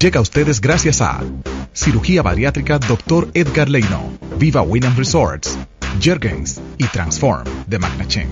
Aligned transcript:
Llega 0.00 0.20
a 0.20 0.22
ustedes 0.22 0.60
gracias 0.60 1.00
a 1.00 1.24
Cirugía 1.74 2.22
Bariátrica 2.22 2.78
Dr. 2.78 3.32
Edgar 3.34 3.68
Leino, 3.68 4.16
Viva 4.38 4.62
Winham 4.62 4.96
Resorts, 4.96 5.58
Jergens 6.00 6.60
y 6.76 6.84
Transform 6.84 7.42
de 7.66 7.80
Magnachen. 7.80 8.28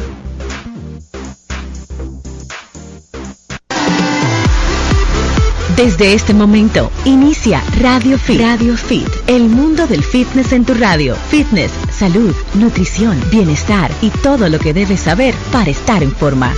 Desde 5.76 6.14
este 6.14 6.34
momento 6.34 6.92
inicia 7.04 7.60
Radio 7.80 8.17
Fit. 8.17 8.40
Radio 8.40 8.76
Fit, 8.76 9.08
el 9.26 9.48
mundo 9.48 9.88
del 9.88 10.04
fitness 10.04 10.53
en 10.53 10.64
tu 10.64 10.72
radio. 10.74 11.17
Fitness, 11.17 11.72
salud, 11.90 12.33
nutrición, 12.54 13.21
bienestar 13.33 13.90
y 14.03 14.10
todo 14.10 14.48
lo 14.48 14.60
que 14.60 14.72
debes 14.72 15.01
saber 15.01 15.35
para 15.51 15.69
estar 15.69 16.05
en 16.05 16.12
forma. 16.12 16.55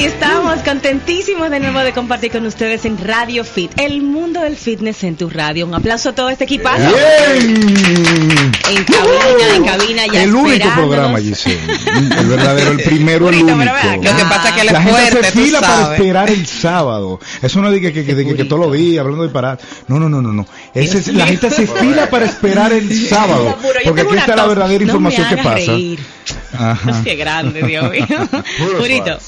Aquí 0.00 0.08
estamos, 0.08 0.60
contentísimos 0.60 1.50
de 1.50 1.60
nuevo 1.60 1.80
de 1.80 1.92
compartir 1.92 2.32
con 2.32 2.46
ustedes 2.46 2.86
en 2.86 2.96
Radio 2.96 3.44
Fit, 3.44 3.70
el 3.78 4.00
mundo 4.00 4.40
del 4.40 4.56
fitness 4.56 5.04
en 5.04 5.14
tu 5.16 5.28
radio. 5.28 5.66
Un 5.66 5.74
aplauso 5.74 6.08
a 6.08 6.14
todo 6.14 6.30
este 6.30 6.44
equipazo. 6.44 6.88
En 8.70 8.84
cabina, 8.84 9.56
en 9.56 9.64
cabina, 9.64 10.06
ya 10.06 10.22
el 10.22 10.34
único 10.34 10.70
programa, 10.74 11.18
Giselle. 11.18 11.60
El 12.18 12.26
verdadero, 12.28 12.70
el 12.72 12.82
primero, 12.82 13.28
el 13.28 13.42
único. 13.42 13.58
Lo 13.58 14.16
que 14.16 14.22
pasa 14.24 14.48
es 14.48 14.54
que 14.54 14.60
él 14.62 14.66
es 14.68 14.72
La 14.72 14.80
gente 14.82 15.00
fuerte, 15.00 15.22
se 15.24 15.32
fila 15.32 15.60
para 15.60 15.92
esperar 15.94 16.30
el 16.30 16.46
sábado. 16.46 17.20
Eso 17.42 17.60
no 17.60 17.70
diga 17.70 17.92
que, 17.92 18.02
que, 18.06 18.14
que, 18.16 18.24
que, 18.24 18.34
que 18.36 18.44
todos 18.46 18.64
los 18.66 18.72
días 18.72 19.02
hablando 19.04 19.24
de 19.24 19.28
parar. 19.28 19.58
No, 19.86 19.98
no, 20.00 20.08
no, 20.08 20.22
no, 20.22 20.32
no. 20.32 20.46
Ese 20.72 20.96
es- 20.98 21.08
la 21.08 21.26
gente 21.26 21.50
se 21.50 21.66
fila 21.66 22.08
para 22.08 22.24
esperar 22.24 22.72
el 22.72 22.90
sábado. 23.08 23.54
Porque 23.84 24.00
aquí 24.00 24.16
está 24.16 24.34
la 24.34 24.46
verdadera 24.46 24.82
información 24.82 25.28
que 25.28 25.36
pasa. 25.36 25.72
Ajá. 26.52 27.02
Qué 27.04 27.16
grande, 27.16 27.62
Dios 27.62 27.90
mío. 27.90 28.06
Purito. 28.78 29.18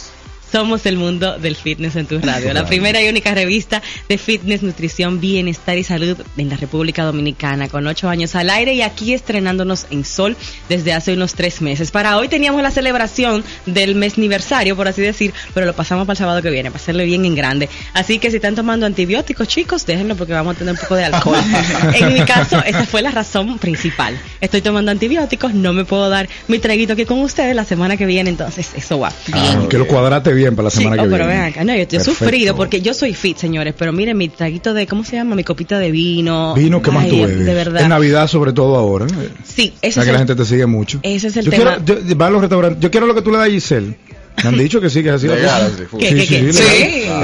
Somos 0.52 0.84
el 0.84 0.98
mundo 0.98 1.38
del 1.38 1.56
fitness 1.56 1.96
en 1.96 2.04
tu 2.04 2.18
radio, 2.18 2.52
la 2.52 2.66
primera 2.66 3.00
y 3.00 3.08
única 3.08 3.34
revista 3.34 3.80
de 4.06 4.18
fitness, 4.18 4.62
nutrición, 4.62 5.18
bienestar 5.18 5.78
y 5.78 5.82
salud 5.82 6.18
en 6.36 6.50
la 6.50 6.58
República 6.58 7.04
Dominicana, 7.04 7.70
con 7.70 7.86
ocho 7.86 8.10
años 8.10 8.34
al 8.34 8.50
aire 8.50 8.74
y 8.74 8.82
aquí 8.82 9.14
estrenándonos 9.14 9.86
en 9.90 10.04
Sol 10.04 10.36
desde 10.68 10.92
hace 10.92 11.14
unos 11.14 11.32
tres 11.32 11.62
meses. 11.62 11.90
Para 11.90 12.18
hoy 12.18 12.28
teníamos 12.28 12.60
la 12.60 12.70
celebración 12.70 13.42
del 13.64 13.94
mes 13.94 14.18
aniversario, 14.18 14.76
por 14.76 14.88
así 14.88 15.00
decir, 15.00 15.32
pero 15.54 15.64
lo 15.64 15.72
pasamos 15.72 16.06
para 16.06 16.12
el 16.12 16.18
sábado 16.18 16.42
que 16.42 16.50
viene, 16.50 16.70
para 16.70 16.82
hacerle 16.82 17.06
bien 17.06 17.24
en 17.24 17.34
grande. 17.34 17.70
Así 17.94 18.18
que 18.18 18.28
si 18.28 18.36
están 18.36 18.54
tomando 18.54 18.84
antibióticos, 18.84 19.48
chicos, 19.48 19.86
déjenlo 19.86 20.16
porque 20.16 20.34
vamos 20.34 20.56
a 20.56 20.58
tener 20.58 20.74
un 20.74 20.80
poco 20.80 20.96
de 20.96 21.04
alcohol. 21.04 21.38
en 21.94 22.12
mi 22.12 22.20
caso, 22.26 22.62
esa 22.62 22.84
fue 22.84 23.00
la 23.00 23.10
razón 23.10 23.58
principal. 23.58 24.20
Estoy 24.42 24.60
tomando 24.60 24.90
antibióticos, 24.90 25.54
no 25.54 25.72
me 25.72 25.86
puedo 25.86 26.10
dar 26.10 26.28
mi 26.46 26.58
traguito 26.58 26.92
aquí 26.92 27.06
con 27.06 27.20
ustedes 27.20 27.56
la 27.56 27.64
semana 27.64 27.96
que 27.96 28.04
viene, 28.04 28.28
entonces 28.28 28.72
eso 28.76 28.98
va 28.98 29.10
bien. 29.26 29.38
Ah, 29.38 29.66
que 29.70 29.78
lo 29.78 29.86
cuadrate 29.86 30.34
bien 30.34 30.41
para 30.50 30.64
la 30.64 30.70
semana 30.70 30.96
Sí, 30.96 31.02
que 31.02 31.06
oh, 31.08 31.10
pero 31.10 31.26
viene. 31.26 31.40
ven 31.42 31.50
acá. 31.52 31.64
No, 31.64 31.74
yo, 31.74 31.80
he 31.82 31.86
Perfecto. 31.86 32.04
sufrido 32.12 32.56
porque 32.56 32.80
yo 32.82 32.92
soy 32.94 33.14
fit, 33.14 33.36
señores, 33.36 33.74
pero 33.78 33.92
miren 33.92 34.16
mi 34.16 34.28
traguito 34.28 34.74
de, 34.74 34.86
¿cómo 34.86 35.04
se 35.04 35.16
llama? 35.16 35.34
Mi 35.36 35.44
copita 35.44 35.78
de 35.78 35.90
vino. 35.90 36.54
Vino, 36.54 36.82
¿qué 36.82 36.90
más 36.90 37.08
tú 37.08 37.16
bebes? 37.20 37.46
De 37.46 37.54
verdad. 37.54 37.82
En 37.82 37.88
Navidad, 37.90 38.26
sobre 38.26 38.52
todo 38.52 38.76
ahora. 38.76 39.06
¿eh? 39.06 39.28
Sí, 39.44 39.72
O 39.74 39.78
ese 39.82 39.92
sea 39.92 40.02
es 40.02 40.06
que 40.06 40.12
la 40.12 40.18
el- 40.22 40.26
gente 40.26 40.34
te 40.34 40.44
sigue 40.44 40.66
mucho. 40.66 41.00
ese 41.02 41.28
es 41.28 41.36
el 41.36 41.44
yo 41.46 41.50
tema. 41.52 41.76
Quiero, 41.84 42.02
yo, 42.06 42.16
va 42.18 42.26
a 42.26 42.30
los 42.30 42.40
restaurantes. 42.40 42.80
Yo 42.80 42.90
quiero 42.90 43.06
lo 43.06 43.14
que 43.14 43.22
tú 43.22 43.30
le 43.30 43.38
das 43.38 43.46
a 43.46 43.50
Giselle. 43.50 43.96
Me 44.42 44.48
han 44.48 44.56
dicho 44.58 44.80
que 44.80 44.90
sí, 44.90 45.02
que 45.02 45.10
es 45.10 45.14
así. 45.16 45.26
la 45.28 45.34
Legal, 45.36 45.62
cosa. 45.64 45.76
sí, 45.78 45.84
full. 45.84 46.00
¿Qué, 46.00 46.08
Sí, 46.08 46.26
qué, 46.26 46.52
sí. 46.52 46.64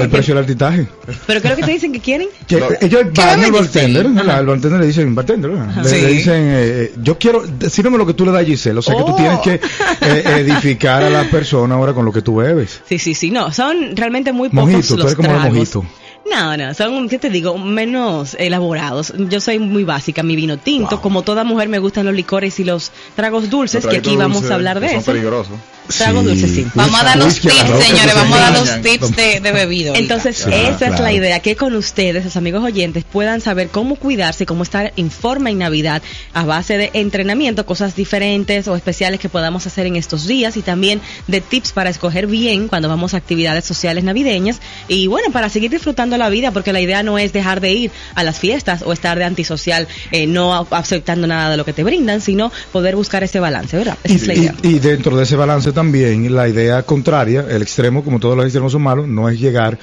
El 0.01 0.09
precio 0.09 0.33
del 0.35 0.43
artitaje. 0.43 0.87
¿Pero 1.27 1.41
qué 1.41 1.47
es 1.47 1.51
lo 1.51 1.55
que 1.57 1.63
te 1.63 1.71
dicen 1.71 1.91
que 1.91 1.99
quieren? 1.99 2.27
Que 2.47 2.61
ellos 2.81 3.01
van 3.13 3.43
al 3.43 3.51
bartender, 3.51 4.05
al 4.29 4.45
bartender 4.45 4.79
le 4.79 4.87
dicen, 4.87 5.13
bartender, 5.15 5.51
le, 5.51 5.83
Sí. 5.89 6.01
le 6.01 6.07
dicen, 6.07 6.33
eh, 6.35 6.53
eh, 6.53 6.93
yo 7.01 7.17
quiero, 7.17 7.43
decírame 7.45 7.97
lo 7.97 8.05
que 8.05 8.13
tú 8.13 8.25
le 8.25 8.31
das 8.31 8.41
a 8.43 8.45
Giselle, 8.45 8.79
o 8.79 8.81
sea 8.81 8.95
que 8.95 9.01
tú 9.03 9.11
Oh. 9.11 9.15
tienes 9.15 9.39
que 9.39 9.53
eh, 9.55 10.23
edificar 10.39 11.03
a 11.03 11.09
la 11.09 11.23
persona 11.29 11.75
ahora 11.75 11.93
con 11.93 12.05
lo 12.05 12.11
que 12.13 12.21
tú 12.21 12.35
bebes. 12.37 12.81
Sí, 12.87 12.99
sí, 12.99 13.13
sí, 13.13 13.31
no, 13.31 13.51
son 13.51 13.95
realmente 13.95 14.31
muy 14.31 14.49
pocos 14.49 14.69
Mojito, 14.71 14.87
tú 14.87 14.97
los 14.97 15.05
eres 15.07 15.15
como 15.15 15.31
el 15.35 15.53
mojito. 15.53 15.85
No, 16.31 16.55
no, 16.57 16.73
son, 16.75 17.09
¿qué 17.09 17.17
te 17.17 17.29
digo? 17.31 17.57
Menos 17.57 18.35
elaborados. 18.37 19.13
Yo 19.17 19.41
soy 19.41 19.57
muy 19.57 19.83
básica, 19.83 20.21
mi 20.21 20.35
vino 20.35 20.57
tinto. 20.57 20.91
Wow. 20.97 21.01
Como 21.01 21.21
toda 21.23 21.43
mujer 21.43 21.69
me 21.69 21.79
gustan 21.79 22.05
los 22.05 22.13
licores 22.13 22.59
y 22.59 22.63
los 22.65 22.91
tragos 23.15 23.49
dulces, 23.49 23.83
Los 23.83 23.91
que 23.91 23.97
aquí 23.99 24.15
vamos 24.15 24.49
a 24.51 24.53
hablar 24.55 24.79
de 24.79 24.87
que 24.89 24.95
eso. 24.97 25.05
Son 25.05 25.13
peligrosos. 25.15 25.53
Tragos 25.97 26.23
dulces, 26.25 26.51
sí. 26.51 26.65
Vamos 26.75 26.99
a 26.99 27.03
dar 27.03 27.17
los 27.17 27.39
tips, 27.39 27.53
señores, 27.55 28.15
vamos 28.15 28.37
a 28.37 28.41
dar 28.41 28.59
los 28.59 28.81
tips 28.81 29.15
de, 29.15 29.39
de 29.39 29.51
bebida. 29.51 29.93
Entonces, 29.95 30.37
Sí, 30.37 30.51
esa 30.53 30.87
es 30.87 30.99
la 30.99 31.11
idea, 31.11 31.39
que 31.39 31.55
con 31.55 31.75
ustedes, 31.75 32.23
los 32.23 32.35
amigos 32.37 32.63
oyentes, 32.63 33.03
puedan 33.03 33.41
saber 33.41 33.69
cómo 33.69 33.95
cuidarse, 33.95 34.45
cómo 34.45 34.63
estar 34.63 34.93
en 34.97 35.09
forma 35.11 35.49
en 35.49 35.57
Navidad 35.57 36.01
a 36.33 36.45
base 36.45 36.77
de 36.77 36.91
entrenamiento, 36.93 37.65
cosas 37.65 37.95
diferentes 37.95 38.67
o 38.67 38.75
especiales 38.75 39.19
que 39.19 39.29
podamos 39.29 39.65
hacer 39.67 39.85
en 39.87 39.95
estos 39.95 40.27
días 40.27 40.55
y 40.57 40.61
también 40.61 41.01
de 41.27 41.41
tips 41.41 41.71
para 41.71 41.89
escoger 41.89 42.27
bien 42.27 42.67
cuando 42.67 42.87
vamos 42.87 43.13
a 43.13 43.17
actividades 43.17 43.65
sociales 43.65 44.03
navideñas 44.03 44.59
y 44.87 45.07
bueno, 45.07 45.31
para 45.31 45.49
seguir 45.49 45.71
disfrutando 45.71 46.17
la 46.17 46.29
vida, 46.29 46.51
porque 46.51 46.71
la 46.73 46.81
idea 46.81 47.03
no 47.03 47.17
es 47.17 47.33
dejar 47.33 47.59
de 47.61 47.71
ir 47.73 47.91
a 48.15 48.23
las 48.23 48.39
fiestas 48.39 48.81
o 48.85 48.93
estar 48.93 49.17
de 49.17 49.25
antisocial, 49.25 49.87
eh, 50.11 50.27
no 50.27 50.67
aceptando 50.71 51.27
nada 51.27 51.49
de 51.49 51.57
lo 51.57 51.65
que 51.65 51.73
te 51.73 51.83
brindan, 51.83 52.21
sino 52.21 52.51
poder 52.71 52.95
buscar 52.95 53.23
ese 53.23 53.39
balance, 53.39 53.75
¿verdad? 53.77 53.97
Esa 54.03 54.13
Y, 54.13 54.15
es 54.15 54.27
la 54.27 54.33
y- 54.33 54.37
idea. 54.39 54.55
y 54.63 54.79
dentro 54.79 55.17
de 55.17 55.23
ese 55.23 55.35
balance 55.35 55.71
también, 55.79 56.35
la 56.35 56.49
idea 56.49 56.83
contraria, 56.83 57.45
el 57.49 57.61
extremo, 57.61 58.03
como 58.03 58.19
todos 58.19 58.35
los 58.35 58.43
extremos 58.43 58.73
son 58.73 58.81
malos, 58.81 59.07
no 59.07 59.29
es 59.29 59.39
llegar 59.39 59.79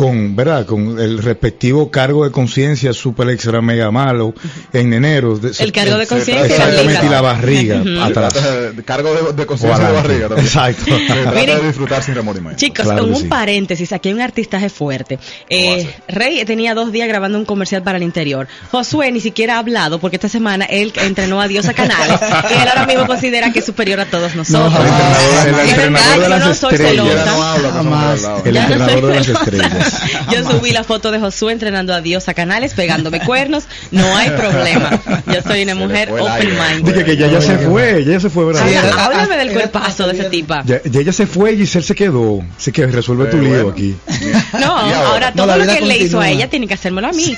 con, 0.00 0.34
¿verdad? 0.34 0.64
Con 0.64 0.98
el 0.98 1.18
respectivo 1.22 1.90
cargo 1.90 2.24
de 2.24 2.30
conciencia 2.30 2.94
super 2.94 3.28
extra 3.28 3.60
mega 3.60 3.90
malo 3.90 4.32
en 4.72 4.94
enero. 4.94 5.36
De- 5.36 5.52
El 5.62 5.72
cargo 5.72 5.98
de 5.98 6.06
conciencia 6.06 6.46
y 6.46 6.48
la 6.48 6.54
Exactamente, 6.70 7.06
y 7.06 7.08
la 7.10 7.20
barriga 7.20 7.82
atrás. 8.06 8.34
Cargo 8.86 9.12
de, 9.12 9.32
de 9.34 9.42
O 9.42 9.46
conciencia 9.46 9.86
de 9.88 9.92
barriga 9.92 10.28
también. 10.28 10.46
Exacto. 10.46 10.84
Se 10.86 11.06
trata 11.22 11.32
Miren. 11.38 11.58
de 11.60 11.66
disfrutar 11.66 12.02
sin 12.02 12.14
remordimiento. 12.14 12.58
Chicos, 12.58 12.86
Claro 12.86 13.02
con 13.02 13.10
un 13.12 13.20
sí. 13.20 13.28
paréntesis, 13.28 13.92
aquí 13.92 14.08
hay 14.08 14.14
un 14.14 14.22
artistaje 14.22 14.70
fuerte. 14.70 15.18
Eh, 15.50 15.86
Rey 16.08 16.42
tenía 16.46 16.74
dos 16.74 16.92
días 16.92 17.06
grabando 17.06 17.36
un 17.36 17.44
comercial 17.44 17.82
para 17.82 17.98
el 17.98 18.02
interior. 18.04 18.48
Josué 18.70 19.12
ni 19.12 19.20
siquiera 19.20 19.56
ha 19.56 19.58
hablado 19.58 19.98
porque 20.00 20.16
esta 20.16 20.30
semana 20.30 20.64
él 20.64 20.94
entrenó 21.04 21.42
a 21.42 21.46
Diosa 21.48 21.74
Canales 21.74 22.18
y 22.48 22.54
él 22.62 22.68
ahora 22.68 22.86
mismo 22.86 23.06
considera 23.06 23.52
que 23.52 23.58
es 23.58 23.66
superior 23.66 24.00
a 24.00 24.06
todos 24.06 24.34
nosotros. 24.34 24.72
el 25.46 25.54
entrenador- 25.54 26.14
el 26.14 26.20
de 26.20 26.22
yo 26.22 26.28
las 26.30 26.44
no 26.46 26.54
soy 26.54 26.72
estrellas. 26.74 27.06
El 28.46 28.56
entrenador 28.56 29.06
de 29.06 29.14
las 29.16 29.28
estrellas. 29.28 29.89
Yo 30.32 30.48
subí 30.50 30.70
la 30.70 30.84
foto 30.84 31.10
de 31.10 31.18
Josué 31.20 31.52
entrenando 31.52 31.94
a 31.94 32.00
Diosa 32.00 32.34
Canales, 32.34 32.74
pegándome 32.74 33.20
cuernos. 33.20 33.64
No 33.90 34.16
hay 34.16 34.30
problema. 34.30 35.00
Yo 35.26 35.42
soy 35.42 35.62
una 35.62 35.74
mujer 35.74 36.10
open 36.12 36.48
mind. 36.50 36.86
Dije 36.88 37.04
que 37.04 37.16
ya, 37.16 37.28
ya 37.28 37.40
se 37.40 37.58
fue, 37.58 38.04
ya 38.04 38.20
se 38.20 38.30
fue, 38.30 38.44
¿verdad? 38.46 38.68
Era- 38.68 39.04
háblame 39.04 39.36
del 39.36 39.52
cuerpazo 39.52 40.06
de 40.06 40.18
esa 40.18 40.30
tipa. 40.30 40.62
Ya, 40.66 40.80
ya 40.84 41.00
ella 41.00 41.12
se 41.12 41.26
fue 41.26 41.52
y 41.52 41.58
Giselle 41.58 41.84
se 41.86 41.94
quedó. 41.94 42.40
Así 42.56 42.72
que 42.72 42.86
resuelve 42.86 43.26
tu 43.26 43.38
lío 43.38 43.50
bueno. 43.50 43.68
aquí. 43.70 43.94
No, 44.54 44.88
¿Y 44.88 44.92
ahora? 44.92 45.30
No, 45.34 45.44
todo 45.46 45.56
lo 45.56 45.66
que 45.66 45.78
él 45.78 45.88
le 45.88 45.96
hizo 45.96 46.16
continúa. 46.18 46.24
a 46.24 46.30
ella 46.30 46.50
tiene 46.50 46.66
que 46.66 46.74
hacérmelo 46.74 47.08
a 47.08 47.12
mí. 47.12 47.36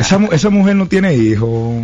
Esa, 0.00 0.18
esa 0.32 0.50
mujer 0.50 0.76
no 0.76 0.86
tiene 0.86 1.14
hijos. 1.14 1.74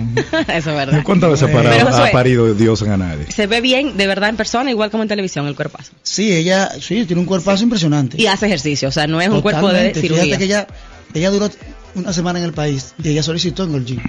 Eso 0.48 0.70
es 0.70 0.76
verdad. 0.76 1.03
¿Cuántas 1.04 1.30
veces 1.30 1.48
ha, 1.48 1.53
parado- 1.53 1.70
Pero, 1.76 1.86
Josué, 1.91 2.09
ha 2.09 2.12
parido 2.12 2.54
Dios 2.54 2.82
en 2.82 2.92
Anades? 2.92 3.34
Se 3.34 3.47
ve 3.47 3.60
bien, 3.60 3.97
de 3.97 4.06
verdad, 4.06 4.28
en 4.30 4.36
persona, 4.36 4.70
igual 4.70 4.91
como 4.91 5.03
en 5.03 5.09
televisión, 5.09 5.47
el 5.47 5.54
cuerpazo. 5.54 5.92
Sí, 6.03 6.32
ella, 6.32 6.70
sí, 6.80 7.04
tiene 7.04 7.20
un 7.20 7.26
cuerpazo 7.26 7.62
impresionante. 7.62 8.21
Y 8.21 8.27
hace 8.27 8.47
ejercicio, 8.47 8.89
o 8.89 8.92
sea, 8.92 9.06
no 9.06 9.21
es 9.21 9.28
un 9.28 9.42
cuerpo 9.42 9.59
de 9.68 9.72
Totalmente. 9.92 10.01
cirugía. 10.01 10.24
Fíjate 10.24 10.39
que 10.39 10.45
ella, 10.45 10.66
ella 11.15 11.30
duró 11.30 11.51
una 11.95 12.12
semana 12.12 12.39
en 12.39 12.45
el 12.47 12.53
país 12.53 12.95
y 13.03 13.09
ella 13.09 13.22
solicitó 13.22 13.65
en 13.65 13.74
el 13.74 13.84
gym. 13.84 14.01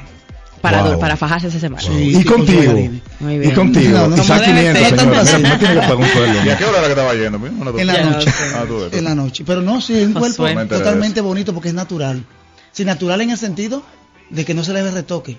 para, 0.61 0.83
Wow. 0.83 0.99
para 0.99 1.17
fajarse 1.17 1.47
esa 1.47 1.59
semana. 1.59 1.81
Sí, 1.81 2.15
Y 2.19 2.23
contigo. 2.23 2.73
Muy 3.19 3.39
bien. 3.39 3.49
Y 3.51 3.53
contigo. 3.55 3.97
No, 3.97 4.07
no, 4.09 4.15
Quizá 4.15 4.35
como 4.39 4.45
debe 4.53 4.61
500, 4.73 4.89
ser. 4.89 4.99
señora. 4.99 5.23
Tanto 5.23 5.37
Mira, 5.39 5.49
no 5.49 5.57
tiene 5.59 5.73
que 5.73 5.79
pagar 5.81 5.95
un 5.97 6.07
sueldo. 6.07 6.45
¿Y 6.45 6.49
a 6.49 6.57
qué 6.57 6.65
hora 6.65 6.77
era 6.77 6.85
que 6.87 6.91
estaba 6.93 7.13
yendo? 7.15 7.37
Una 7.39 7.81
En 7.81 7.87
la 7.87 8.03
noche. 8.03 8.31
Ah, 8.55 8.63
tú. 8.67 8.87
En 8.97 9.03
la 9.03 9.15
noche. 9.15 9.43
Pero 9.43 9.61
no, 9.63 9.81
sí, 9.81 9.93
es 9.97 10.05
un 10.07 10.13
cuerpo 10.13 10.45
de 10.45 10.65
totalmente 10.67 11.19
bonito 11.21 11.51
porque 11.53 11.69
es 11.69 11.73
natural. 11.73 12.23
Sí, 12.71 12.85
natural 12.85 13.21
en 13.21 13.31
el 13.31 13.37
sentido 13.39 13.81
de 14.29 14.45
que 14.45 14.53
no 14.53 14.63
se 14.63 14.71
le 14.73 14.83
ve 14.83 14.91
retoque. 14.91 15.37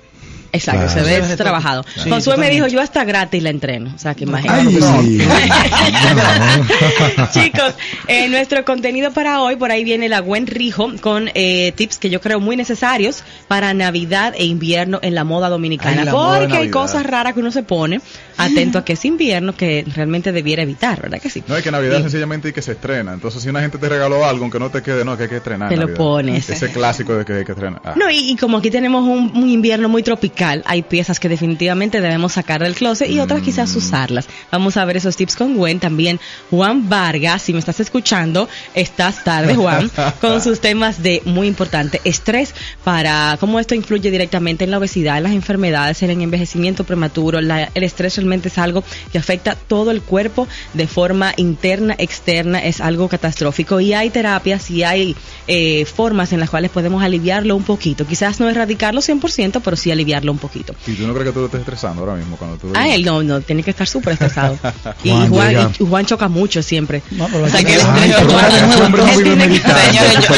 Exacto, 0.52 0.86
Claro. 0.86 1.08
se 1.08 1.20
ve 1.20 1.28
Sí, 1.28 1.36
trabajado. 1.36 1.84
sí, 2.02 2.10
Josué 2.10 2.36
me 2.36 2.50
dijo, 2.50 2.66
yo 2.66 2.80
hasta 2.80 3.04
gratis 3.04 3.42
la 3.42 3.50
entreno. 3.50 3.92
O 3.94 3.98
sea, 3.98 4.14
que 4.14 4.24
imagínate. 4.24 4.60
Ay, 4.60 4.78
No. 4.78 5.02
Chicos, 7.32 7.74
eh, 8.08 8.28
nuestro 8.28 8.64
contenido 8.64 9.12
para 9.12 9.40
hoy, 9.40 9.56
por 9.56 9.70
ahí 9.70 9.84
viene 9.84 10.08
la 10.08 10.20
Gwen 10.20 10.46
Rijo 10.46 10.92
con 11.00 11.30
eh, 11.34 11.72
tips 11.76 11.98
que 11.98 12.10
yo 12.10 12.20
creo 12.20 12.40
muy 12.40 12.56
necesarios 12.56 13.22
para 13.48 13.72
Navidad 13.74 14.34
e 14.36 14.44
invierno 14.44 14.98
en 15.02 15.14
la 15.14 15.24
moda 15.24 15.48
dominicana. 15.48 16.00
Ay, 16.00 16.04
la 16.06 16.12
moda 16.12 16.34
de 16.40 16.46
porque 16.46 16.56
hay 16.58 16.70
cosas 16.70 17.04
raras 17.06 17.34
que 17.34 17.40
uno 17.40 17.50
se 17.50 17.62
pone. 17.62 18.00
atento 18.38 18.78
a 18.78 18.84
que 18.84 18.94
es 18.94 19.04
invierno 19.04 19.54
que 19.54 19.84
realmente 19.94 20.32
debiera 20.32 20.62
evitar, 20.62 21.00
¿verdad 21.00 21.20
que 21.20 21.30
sí? 21.30 21.42
No, 21.46 21.56
es 21.56 21.62
que 21.62 21.70
Navidad 21.70 21.98
Sí. 21.98 22.02
sencillamente 22.04 22.48
y 22.48 22.52
que 22.52 22.62
se 22.62 22.72
estrena. 22.72 23.12
Entonces, 23.12 23.42
si 23.42 23.48
una 23.48 23.60
gente 23.60 23.78
te 23.78 23.88
regaló 23.88 24.24
algo, 24.24 24.42
aunque 24.44 24.58
no 24.58 24.70
te 24.70 24.82
quede, 24.82 25.04
no, 25.04 25.16
que 25.16 25.24
hay 25.24 25.28
que 25.28 25.36
estrenar. 25.36 25.68
Te 25.68 25.76
lo 25.76 25.92
pones. 25.94 26.48
Ese 26.50 26.70
clásico 26.72 27.14
de 27.14 27.24
que 27.24 27.34
hay 27.34 27.44
que 27.44 27.52
estrenar. 27.52 27.80
Ah. 27.84 27.94
No, 27.96 28.10
y, 28.10 28.30
y 28.32 28.36
como 28.36 28.58
aquí 28.58 28.70
tenemos 28.70 29.02
un, 29.04 29.30
un 29.36 29.48
invierno 29.48 29.88
muy 29.88 30.02
tropical, 30.02 30.32
hay 30.42 30.82
piezas 30.82 31.20
que 31.20 31.28
definitivamente 31.28 32.00
debemos 32.00 32.32
sacar 32.32 32.62
del 32.62 32.74
closet 32.74 33.08
y 33.10 33.20
otras 33.20 33.42
quizás 33.42 33.74
usarlas. 33.76 34.26
Vamos 34.50 34.76
a 34.76 34.84
ver 34.84 34.96
esos 34.96 35.16
tips 35.16 35.36
con 35.36 35.56
Gwen. 35.56 35.80
También 35.80 36.20
Juan 36.50 36.88
Vargas, 36.88 37.42
si 37.42 37.52
me 37.52 37.58
estás 37.58 37.80
escuchando, 37.80 38.48
estás 38.74 39.24
tarde, 39.24 39.54
Juan, 39.54 39.90
con 40.20 40.40
sus 40.42 40.60
temas 40.60 41.02
de 41.02 41.22
muy 41.24 41.46
importante 41.46 42.00
estrés 42.04 42.54
para 42.84 43.36
cómo 43.40 43.58
esto 43.60 43.74
influye 43.74 44.10
directamente 44.10 44.64
en 44.64 44.70
la 44.70 44.78
obesidad, 44.78 45.18
en 45.18 45.24
las 45.24 45.32
enfermedades, 45.32 46.02
en 46.02 46.10
el 46.10 46.20
envejecimiento 46.20 46.84
prematuro. 46.84 47.40
La- 47.40 47.70
el 47.74 47.82
estrés 47.84 48.16
realmente 48.16 48.48
es 48.48 48.58
algo 48.58 48.84
que 49.12 49.18
afecta 49.18 49.54
todo 49.54 49.90
el 49.90 50.02
cuerpo 50.02 50.48
de 50.74 50.86
forma 50.86 51.32
interna, 51.36 51.94
externa, 51.98 52.58
es 52.58 52.80
algo 52.80 53.08
catastrófico. 53.08 53.80
Y 53.80 53.92
hay 53.92 54.10
terapias 54.10 54.70
y 54.70 54.82
hay 54.82 55.16
eh, 55.46 55.84
formas 55.84 56.32
en 56.32 56.40
las 56.40 56.50
cuales 56.50 56.70
podemos 56.70 57.02
aliviarlo 57.02 57.56
un 57.56 57.62
poquito. 57.64 58.06
Quizás 58.06 58.40
no 58.40 58.48
erradicarlo 58.48 59.00
100%, 59.00 59.60
pero 59.64 59.76
sí 59.76 59.90
aliviarlo 59.90 60.31
un 60.32 60.38
poquito. 60.38 60.74
¿Y 60.86 60.94
tú 60.94 61.06
no 61.06 61.12
crees 61.12 61.28
que 61.28 61.32
tú 61.32 61.40
lo 61.40 61.46
estés 61.46 61.60
estresando 61.60 62.02
ahora 62.02 62.14
mismo 62.14 62.36
cuando 62.36 62.56
tú... 62.56 62.72
A 62.74 62.88
él 62.88 63.04
no, 63.04 63.22
no, 63.22 63.40
tiene 63.40 63.62
que 63.62 63.70
estar 63.70 63.86
súper 63.86 64.14
estresado. 64.14 64.58
y 65.04 65.10
Juan 65.10 66.02
y 66.02 66.06
choca 66.06 66.28
mucho 66.28 66.62
siempre. 66.62 67.02
No, 67.12 67.26
O 67.26 67.48
sea 67.48 67.62
que- 67.62 67.76
no 67.76 67.96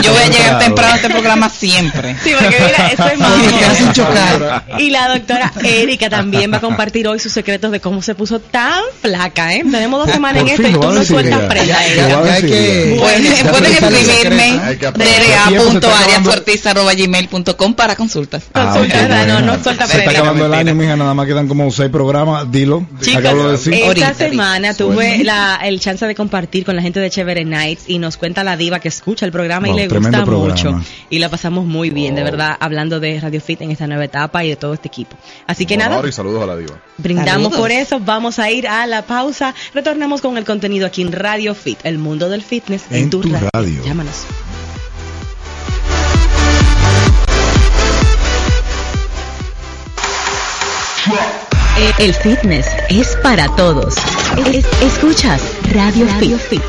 yo, 0.02 0.12
voy 0.12 0.23
a 0.23 0.29
llegar 0.29 0.58
temprano 0.58 0.93
a 0.93 0.96
este 0.96 1.08
programa 1.11 1.49
siempre. 1.49 2.17
Sí, 2.23 2.32
porque 2.38 2.61
mira, 2.61 2.88
eso 2.88 3.06
es 3.08 3.19
más. 3.19 3.93
chocar. 3.93 4.64
Y 4.79 4.91
la 4.91 5.08
doctora 5.08 5.52
Erika 5.62 6.11
también 6.11 6.52
va 6.52 6.58
a 6.58 6.61
compartir 6.61 7.08
hoy 7.08 7.19
sus 7.19 7.32
secretos 7.32 7.70
de 7.70 7.81
cómo 7.81 8.02
se 8.02 8.14
puso 8.14 8.41
tan 8.41 8.82
flaca, 9.00 9.55
¿eh? 9.55 9.64
Tenemos 9.70 10.05
dos 10.06 10.14
semanas 10.14 10.43
en 10.43 10.49
Por 10.49 10.52
esto 10.52 10.62
fin 10.62 10.76
y 10.76 10.81
tú 10.81 10.91
no 10.93 11.02
sueltas 11.05 11.41
prenda, 11.43 11.87
Erika. 11.87 12.20
Pueden, 13.00 13.26
escribirme 13.26 14.61
dra.ariasortiz.gmail.com 14.94 17.75
para 17.75 17.96
consultas. 17.96 18.44
Ah, 18.55 18.70
Consulta, 18.73 18.94
ok, 18.96 19.02
¿verdad? 19.02 19.26
No, 19.26 19.35
bueno. 19.35 19.52
Suelta 19.86 20.02
Se 20.04 20.08
está 20.16 20.20
acabando 20.22 20.46
el 20.46 20.54
año, 20.54 20.75
mija, 20.75 20.96
nada 20.96 21.14
más 21.14 21.26
quedan 21.26 21.48
como 21.48 21.70
seis 21.70 21.90
programas, 21.90 22.50
dilo. 22.50 22.86
Chicos, 23.00 23.20
Acabo 23.25 23.44
de 23.46 23.52
decir. 23.52 23.72
esta 23.75 23.86
Ahorita, 23.86 24.06
ahorita. 24.08 24.28
semana 24.31 24.75
tuve 24.75 25.25
la, 25.25 25.60
el 25.64 25.81
chance 25.81 26.06
de 26.06 26.14
compartir 26.14 26.64
con 26.64 26.76
la 26.76 26.82
gente 26.82 27.00
de 27.00 27.10
Chévere 27.10 27.44
Nights 27.44 27.84
y 27.88 27.98
nos 27.98 28.16
cuenta 28.16 28.44
la 28.44 28.56
diva 28.56 28.78
que 28.81 28.88
escucha 28.88 29.26
el 29.26 29.32
programa 29.32 29.69
Wow, 29.69 29.76
y 29.76 29.81
le 29.81 29.88
gusta 29.88 30.25
programa. 30.25 30.36
mucho. 30.48 30.81
Y 31.10 31.19
la 31.19 31.28
pasamos 31.28 31.64
muy 31.66 31.90
bien, 31.90 32.14
de 32.14 32.22
verdad, 32.22 32.56
hablando 32.60 33.00
de 33.00 33.20
Radio 33.20 33.40
Fit 33.40 33.60
en 33.62 33.70
esta 33.70 33.86
nueva 33.86 34.04
etapa 34.04 34.44
y 34.44 34.48
de 34.50 34.56
todo 34.56 34.75
este 34.75 34.88
equipo. 34.88 35.16
Así 35.46 35.66
que 35.66 35.76
nada, 35.76 36.00
y 36.06 36.12
saludos 36.12 36.42
a 36.42 36.46
la 36.46 36.56
diva. 36.56 36.75
brindamos 36.98 37.44
Saludos. 37.52 37.58
por 37.60 37.70
eso, 37.70 38.00
vamos 38.00 38.38
a 38.38 38.50
ir 38.50 38.66
a 38.69 38.86
la 38.86 39.02
pausa, 39.02 39.54
retornamos 39.75 40.20
con 40.20 40.36
el 40.38 40.44
contenido 40.44 40.86
aquí 40.86 41.02
en 41.02 41.12
Radio 41.12 41.54
Fit, 41.54 41.78
el 41.84 41.98
mundo 41.98 42.28
del 42.28 42.42
fitness 42.42 42.82
en, 42.90 43.04
En 43.04 43.10
tu 43.10 43.22
radio. 43.22 43.82
Llámanos. 43.84 44.25
El 51.99 52.15
fitness 52.15 52.67
es 52.89 53.17
para 53.23 53.47
todos. 53.56 53.95
Es- 54.53 54.65
escuchas 54.83 55.43
Radio, 55.75 56.06
Fit. 56.39 56.62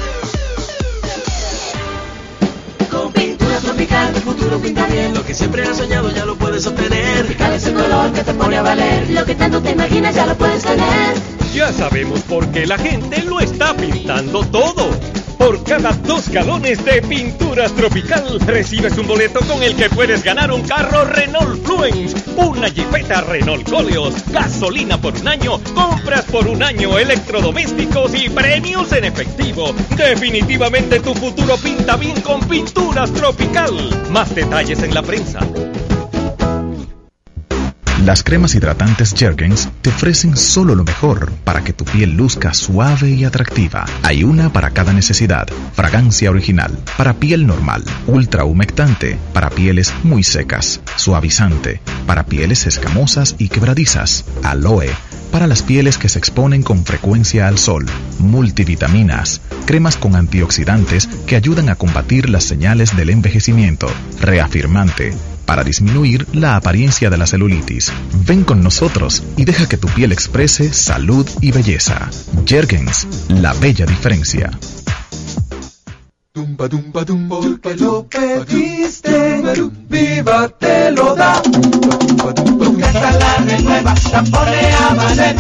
Con 2.91 3.13
pintura 3.13 3.57
tropical, 3.59 4.13
tu 4.13 4.19
futuro 4.21 4.59
pinta 4.59 4.85
bien. 4.87 5.13
Lo 5.13 5.23
que 5.25 5.33
siempre 5.33 5.63
has 5.63 5.77
soñado 5.77 6.11
ya 6.11 6.25
lo 6.25 6.35
puedes 6.35 6.65
obtener. 6.67 7.19
Tropical 7.19 7.53
es 7.53 7.65
un 7.67 7.73
color 7.75 8.11
que 8.11 8.23
te 8.23 8.33
pone 8.33 8.57
a 8.57 8.61
valer. 8.61 9.09
Lo 9.11 9.23
que 9.25 9.35
tanto 9.35 9.61
te 9.61 9.71
imaginas 9.71 10.13
ya 10.15 10.25
lo 10.25 10.35
puedes 10.35 10.63
tener. 10.63 11.15
Ya 11.55 11.71
sabemos 11.71 12.19
por 12.23 12.51
qué 12.51 12.67
la 12.67 12.77
gente 12.77 13.23
lo 13.23 13.39
está 13.39 13.73
pintando 13.77 14.45
todo. 14.47 14.89
Por 15.37 15.63
cada 15.63 15.91
dos 16.05 16.27
galones 16.27 16.83
de 16.83 17.01
pinturas 17.01 17.71
tropical 17.71 18.41
recibes 18.41 18.97
un 18.97 19.07
boleto 19.07 19.39
con 19.47 19.63
el 19.63 19.73
que 19.73 19.89
puedes 19.89 20.21
ganar 20.21 20.51
un 20.51 20.63
carro 20.63 21.05
Renault 21.05 21.65
Fluence, 21.65 22.13
una 22.35 22.67
Jeepeta 22.67 23.21
Renault 23.21 23.69
Coleos, 23.69 24.15
gasolina 24.33 24.99
por 24.99 25.15
un 25.15 25.29
año, 25.29 25.61
compras 25.73 26.25
por 26.25 26.45
un 26.45 26.61
año, 26.61 26.99
electrodomésticos 26.99 28.13
y 28.15 28.27
premios 28.27 28.91
en 28.91 29.05
efectivo. 29.05 29.73
Definitivamente 29.95 30.99
tu 30.99 31.13
futuro 31.13 31.55
pinta 31.55 31.95
bien 31.95 32.19
con 32.19 32.41
pinturas 32.41 33.13
tropical. 33.13 33.73
Más 34.09 34.35
detalles 34.35 34.83
en 34.83 34.93
la 34.93 35.01
prensa. 35.01 35.39
Las 38.03 38.23
cremas 38.23 38.53
hidratantes 38.55 39.15
Jergens 39.17 39.69
te 39.81 39.89
ofrecen 39.89 40.35
solo 40.35 40.75
lo 40.75 40.83
mejor 40.83 41.31
para 41.43 41.63
que 41.63 41.71
tu 41.71 41.85
piel 41.85 42.11
luzca 42.11 42.53
suave 42.53 43.09
y 43.11 43.23
atractiva. 43.23 43.85
Hay 44.03 44.23
una 44.23 44.51
para 44.51 44.71
cada 44.71 44.91
necesidad. 44.91 45.47
Fragancia 45.73 46.29
original 46.29 46.77
para 46.97 47.13
piel 47.13 47.47
normal, 47.47 47.83
ultra 48.05 48.43
humectante 48.43 49.17
para 49.33 49.49
pieles 49.49 49.93
muy 50.03 50.23
secas, 50.23 50.81
suavizante 50.97 51.79
para 52.05 52.25
pieles 52.25 52.67
escamosas 52.67 53.35
y 53.39 53.47
quebradizas, 53.47 54.25
aloe 54.43 54.89
para 55.31 55.47
las 55.47 55.63
pieles 55.63 55.97
que 55.97 56.09
se 56.09 56.19
exponen 56.19 56.63
con 56.63 56.85
frecuencia 56.85 57.47
al 57.47 57.57
sol, 57.57 57.85
multivitaminas, 58.19 59.41
cremas 59.65 59.97
con 59.97 60.15
antioxidantes 60.15 61.07
que 61.25 61.35
ayudan 61.35 61.69
a 61.69 61.75
combatir 61.75 62.29
las 62.29 62.43
señales 62.43 62.95
del 62.95 63.09
envejecimiento, 63.09 63.87
reafirmante 64.21 65.13
para 65.45 65.63
disminuir 65.63 66.27
la 66.33 66.55
apariencia 66.55 67.09
de 67.09 67.17
la 67.17 67.27
celulitis. 67.27 67.91
Ven 68.25 68.43
con 68.43 68.63
nosotros 68.63 69.23
y 69.37 69.45
deja 69.45 69.67
que 69.67 69.77
tu 69.77 69.87
piel 69.87 70.11
exprese 70.11 70.73
salud 70.73 71.27
y 71.41 71.51
belleza. 71.51 72.09
Jergens, 72.45 73.07
la 73.29 73.53
bella 73.53 73.85
diferencia. 73.85 74.51
Viva 79.89 80.49
te 80.59 80.91
lo 80.91 81.15
da. 81.15 81.41
Esta 82.77 83.11
la 83.11 83.37
renueva, 83.37 83.93
la 84.11 84.23
pone 84.23 84.73
a 84.73 84.93
valer. 84.95 85.35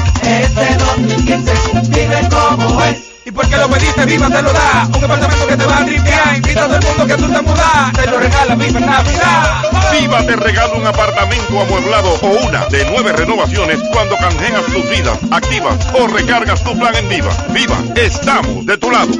2015 0.77 1.53
vive 1.89 2.29
como 2.29 2.81
es. 2.83 3.14
Y 3.27 3.31
porque 3.31 3.57
lo 3.57 3.67
pediste, 3.67 4.05
viva 4.05 4.29
te 4.29 4.39
lo 4.39 4.53
da. 4.53 4.87
Un 4.87 5.03
apartamento 5.03 5.47
que 5.47 5.57
te 5.57 5.65
va 5.65 5.79
a 5.79 5.85
tripear. 5.85 6.35
Invita 6.35 6.65
a 6.65 6.67
todo 6.67 6.75
el 6.77 6.85
mundo 6.85 7.07
que 7.07 7.15
tú 7.15 7.33
te 7.33 7.41
mudas. 7.41 7.93
Te 7.93 8.05
lo 8.05 8.19
regala 8.19 8.55
viva 8.55 8.79
en 8.79 8.85
Navidad. 8.85 9.61
Viva 9.99 10.25
te 10.27 10.35
regala 10.35 10.73
un 10.75 10.85
apartamento 10.85 11.59
amueblado 11.59 12.19
o 12.21 12.27
una 12.45 12.65
de 12.65 12.85
nueve 12.85 13.13
renovaciones 13.13 13.79
cuando 13.91 14.15
canjeas 14.17 14.63
tus 14.65 14.87
vidas, 14.91 15.17
activas 15.31 15.75
o 15.99 16.05
recargas 16.05 16.63
tu 16.63 16.77
plan 16.77 16.95
en 16.95 17.09
Viva. 17.09 17.31
Viva, 17.49 17.77
estamos 17.95 18.63
de 18.63 18.77
tu 18.77 18.91
lado. 18.91 19.11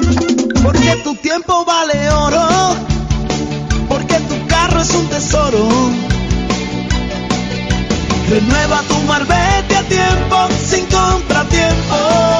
Porque 0.62 1.00
tu 1.02 1.16
tiempo 1.16 1.64
vale 1.64 2.08
oro. 2.10 2.76
Porque 3.88 4.20
tu 4.20 4.46
carro 4.46 4.82
es 4.82 4.90
un 4.90 5.08
tesoro. 5.08 5.68
Renueva 8.30 8.82
tu 8.82 8.98
marbete 9.02 9.76
a 9.76 9.82
tiempo, 9.82 10.48
sin 10.64 10.86
contratiempo. 10.86 12.35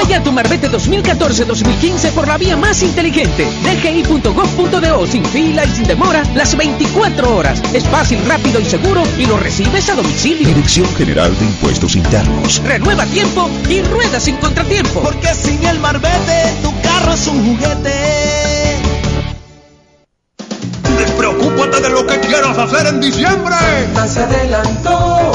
Renueva 0.00 0.18
ya 0.18 0.22
tu 0.22 0.32
Marbete 0.32 0.70
2014-2015 0.70 2.12
por 2.12 2.26
la 2.26 2.38
vía 2.38 2.56
más 2.56 2.82
inteligente. 2.82 3.46
DGI.gov.do 3.62 5.06
sin 5.06 5.24
fila 5.24 5.64
y 5.64 5.70
sin 5.70 5.86
demora 5.86 6.22
las 6.34 6.56
24 6.56 7.36
horas. 7.36 7.62
Es 7.74 7.84
fácil, 7.84 8.18
rápido 8.26 8.60
y 8.60 8.64
seguro 8.64 9.02
y 9.18 9.26
lo 9.26 9.36
recibes 9.36 9.88
a 9.90 9.94
domicilio. 9.94 10.48
Dirección 10.48 10.86
General 10.96 11.36
de 11.38 11.44
Impuestos 11.44 11.96
Internos. 11.96 12.62
Renueva 12.64 13.04
tiempo 13.06 13.50
y 13.68 13.82
rueda 13.82 14.20
sin 14.20 14.36
contratiempo. 14.36 15.00
Porque 15.02 15.34
sin 15.34 15.62
el 15.64 15.78
marbete 15.80 16.54
tu 16.62 16.72
carro 16.80 17.12
es 17.12 17.26
un 17.26 17.44
juguete. 17.44 18.76
Despreocúpate 20.96 21.80
de 21.80 21.90
lo 21.90 22.06
que 22.06 22.20
quieras 22.20 22.56
hacer 22.56 22.86
en 22.86 23.00
diciembre. 23.00 23.56
Se 24.08 24.20
adelantó, 24.20 25.32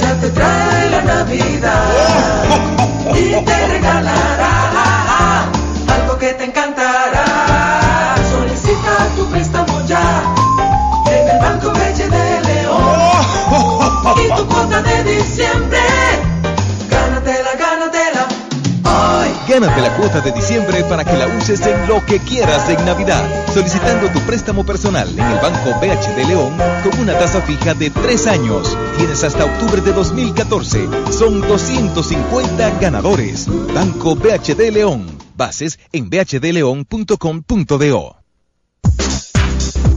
ya 0.00 0.20
te 0.20 0.30
trae 0.30 0.89
la 1.04 1.14
Navidad. 1.14 2.44
Y 3.14 3.44
te 3.44 3.66
regalará 3.66 5.48
algo 5.88 6.18
que 6.18 6.32
te 6.34 6.44
encantará. 6.44 6.99
Gánate 19.50 19.80
la 19.80 19.96
cuota 19.96 20.20
de 20.20 20.30
diciembre 20.30 20.84
para 20.84 21.04
que 21.04 21.16
la 21.16 21.26
uses 21.26 21.60
en 21.66 21.88
lo 21.88 22.06
que 22.06 22.20
quieras 22.20 22.68
en 22.68 22.84
Navidad, 22.84 23.28
solicitando 23.52 24.08
tu 24.10 24.20
préstamo 24.20 24.64
personal 24.64 25.08
en 25.08 25.26
el 25.26 25.40
Banco 25.40 25.70
BHD 25.80 26.28
León 26.28 26.56
con 26.84 26.96
una 27.00 27.18
tasa 27.18 27.42
fija 27.42 27.74
de 27.74 27.90
3 27.90 28.26
años. 28.28 28.78
Tienes 28.96 29.24
hasta 29.24 29.46
octubre 29.46 29.80
de 29.80 29.92
2014. 29.92 30.88
Son 31.10 31.40
250 31.40 32.78
ganadores. 32.78 33.48
Banco 33.74 34.14
BHD 34.14 34.70
León. 34.70 35.04
Bases 35.36 35.80
en 35.90 36.10
bhdleón.com.do. 36.10 38.19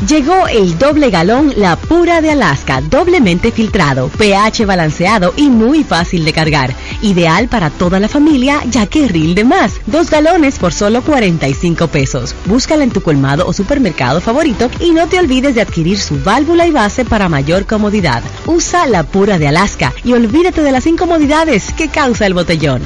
Llegó 0.09 0.49
el 0.49 0.79
doble 0.79 1.11
galón 1.11 1.53
La 1.59 1.77
Pura 1.77 2.23
de 2.23 2.31
Alaska, 2.31 2.81
doblemente 2.81 3.53
filtrado, 3.53 4.09
pH 4.09 4.65
balanceado 4.65 5.35
y 5.37 5.51
muy 5.51 5.85
fácil 5.85 6.25
de 6.25 6.33
cargar. 6.33 6.75
Ideal 7.03 7.49
para 7.49 7.69
toda 7.69 8.01
la 8.01 8.09
familia 8.09 8.63
ya 8.71 8.87
que 8.87 9.07
rinde 9.07 9.45
más. 9.45 9.83
Dos 9.85 10.09
galones 10.09 10.59
por 10.59 10.73
solo 10.73 11.03
45 11.03 11.89
pesos. 11.89 12.35
Búscala 12.47 12.85
en 12.85 12.91
tu 12.91 13.03
colmado 13.03 13.47
o 13.47 13.53
supermercado 13.53 14.23
favorito 14.23 14.71
y 14.81 14.93
no 14.93 15.09
te 15.09 15.19
olvides 15.19 15.55
de 15.55 15.61
adquirir 15.61 15.99
su 15.99 16.19
válvula 16.23 16.67
y 16.67 16.71
base 16.71 17.05
para 17.05 17.29
mayor 17.29 17.67
comodidad. 17.67 18.23
Usa 18.47 18.87
La 18.87 19.03
Pura 19.03 19.39
de 19.39 19.49
Alaska 19.49 19.93
y 20.05 20.15
olvídate 20.15 20.63
de 20.63 20.73
las 20.73 20.87
incomodidades 20.87 21.71
que 21.75 21.89
causa 21.89 22.25
el 22.25 22.33
botellón. 22.33 22.81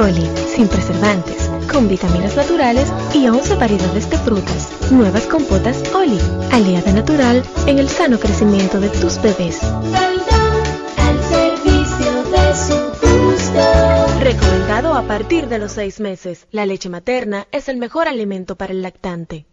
Oli, 0.00 0.26
sin 0.48 0.66
preservantes, 0.66 1.50
con 1.70 1.86
vitaminas 1.86 2.34
naturales 2.34 2.90
y 3.12 3.28
11 3.28 3.56
variedades 3.56 4.08
de 4.08 4.16
frutas. 4.16 4.90
Nuevas 4.90 5.26
compotas 5.26 5.82
Oli, 5.94 6.18
aliada 6.50 6.90
natural 6.92 7.42
en 7.66 7.78
el 7.78 7.88
sano 7.88 8.18
crecimiento 8.18 8.80
de 8.80 8.88
tus 8.88 9.20
bebés. 9.20 9.62
Al 9.62 11.22
servicio 11.28 12.22
de 12.24 12.54
su 12.56 12.90
Recomendado 14.20 14.94
a 14.94 15.02
partir 15.02 15.48
de 15.48 15.58
los 15.58 15.72
seis 15.72 16.00
meses. 16.00 16.46
La 16.50 16.64
leche 16.64 16.88
materna 16.88 17.46
es 17.52 17.68
el 17.68 17.76
mejor 17.76 18.08
alimento 18.08 18.56
para 18.56 18.72
el 18.72 18.80
lactante. 18.80 19.49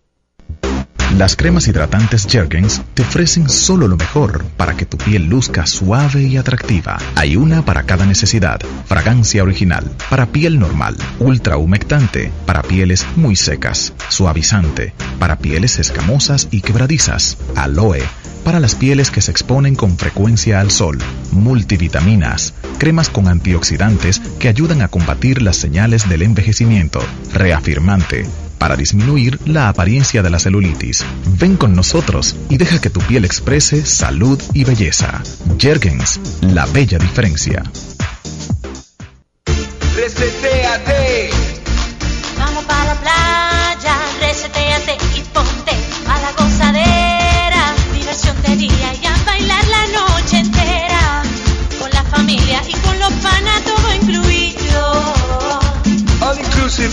Las 1.18 1.36
cremas 1.36 1.68
hidratantes 1.68 2.28
Jergens 2.30 2.82
te 2.94 3.02
ofrecen 3.02 3.50
solo 3.50 3.88
lo 3.88 3.98
mejor 3.98 4.44
para 4.58 4.76
que 4.76 4.86
tu 4.86 4.98
piel 4.98 5.26
luzca 5.26 5.66
suave 5.66 6.24
y 6.24 6.38
atractiva. 6.38 6.98
Hay 7.16 7.38
una 7.38 7.64
para 7.64 7.84
cada 7.84 8.06
necesidad. 8.06 8.60
Fragancia 8.86 9.42
original 9.42 9.90
para 10.10 10.28
piel 10.28 10.60
normal, 10.60 10.98
ultra 11.20 11.58
humectante 11.58 12.32
para 12.46 12.62
pieles 12.62 13.06
muy 13.16 13.36
secas, 13.36 13.94
suavizante 14.10 14.94
para 15.18 15.40
pieles 15.40 15.80
escamosas 15.80 16.50
y 16.52 16.62
quebradizas, 16.62 17.38
aloe 17.56 18.04
para 18.44 18.60
las 18.62 18.76
pieles 18.76 19.12
que 19.12 19.20
se 19.20 19.32
exponen 19.32 19.76
con 19.76 19.98
frecuencia 19.98 20.62
al 20.62 20.72
sol, 20.72 21.00
multivitaminas, 21.32 22.54
cremas 22.78 23.10
con 23.10 23.28
antioxidantes 23.28 24.22
que 24.40 24.48
ayudan 24.48 24.82
a 24.82 24.88
combatir 24.88 25.42
las 25.42 25.58
señales 25.58 26.08
del 26.08 26.22
envejecimiento, 26.22 27.02
reafirmante, 27.34 28.26
para 28.58 28.76
disminuir 28.76 29.40
la 29.46 29.70
apariencia 29.70 30.24
de 30.24 30.30
la 30.30 30.40
celulitis. 30.40 31.06
Ven 31.40 31.58
con 31.58 31.76
nosotros 31.76 32.36
y 32.50 32.58
deja 32.58 32.80
que 32.80 32.90
tu 32.90 33.00
piel 33.02 33.26
exprese 33.26 33.86
salud 33.86 34.42
y 34.54 34.64
belleza. 34.64 35.22
Jergens, 35.58 36.20
la 36.42 36.66
bella 36.66 36.98
diferencia. 36.98 37.64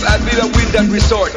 Inclusive 0.05 0.07
at 0.07 0.21
Viva 0.21 0.45
Windham 0.55 0.91
Resort. 0.91 1.33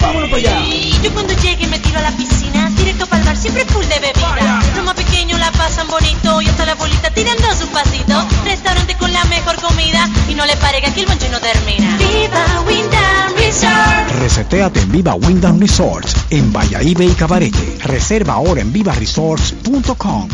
Vámonos 0.00 0.30
para 0.30 0.38
allá. 0.38 0.60
Y 0.66 0.92
yo 1.02 1.12
cuando 1.12 1.32
llegue 1.34 1.66
me 1.68 1.78
tiro 1.78 1.98
a 1.98 2.02
la 2.02 2.10
piscina, 2.12 2.70
directo 2.76 3.06
para 3.06 3.20
el 3.20 3.26
bar, 3.26 3.36
siempre 3.36 3.64
full 3.66 3.84
de 3.84 3.98
bebida. 4.00 4.62
Los 4.74 4.84
más 4.84 4.94
pequeños 4.94 5.38
la 5.38 5.50
pasan 5.52 5.86
bonito 5.88 6.40
y 6.40 6.48
hasta 6.48 6.66
la 6.66 6.74
bolita 6.74 7.10
tirando 7.10 7.54
su 7.54 7.66
pasito. 7.68 8.26
Restaurante 8.44 8.96
con 8.96 9.12
la 9.12 9.24
mejor 9.24 9.56
comida 9.60 10.08
y 10.28 10.34
no 10.34 10.44
le 10.46 10.56
pare 10.56 10.80
que 10.80 10.88
aquí 10.88 11.00
el 11.00 11.06
bonche 11.06 11.28
no 11.28 11.40
termina. 11.40 11.96
Viva 11.98 12.62
Windham 12.66 13.36
Resort. 13.36 14.20
Reseteate 14.20 14.80
en 14.80 14.92
Viva 14.92 15.14
Windham 15.14 15.60
Resorts 15.60 16.14
en 16.30 16.52
Valladolid 16.52 17.00
y 17.00 17.14
Cabarete. 17.14 17.78
Reserva 17.84 18.34
ahora 18.34 18.60
en 18.60 18.72
vivaresorts.com. 18.72 20.28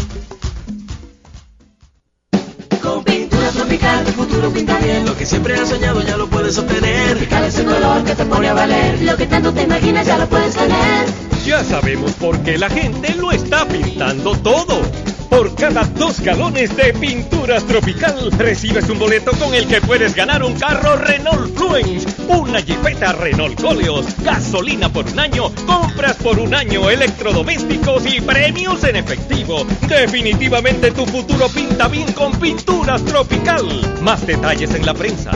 futuro 4.28 4.52
pinta 4.52 4.78
bien. 4.78 5.06
Lo 5.06 5.16
que 5.16 5.26
siempre 5.26 5.54
has 5.54 5.68
soñado 5.68 6.02
ya 6.02 6.16
lo 6.16 6.28
puedes 6.28 6.58
obtener. 6.58 7.16
Tropical 7.16 7.44
es 7.44 7.58
un 7.58 7.64
color 7.64 8.04
que 8.04 8.14
te 8.14 8.24
pone 8.24 8.48
a 8.48 8.54
valer. 8.54 9.00
Lo 9.02 9.16
que 9.16 9.26
tanto 9.26 9.52
te 9.52 9.62
imaginas 9.62 10.06
ya 10.06 10.18
lo 10.18 10.28
puedes 10.28 10.54
tener. 10.54 11.06
Ya 11.44 11.64
sabemos 11.64 12.12
por 12.12 12.38
qué 12.40 12.58
la 12.58 12.68
gente 12.68 13.14
lo 13.14 13.32
está 13.32 13.66
pintando 13.66 14.36
todo. 14.36 14.82
Por 15.28 15.54
cada 15.54 15.84
dos 15.84 16.20
galones 16.20 16.74
de 16.76 16.92
pinturas 16.94 17.64
tropical 17.64 18.30
recibes 18.38 18.88
un 18.88 18.98
boleto 18.98 19.30
con 19.32 19.54
el 19.54 19.66
que 19.66 19.80
puedes 19.80 20.14
ganar 20.14 20.42
un 20.42 20.54
carro 20.54 20.96
Renault 20.96 21.56
Fluence, 21.56 22.06
una 22.28 22.60
Jeepeta 22.60 23.12
Renault 23.12 23.60
Coleos, 23.60 24.06
gasolina 24.22 24.88
por 24.88 25.06
un 25.06 25.18
año, 25.20 25.52
compras 25.66 26.16
por 26.16 26.38
un 26.38 26.54
año, 26.54 26.88
electrodomésticos 26.90 28.06
y 28.06 28.20
premios 28.20 28.82
en 28.84 28.96
efectivo. 28.96 29.64
Definitivamente 29.88 30.90
tu 30.90 31.06
futuro 31.06 31.48
pinta 31.48 31.88
bien 31.88 32.10
con 32.12 32.32
pinturas 32.32 33.04
tropical. 33.04 33.64
Más 34.02 34.26
detalles 34.26 34.74
en 34.74 34.86
la 34.86 34.94
prensa. 34.94 35.32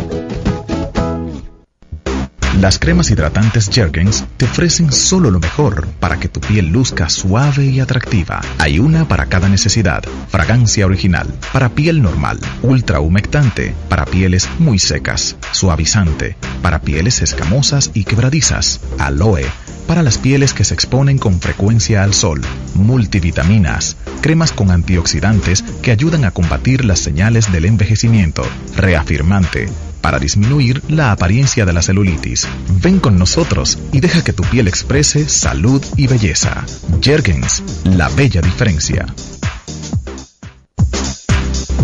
Las 2.62 2.78
cremas 2.78 3.10
hidratantes 3.10 3.68
Jergens 3.72 4.24
te 4.36 4.44
ofrecen 4.44 4.92
solo 4.92 5.32
lo 5.32 5.40
mejor 5.40 5.88
para 5.98 6.20
que 6.20 6.28
tu 6.28 6.38
piel 6.38 6.68
luzca 6.68 7.08
suave 7.08 7.66
y 7.66 7.80
atractiva. 7.80 8.40
Hay 8.58 8.78
una 8.78 9.08
para 9.08 9.26
cada 9.26 9.48
necesidad. 9.48 10.04
Fragancia 10.28 10.86
original 10.86 11.26
para 11.52 11.70
piel 11.70 12.00
normal, 12.00 12.38
ultra 12.62 13.00
humectante 13.00 13.74
para 13.88 14.04
pieles 14.04 14.48
muy 14.60 14.78
secas, 14.78 15.34
suavizante 15.50 16.36
para 16.62 16.82
pieles 16.82 17.20
escamosas 17.20 17.90
y 17.94 18.04
quebradizas, 18.04 18.80
aloe 18.96 19.42
para 19.88 20.04
las 20.04 20.16
pieles 20.16 20.54
que 20.54 20.62
se 20.62 20.74
exponen 20.74 21.18
con 21.18 21.40
frecuencia 21.40 22.04
al 22.04 22.14
sol, 22.14 22.42
multivitaminas, 22.76 23.96
cremas 24.20 24.52
con 24.52 24.70
antioxidantes 24.70 25.64
que 25.82 25.90
ayudan 25.90 26.24
a 26.24 26.30
combatir 26.30 26.84
las 26.84 27.00
señales 27.00 27.50
del 27.50 27.64
envejecimiento, 27.64 28.44
reafirmante 28.76 29.68
para 30.02 30.18
disminuir 30.18 30.82
la 30.88 31.12
apariencia 31.12 31.64
de 31.64 31.72
la 31.72 31.80
celulitis. 31.80 32.46
Ven 32.82 33.00
con 33.00 33.18
nosotros 33.18 33.78
y 33.92 34.00
deja 34.00 34.22
que 34.22 34.34
tu 34.34 34.42
piel 34.42 34.68
exprese 34.68 35.28
salud 35.28 35.82
y 35.96 36.08
belleza. 36.08 36.66
Jergens, 37.00 37.62
la 37.84 38.08
bella 38.10 38.42
diferencia. 38.42 39.06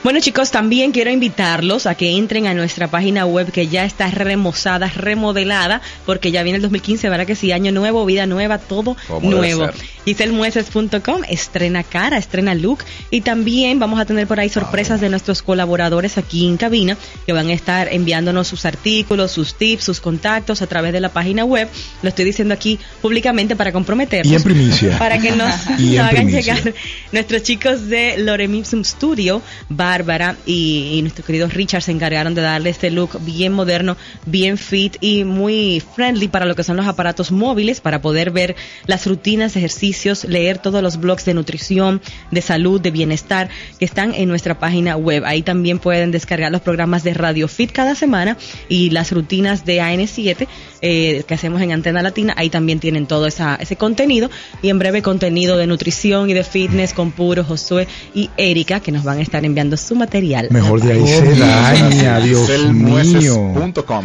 Bueno 0.02 0.20
chicos, 0.20 0.50
también 0.50 0.92
quiero 0.92 1.10
invitarlos 1.10 1.86
a 1.86 1.94
que 1.94 2.16
entren 2.16 2.46
a 2.46 2.54
nuestra 2.54 2.88
página 2.88 3.26
web 3.26 3.50
que 3.50 3.68
ya 3.68 3.84
está 3.84 4.08
remozada, 4.10 4.88
remodelada, 4.88 5.80
porque 6.04 6.30
ya 6.30 6.42
viene 6.42 6.56
el 6.56 6.62
2015, 6.62 7.08
¿verdad 7.08 7.26
que 7.26 7.34
sí? 7.34 7.52
Año 7.52 7.72
nuevo, 7.72 8.04
vida 8.04 8.26
nueva, 8.26 8.58
todo 8.58 8.96
nuevo. 9.22 9.66
ser. 9.66 9.95
Giselmueces.com 10.06 11.22
estrena 11.28 11.82
cara, 11.82 12.16
estrena 12.16 12.54
look 12.54 12.78
y 13.10 13.22
también 13.22 13.80
vamos 13.80 13.98
a 13.98 14.04
tener 14.04 14.28
por 14.28 14.38
ahí 14.38 14.48
sorpresas 14.48 15.00
de 15.00 15.08
nuestros 15.08 15.42
colaboradores 15.42 16.16
aquí 16.16 16.46
en 16.46 16.56
cabina 16.56 16.96
que 17.26 17.32
van 17.32 17.48
a 17.48 17.52
estar 17.52 17.92
enviándonos 17.92 18.46
sus 18.46 18.66
artículos, 18.66 19.32
sus 19.32 19.56
tips, 19.56 19.82
sus 19.82 20.00
contactos 20.00 20.62
a 20.62 20.68
través 20.68 20.92
de 20.92 21.00
la 21.00 21.08
página 21.08 21.44
web. 21.44 21.68
Lo 22.02 22.08
estoy 22.08 22.24
diciendo 22.24 22.54
aquí 22.54 22.78
públicamente 23.02 23.56
para 23.56 23.72
comprometernos. 23.72 24.32
Y 24.32 24.36
en 24.36 24.42
primicia. 24.44 24.98
Para 24.98 25.18
que 25.18 25.32
nos, 25.32 25.66
nos 25.78 25.98
hagan 25.98 26.26
primicia. 26.26 26.54
llegar 26.54 26.74
nuestros 27.10 27.42
chicos 27.42 27.88
de 27.88 28.16
Loremipsum 28.18 28.84
Studio, 28.84 29.42
Bárbara 29.68 30.36
y, 30.46 30.92
y 30.94 31.02
nuestro 31.02 31.24
querido 31.24 31.48
Richard 31.48 31.82
se 31.82 31.90
encargaron 31.90 32.34
de 32.34 32.42
darle 32.42 32.70
este 32.70 32.92
look 32.92 33.18
bien 33.24 33.52
moderno, 33.52 33.96
bien 34.24 34.56
fit 34.56 34.98
y 35.00 35.24
muy 35.24 35.82
friendly 35.96 36.28
para 36.28 36.46
lo 36.46 36.54
que 36.54 36.62
son 36.62 36.76
los 36.76 36.86
aparatos 36.86 37.32
móviles, 37.32 37.80
para 37.80 38.00
poder 38.00 38.30
ver 38.30 38.54
las 38.86 39.04
rutinas, 39.06 39.56
ejercicios, 39.56 39.95
leer 40.24 40.58
todos 40.58 40.82
los 40.82 40.98
blogs 40.98 41.24
de 41.24 41.34
nutrición, 41.34 42.00
de 42.30 42.42
salud, 42.42 42.80
de 42.80 42.90
bienestar 42.90 43.48
que 43.78 43.84
están 43.84 44.14
en 44.14 44.28
nuestra 44.28 44.58
página 44.58 44.96
web. 44.96 45.24
Ahí 45.24 45.42
también 45.42 45.78
pueden 45.78 46.10
descargar 46.10 46.52
los 46.52 46.60
programas 46.60 47.04
de 47.04 47.14
Radio 47.14 47.48
Fit 47.48 47.72
cada 47.72 47.94
semana 47.94 48.36
y 48.68 48.90
las 48.90 49.12
rutinas 49.12 49.64
de 49.64 49.78
AN7 49.78 50.46
eh, 50.82 51.24
que 51.26 51.34
hacemos 51.34 51.62
en 51.62 51.72
Antena 51.72 52.02
Latina. 52.02 52.34
Ahí 52.36 52.50
también 52.50 52.80
tienen 52.80 53.06
todo 53.06 53.26
esa, 53.26 53.56
ese 53.56 53.76
contenido 53.76 54.30
y 54.62 54.68
en 54.68 54.78
breve 54.78 55.02
contenido 55.02 55.56
de 55.56 55.66
nutrición 55.66 56.30
y 56.30 56.34
de 56.34 56.44
fitness 56.44 56.92
con 56.92 57.12
Puro, 57.12 57.44
Josué 57.44 57.88
y 58.14 58.30
Erika 58.36 58.80
que 58.80 58.92
nos 58.92 59.04
van 59.04 59.18
a 59.18 59.22
estar 59.22 59.44
enviando 59.44 59.76
su 59.76 59.94
material. 59.94 60.48
Mejor 60.50 60.82
de 60.82 60.92
ahí 60.92 61.06
se 61.06 61.34
daña, 61.34 62.20
Dios 62.20 62.48
mío. 62.72 63.54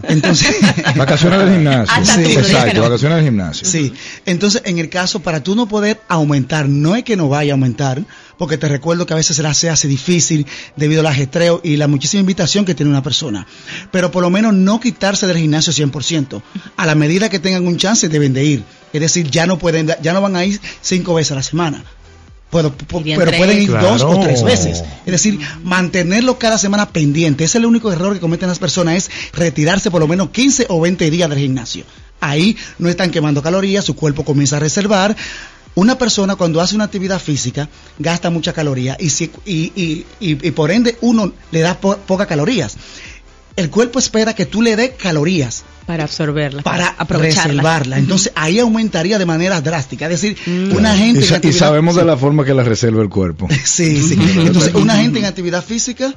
Entonces, 0.04 0.56
Vacaciones 0.96 1.40
del 1.40 1.54
gimnasio. 1.54 1.94
Hasta 1.94 2.16
Sí, 2.16 2.34
Exacto, 2.34 2.82
vacaciones 2.82 3.18
del 3.18 3.26
gimnasio. 3.26 3.68
Sí, 3.68 3.94
entonces 4.26 4.62
en 4.66 4.78
el 4.78 4.90
caso, 4.90 5.22
para 5.22 5.42
tú 5.42 5.56
no 5.56 5.68
poder 5.68 6.02
aumentar, 6.08 6.68
no 6.68 6.96
es 6.96 7.04
que 7.04 7.16
no 7.16 7.30
vaya 7.30 7.54
a 7.54 7.56
aumentar, 7.56 8.04
porque 8.38 8.58
te 8.58 8.68
recuerdo 8.68 9.06
que 9.06 9.14
a 9.14 9.18
veces 9.18 9.36
se 9.36 9.70
hace 9.70 9.88
difícil 9.88 10.46
debido 10.76 11.02
al 11.02 11.08
ajetreo 11.08 11.62
y 11.64 11.78
la 11.78 11.88
muchísima 11.88 12.22
invitación 12.22 12.66
que 12.66 12.76
tiene 12.76 12.92
una 12.92 13.04
persona, 13.04 13.46
pero 13.92 14.12
por 14.12 14.24
lo 14.24 14.30
menos 14.30 14.54
no 14.54 14.80
quitarse 14.80 15.28
del 15.28 15.38
gimnasio 15.38 15.74
100%. 15.74 16.42
A 16.78 16.86
la 16.86 16.96
medida 16.96 17.30
que 17.30 17.40
tengan 17.40 17.68
un 17.68 17.78
chance 17.78 18.10
deben 18.10 18.34
de 18.34 18.46
ir, 18.46 18.64
es 18.94 19.02
decir, 19.02 19.30
ya 19.30 19.46
no 19.46 19.58
pueden, 19.60 19.94
ya 20.02 20.14
no 20.14 20.22
van 20.22 20.36
a 20.36 20.46
ir 20.46 20.60
cinco 20.82 21.14
veces 21.14 21.34
a 21.34 21.36
la 21.36 21.44
semana. 21.44 21.84
Pero, 22.52 22.74
pero 23.20 23.32
pueden 23.38 23.62
ir 23.62 23.70
dos 23.92 24.02
o 24.02 24.20
tres 24.22 24.44
veces. 24.44 24.84
Es 25.06 25.12
decir, 25.12 25.40
mantenerlo 25.64 26.40
cada 26.40 26.58
semana 26.58 26.90
pendiente. 26.90 27.44
Ese 27.44 27.58
es 27.58 27.62
el 27.62 27.66
único 27.68 27.92
error 27.92 28.14
que 28.14 28.20
cometen 28.20 28.50
las 28.50 28.58
personas, 28.60 28.96
es 28.96 29.12
retirarse 29.34 29.92
por 29.92 30.00
lo 30.02 30.08
menos 30.08 30.30
15 30.32 30.66
o 30.70 30.82
20 30.82 31.10
días 31.12 31.30
del 31.30 31.38
gimnasio. 31.40 31.84
Ahí 32.22 32.58
no 32.80 32.90
están 32.90 33.12
quemando 33.12 33.42
calorías, 33.44 33.86
su 33.86 33.96
cuerpo 33.96 34.26
comienza 34.26 34.58
a 34.58 34.60
reservar. 34.60 35.16
Una 35.76 35.98
persona 35.98 36.36
cuando 36.36 36.60
hace 36.60 36.76
una 36.76 36.86
actividad 36.86 37.20
física 37.22 37.70
gasta 38.00 38.30
mucha 38.32 38.52
caloría 38.52 38.98
y, 39.00 39.12
si- 39.12 39.32
y, 39.46 39.72
y- 39.76 40.06
y- 40.20 40.48
y 40.48 40.52
por 40.52 40.72
ende 40.72 40.98
uno 41.02 41.32
le 41.52 41.60
da 41.62 41.80
po- 41.80 41.98
pocas 41.98 42.28
calorías. 42.28 42.76
El 43.56 43.70
cuerpo 43.70 44.00
espera 44.00 44.34
que 44.34 44.46
tú 44.46 44.62
le 44.62 44.76
des 44.76 44.92
calorías 44.92 45.64
para 45.86 46.04
absorberla, 46.04 46.62
para 46.62 46.88
aprovecharla. 46.90 47.52
reservarla. 47.52 47.98
Entonces 47.98 48.32
ahí 48.36 48.60
aumentaría 48.60 49.18
de 49.20 49.26
manera 49.26 49.60
drástica. 49.60 50.06
Es 50.10 50.22
decir, 50.22 50.38
Mm. 50.46 50.76
una 50.76 50.96
Y, 50.96 51.00
gente 51.00 51.22
sa- 51.24 51.34
y 51.34 51.38
actividad- 51.38 51.60
sabemos 51.60 51.96
de 51.96 52.06
la 52.06 52.16
forma 52.16 52.46
que 52.46 52.54
la 52.54 52.64
reserva 52.64 53.02
el 53.02 53.10
cuerpo. 53.10 53.48
Sí, 53.66 54.02
sí. 54.02 54.18
Entonces, 54.38 54.74
una 54.76 54.96
gente 54.98 55.20
en 55.20 55.26
actividad 55.26 55.64
física 55.64 56.14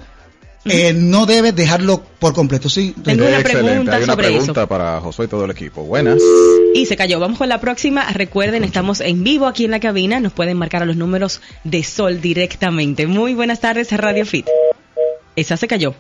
eh, 0.65 0.93
no 0.95 1.27
debe 1.27 1.51
dejarlo 1.51 2.05
por 2.21 2.35
completo. 2.35 2.69
Sí. 2.69 2.95
Tengo 3.03 3.25
una 3.27 3.41
Excelente, 3.41 3.69
pregunta 3.71 3.97
hay 3.97 4.03
una 4.05 4.13
sobre 4.13 4.27
pregunta 4.29 4.61
eso. 4.61 4.69
para 4.69 5.01
Josué 5.01 5.25
y 5.25 5.29
todo 5.29 5.45
el 5.47 5.51
equipo. 5.51 5.83
Buenas. 5.83 6.19
Y 6.75 6.87
se 6.87 6.95
cayó. 6.95 7.19
Vamos 7.19 7.39
con 7.39 7.49
la 7.49 7.61
próxima. 7.61 8.09
Recuerden, 8.13 8.63
estamos 8.63 9.01
en 9.01 9.25
vivo 9.25 9.49
aquí 9.49 9.65
en 9.65 9.73
la 9.73 9.81
cabina. 9.81 10.21
Nos 10.21 10.33
pueden 10.33 10.57
marcar 10.59 10.83
a 10.83 10.87
los 10.87 10.95
números 10.97 11.41
de 11.65 11.83
Sol 11.83 12.21
directamente. 12.21 13.09
Muy 13.09 13.35
buenas 13.35 13.59
tardes, 13.59 13.91
Radio 13.91 14.25
Fit. 14.25 14.47
Esa 15.35 15.57
se 15.57 15.67
cayó. 15.67 15.95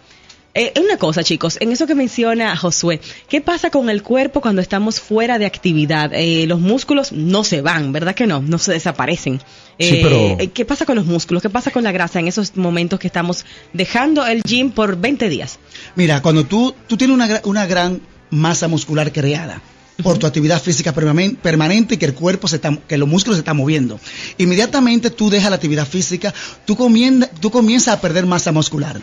Eh, 0.54 0.74
una 0.84 0.98
cosa, 0.98 1.24
chicos, 1.24 1.56
en 1.62 1.72
eso 1.72 1.86
que 1.86 1.94
menciona 1.94 2.54
Josué, 2.56 3.00
¿qué 3.26 3.40
pasa 3.40 3.70
con 3.70 3.88
el 3.88 4.02
cuerpo 4.02 4.42
cuando 4.42 4.60
estamos 4.60 5.00
fuera 5.00 5.38
de 5.38 5.46
actividad? 5.46 6.10
Eh, 6.12 6.44
los 6.46 6.60
músculos 6.60 7.10
no 7.12 7.42
se 7.42 7.62
van, 7.62 7.90
¿verdad 7.90 8.14
que 8.14 8.26
no? 8.26 8.42
No 8.42 8.58
se 8.58 8.72
desaparecen. 8.72 9.38
Sí, 9.38 9.44
Eh, 9.78 10.00
pero- 10.02 10.36
eh, 10.38 10.50
¿Qué 10.52 10.66
pasa 10.66 10.84
con 10.84 10.96
los 10.96 11.06
músculos? 11.06 11.42
¿Qué 11.42 11.48
pasa 11.48 11.70
con 11.70 11.82
la 11.84 11.90
grasa 11.92 12.20
en 12.20 12.28
esos 12.28 12.54
momentos 12.56 13.00
que 13.00 13.06
estamos 13.06 13.46
dejando 13.72 14.26
el 14.26 14.42
gym 14.42 14.70
por 14.72 14.96
20 15.00 15.30
días? 15.30 15.58
Mira, 15.96 16.20
cuando 16.20 16.44
tú, 16.44 16.74
tú 16.86 16.98
tienes 16.98 17.14
una, 17.14 17.40
una 17.44 17.64
gran 17.66 18.02
masa 18.28 18.68
muscular 18.68 19.10
creada 19.10 19.62
por 20.02 20.18
tu 20.18 20.26
actividad 20.26 20.60
física 20.60 20.92
permanen- 20.94 21.36
permanente 21.38 21.94
y 21.94 21.96
que 21.96 22.04
el 22.06 22.14
cuerpo 22.14 22.46
se 22.46 22.56
está, 22.56 22.76
que 22.86 22.98
los 22.98 23.08
músculos 23.08 23.36
se 23.36 23.40
están 23.40 23.56
moviendo. 23.56 23.98
Inmediatamente 24.36 25.08
tú 25.08 25.30
dejas 25.30 25.48
la 25.48 25.56
actividad 25.56 25.86
física, 25.88 26.34
tú, 26.66 26.76
comienza- 26.76 27.30
tú 27.40 27.50
comienzas 27.50 27.94
a 27.94 28.00
perder 28.02 28.26
masa 28.26 28.52
muscular. 28.52 29.00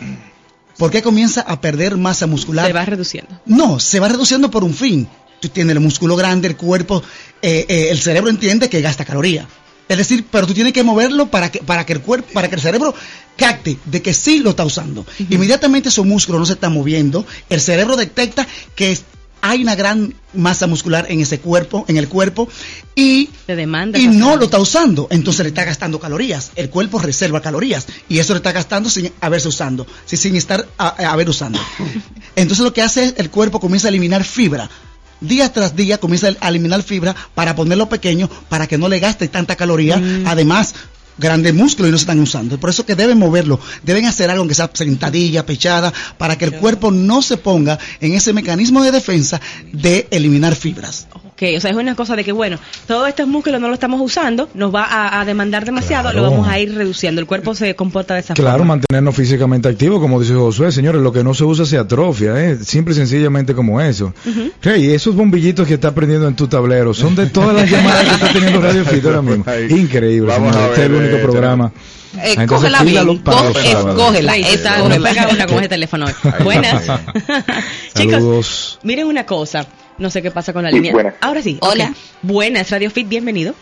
¿Por 0.80 0.90
qué 0.90 1.02
comienza 1.02 1.42
a 1.42 1.60
perder 1.60 1.96
masa 1.96 2.26
muscular? 2.26 2.66
Se 2.66 2.72
va 2.72 2.84
reduciendo. 2.86 3.38
No, 3.46 3.78
se 3.78 4.00
va 4.00 4.08
reduciendo 4.08 4.50
por 4.50 4.64
un 4.64 4.74
fin. 4.74 5.06
Tú 5.38 5.48
tienes 5.50 5.76
el 5.76 5.80
músculo 5.80 6.16
grande, 6.16 6.48
el 6.48 6.56
cuerpo, 6.56 7.02
eh, 7.42 7.66
eh, 7.68 7.88
el 7.90 7.98
cerebro 8.00 8.30
entiende 8.30 8.68
que 8.70 8.80
gasta 8.80 9.04
caloría. 9.04 9.46
Es 9.88 9.98
decir, 9.98 10.24
pero 10.30 10.46
tú 10.46 10.54
tienes 10.54 10.72
que 10.72 10.82
moverlo 10.82 11.30
para 11.30 11.50
que, 11.50 11.58
para 11.60 11.84
que 11.84 11.92
el 11.92 12.00
cuerpo, 12.00 12.28
para 12.32 12.48
que 12.48 12.54
el 12.54 12.60
cerebro 12.60 12.94
capte 13.36 13.76
de 13.84 14.00
que 14.02 14.14
sí 14.14 14.38
lo 14.38 14.50
está 14.50 14.64
usando. 14.64 15.04
Inmediatamente 15.28 15.90
esos 15.90 16.06
músculos 16.06 16.40
no 16.40 16.46
se 16.46 16.54
están 16.54 16.72
moviendo, 16.72 17.26
el 17.48 17.60
cerebro 17.60 17.96
detecta 17.96 18.46
que 18.74 18.92
es- 18.92 19.04
hay 19.40 19.62
una 19.62 19.74
gran 19.74 20.14
masa 20.34 20.66
muscular 20.66 21.06
en 21.08 21.20
ese 21.20 21.40
cuerpo, 21.40 21.84
en 21.88 21.96
el 21.96 22.08
cuerpo, 22.08 22.48
y, 22.94 23.30
demanda. 23.46 23.98
y 23.98 24.06
no 24.06 24.36
lo 24.36 24.44
está 24.44 24.58
usando. 24.58 25.08
Entonces 25.10 25.44
le 25.44 25.48
está 25.48 25.64
gastando 25.64 25.98
calorías. 25.98 26.52
El 26.56 26.70
cuerpo 26.70 26.98
reserva 26.98 27.40
calorías 27.40 27.86
y 28.08 28.18
eso 28.18 28.32
le 28.32 28.38
está 28.38 28.52
gastando 28.52 28.90
sin 28.90 29.12
haberse 29.20 29.48
usando, 29.48 29.86
sin 30.06 30.36
estar 30.36 30.66
a, 30.78 30.88
a 31.04 31.12
haber 31.12 31.28
usando. 31.28 31.58
Entonces 32.36 32.64
lo 32.64 32.72
que 32.72 32.82
hace 32.82 33.04
es 33.04 33.14
el 33.16 33.30
cuerpo 33.30 33.60
comienza 33.60 33.88
a 33.88 33.90
eliminar 33.90 34.24
fibra. 34.24 34.70
Día 35.20 35.52
tras 35.52 35.76
día 35.76 35.98
comienza 35.98 36.28
a 36.40 36.48
eliminar 36.48 36.82
fibra 36.82 37.14
para 37.34 37.54
ponerlo 37.54 37.90
pequeño, 37.90 38.30
para 38.48 38.66
que 38.66 38.78
no 38.78 38.88
le 38.88 39.00
gaste 39.00 39.28
tanta 39.28 39.54
caloría. 39.54 40.00
Además, 40.24 40.74
grandes 41.20 41.54
músculos 41.54 41.88
y 41.88 41.92
no 41.92 41.98
se 41.98 42.02
están 42.02 42.20
usando. 42.20 42.58
Por 42.58 42.70
eso 42.70 42.84
que 42.86 42.94
deben 42.94 43.18
moverlo, 43.18 43.60
deben 43.82 44.06
hacer 44.06 44.30
algo 44.30 44.46
que 44.48 44.54
sea 44.54 44.70
sentadilla, 44.72 45.46
pechada, 45.46 45.92
para 46.18 46.36
que 46.36 46.46
el 46.46 46.52
cuerpo 46.54 46.90
no 46.90 47.22
se 47.22 47.36
ponga 47.36 47.78
en 48.00 48.14
ese 48.14 48.32
mecanismo 48.32 48.82
de 48.82 48.90
defensa 48.92 49.40
de 49.72 50.08
eliminar 50.10 50.54
fibras. 50.56 51.06
Ok, 51.12 51.42
o 51.56 51.60
sea, 51.60 51.70
es 51.70 51.76
una 51.76 51.94
cosa 51.94 52.16
de 52.16 52.22
que, 52.24 52.32
bueno, 52.32 52.58
todos 52.86 53.08
estos 53.08 53.26
músculos 53.26 53.60
no 53.62 53.68
lo 53.68 53.74
estamos 53.74 53.98
usando, 54.02 54.50
nos 54.52 54.74
va 54.74 54.84
a, 54.84 55.20
a 55.20 55.24
demandar 55.24 55.64
demasiado, 55.64 56.10
Claro. 56.10 56.22
lo 56.26 56.30
vamos 56.30 56.48
a 56.48 56.58
ir 56.58 56.74
reduciendo. 56.74 57.20
El 57.20 57.26
cuerpo 57.26 57.54
se 57.54 57.74
comporta 57.74 58.12
de 58.14 58.20
esa 58.20 58.34
Claro, 58.34 58.58
forma. 58.58 58.74
mantenernos 58.76 59.14
físicamente 59.16 59.66
activos, 59.68 60.00
como 60.00 60.20
dice 60.20 60.34
Josué, 60.34 60.70
señores, 60.70 61.00
lo 61.00 61.12
que 61.12 61.24
no 61.24 61.32
se 61.32 61.44
usa 61.44 61.64
se 61.64 61.78
atrofia, 61.78 62.38
¿eh? 62.44 62.58
simple 62.62 62.92
y 62.92 62.96
sencillamente 62.96 63.54
como 63.54 63.80
eso. 63.80 64.12
Ujú. 64.26 64.50
Hey, 64.60 64.90
esos 64.92 65.14
bombillitos 65.14 65.66
que 65.66 65.74
está 65.74 65.94
prendiendo 65.94 66.28
en 66.28 66.36
tu 66.36 66.46
tablero 66.46 66.92
son 66.92 67.14
de 67.16 67.26
todas 67.26 67.54
las 67.56 67.70
llamadas 67.70 68.04
que 68.04 68.14
está 68.14 68.32
teniendo 68.34 68.60
Radio 68.60 68.84
Fit 68.84 69.04
ahora 69.06 69.22
mismo. 69.22 69.44
Increíble, 69.70 70.28
Vamos 70.30 70.54
a 70.54 70.66
este 70.68 70.88
ver, 70.88 70.90
único 71.14 71.28
eh, 71.28 71.30
programa. 71.30 71.72
Eh, 72.16 72.34
Entonces, 72.36 72.46
cógela 72.48 72.82
bien, 72.82 73.08
escógela, 73.08 74.36
escógela. 74.36 74.88
me 74.88 75.00
pega 75.00 75.28
una 75.28 75.46
con 75.46 75.58
ese 75.58 75.68
teléfono. 75.68 76.06
Buenas. 76.42 76.84
Chicos, 77.94 78.78
miren 78.82 79.06
una 79.06 79.24
cosa. 79.26 79.66
No 79.98 80.08
sé 80.10 80.22
qué 80.22 80.30
pasa 80.30 80.52
con 80.52 80.62
la 80.62 80.70
Sí, 80.70 80.76
línea. 80.76 80.92
buenas. 80.92 81.14
Ahora 81.20 81.42
sí. 81.42 81.58
Hola. 81.60 81.90
ok. 81.90 81.96
Buenas, 82.22 82.70
Radio 82.70 82.90
Fit, 82.90 83.08
bienvenido. 83.08 83.54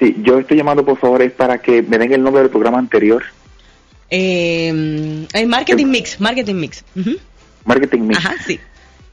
Sí, 0.00 0.16
yo 0.22 0.40
estoy 0.40 0.56
llamando 0.56 0.84
por 0.84 0.98
favor 0.98 1.22
es 1.22 1.32
para 1.32 1.58
que 1.62 1.80
me 1.82 1.96
den 1.98 2.12
el 2.12 2.22
nombre 2.22 2.42
del 2.42 2.50
programa 2.50 2.78
anterior, 2.78 3.22
Eh, 4.10 5.26
el 5.32 5.46
Marketing 5.46 5.86
Mix, 5.86 6.20
Marketing 6.20 6.54
Mix. 6.56 6.84
Ujú. 6.96 7.12
Marketing 7.64 8.00
Mix. 8.02 8.18
Ajá, 8.18 8.34
sí. 8.46 8.58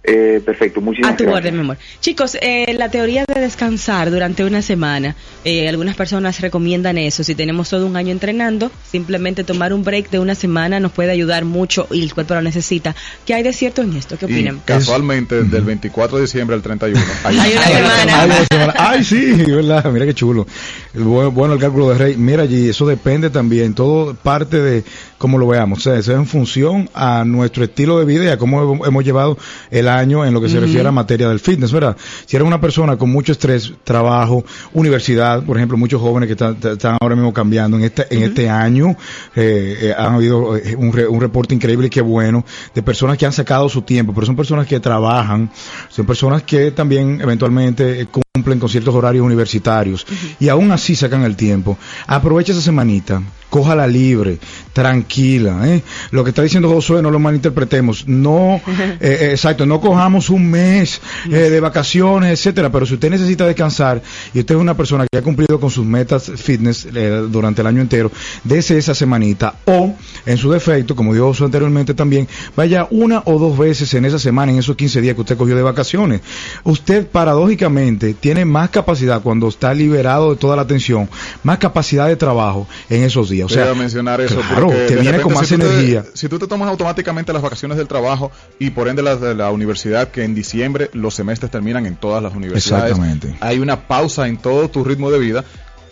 Eh, 0.04 0.42
perfecto, 0.44 0.82
muchísimas 0.82 1.14
A 1.14 1.18
tu 1.18 1.26
gracias. 1.26 1.38
orden, 1.42 1.54
mi 1.56 1.60
amor. 1.62 1.78
Chicos, 2.00 2.36
eh, 2.42 2.74
la 2.76 2.90
teoría 2.90 3.24
de 3.26 3.40
descansar 3.40 4.10
durante 4.10 4.44
una 4.44 4.64
semana, 4.64 5.16
eh, 5.46 5.70
algunas 5.70 5.96
personas 5.96 6.42
recomiendan 6.42 6.98
eso. 6.98 7.24
Si 7.24 7.36
tenemos 7.36 7.70
todo 7.70 7.86
un 7.86 7.96
año 7.96 8.12
entrenando, 8.12 8.72
simplemente 8.92 9.44
tomar 9.44 9.74
un 9.74 9.84
break 9.84 10.10
de 10.10 10.18
una 10.18 10.34
semana 10.34 10.80
nos 10.80 10.92
puede 10.92 11.12
ayudar 11.12 11.46
mucho 11.46 11.88
y 11.92 12.02
el 12.02 12.14
cuerpo 12.16 12.34
lo 12.34 12.42
necesita. 12.42 12.96
¿Qué 13.28 13.36
hay 13.36 13.44
de 13.44 13.54
cierto 13.54 13.84
en 13.84 13.96
esto? 13.96 14.18
¿Qué 14.18 14.26
Y 14.28 14.34
opinan? 14.34 14.62
casualmente, 14.66 15.44
del 15.44 15.64
24 15.64 16.18
de 16.18 16.24
diciembre 16.24 16.56
al 16.56 16.64
31. 16.64 17.00
Hay 17.24 17.36
una 17.36 17.62
semana. 17.68 18.22
Ay, 18.24 18.30
la 18.30 18.46
semana- 18.52 18.74
Ay, 18.78 19.04
sí, 19.04 19.34
verdad, 19.48 19.86
mira 19.92 20.08
qué 20.08 20.16
chulo. 20.16 20.48
Bueno, 20.96 21.54
el 21.54 21.60
cálculo 21.60 21.90
de 21.90 21.98
Rey, 22.00 22.18
mira 22.18 22.42
allí, 22.44 22.70
eso 22.70 22.88
depende 22.88 23.30
también, 23.30 23.76
todo 23.76 24.16
parte 24.16 24.58
de 24.62 24.84
cómo 25.22 25.38
lo 25.38 25.48
veamos, 25.48 25.80
o 25.80 25.82
sea, 25.82 25.96
eso 25.98 26.12
es 26.12 26.18
en 26.18 26.26
función 26.26 26.90
a 26.94 27.24
nuestro 27.26 27.64
estilo 27.64 28.00
de 28.00 28.06
vida 28.06 28.26
y 28.26 28.28
a 28.30 28.38
cómo 28.38 28.84
hemos- 28.86 29.06
llevado 29.06 29.38
el 29.70 29.88
año 29.88 30.26
en 30.26 30.34
lo 30.34 30.42
que 30.42 30.50
se 30.50 30.60
refiere 30.60 30.88
a 30.90 30.92
materia 30.92 31.30
del 31.30 31.40
fitness, 31.40 31.72
¿verdad? 31.72 31.96
Si 32.26 32.36
eres 32.36 32.48
una 32.48 32.60
persona 32.60 32.98
con 32.98 33.10
mucho 33.12 33.32
estrés, 33.32 33.72
trabajo, 33.84 34.44
universidad, 34.74 35.44
por 35.44 35.58
ejemplo, 35.58 35.78
muchos 35.78 36.02
jóvenes 36.02 36.28
que 36.28 36.34
están, 36.34 36.58
están 36.62 36.98
ahora 37.00 37.16
mismo 37.16 37.32
cambiando 37.34 37.78
en 37.78 37.84
este, 37.84 38.08
en 38.10 38.24
este 38.24 38.50
año, 38.50 38.96
eh, 39.36 39.78
eh, 39.82 39.94
han 39.98 40.16
habido 40.16 40.58
eh, 40.58 40.76
un, 40.76 40.92
re- 40.92 41.08
un 41.08 41.22
reporte 41.22 41.54
increíble 41.54 41.88
y 41.88 41.90
qué 41.92 42.02
bueno, 42.02 42.44
de 42.74 42.82
personas 42.82 43.18
que 43.18 43.26
han 43.28 43.34
sacado 43.34 43.70
su 43.70 43.84
tiempo, 43.84 44.14
pero 44.14 44.26
son 44.26 44.36
personas 44.36 44.66
que 44.68 44.80
trabajan, 44.80 45.52
son 45.90 46.06
personas 46.06 46.44
que 46.44 46.72
también 46.72 47.20
eventualmente 47.22 48.02
eh, 48.02 48.08
cumplen 48.34 48.60
con 48.60 48.70
ciertos 48.70 48.96
horarios 48.96 49.26
universitarios 49.26 50.08
y 50.40 50.48
aún 50.48 50.72
así 50.72 50.96
sacan 50.96 51.24
el 51.24 51.36
tiempo. 51.36 51.78
Aprovecha 52.08 52.54
esa 52.54 52.62
semanita, 52.62 53.22
cójala 53.50 53.86
libre, 53.86 54.40
tranquila. 54.72 55.68
¿eh? 55.68 55.84
Lo 56.12 56.24
que 56.24 56.30
está 56.30 56.42
diciendo 56.42 56.70
Josué 56.70 57.02
no 57.02 57.12
lo 57.12 57.20
malinterpretemos. 57.20 58.08
No, 58.08 58.62
eh, 58.68 58.98
eh, 59.02 59.32
exacto, 59.32 59.66
no 59.66 59.82
cojamos 59.82 60.30
un 60.30 60.50
mes 60.50 61.02
eh, 61.30 61.30
de 61.30 61.60
vacaciones, 61.60 62.32
etcétera. 62.32 62.72
Pero 62.72 62.86
si 62.86 62.94
usted 62.94 63.10
necesita 63.10 63.46
descansar 63.46 64.02
y 64.34 64.40
usted 64.40 64.56
es 64.56 64.62
una 64.62 64.78
persona 64.78 65.06
que 65.12 65.20
ha 65.20 65.22
cumplido 65.22 65.60
con 65.60 65.70
sus 65.70 65.86
metas 65.86 66.32
fitness 66.34 66.88
eh, 66.96 67.28
durante 67.30 67.60
el 67.60 67.68
año 67.68 67.82
entero, 67.82 68.14
dése 68.46 68.78
esa 68.78 68.96
semanita 68.96 69.56
o, 69.66 69.94
en 70.26 70.38
su 70.38 70.50
defecto, 70.50 70.96
como 70.96 71.14
dijo 71.14 71.28
Josué 71.28 71.48
anteriormente 71.48 71.94
también, 71.94 72.30
vaya 72.56 72.88
una 72.92 73.24
o 73.26 73.38
dos 73.38 73.58
veces 73.58 73.94
en 73.94 74.06
esa 74.06 74.20
semana, 74.20 74.54
en 74.54 74.60
esos 74.60 74.78
15 74.78 75.02
días 75.02 75.16
que 75.16 75.22
usted 75.22 75.38
cogió 75.38 75.58
de 75.58 75.64
vacaciones. 75.64 76.22
Usted 76.64 77.06
paradójicamente 77.08 78.16
tiene 78.22 78.46
más 78.46 78.70
capacidad 78.70 79.22
cuando 79.22 79.50
está 79.50 79.74
liberado 79.74 80.30
de 80.32 80.36
toda 80.38 80.56
la 80.56 80.66
tensión, 80.66 81.10
más 81.44 81.58
capacidad 81.58 82.08
de 82.08 82.16
trabajo 82.16 82.68
en 82.90 83.04
esos 83.04 83.30
días. 83.30 83.48
O 83.48 83.50
sea, 83.54 83.72
a 83.72 83.74
mencionar 83.76 84.22
eso 84.22 84.40
claro, 84.48 84.68
te 84.70 84.96
viene 84.96 85.18
repente, 85.18 85.22
con 85.24 85.34
más 85.34 85.48
si 85.48 85.58
te- 85.58 85.66
energía. 85.66 86.06
si 86.14 86.30
tú 86.30 86.40
te 86.40 86.48
tomas 86.48 86.70
automáticamente 86.70 87.34
las 87.34 87.42
vacaciones 87.42 87.78
del 87.78 87.88
trabajo 87.88 88.32
y 88.60 88.70
por 88.70 88.88
ende 88.88 89.02
las 89.02 89.20
de 89.20 89.36
la 89.36 89.52
universidad, 89.52 90.10
que 90.10 90.24
en 90.24 90.34
diciembre 90.36 90.90
los 90.94 91.16
semestres 91.16 91.52
terminan 91.52 91.86
en 91.86 91.96
todas 91.98 92.24
las 92.24 92.34
universidades, 92.34 92.92
Exactamente. 92.92 93.36
hay 93.42 93.60
una 93.60 93.88
pausa 93.88 94.28
en 94.28 94.38
todo 94.38 94.70
tu 94.70 94.84
ritmo 94.84 95.12
de 95.12 95.20
vida. 95.20 95.44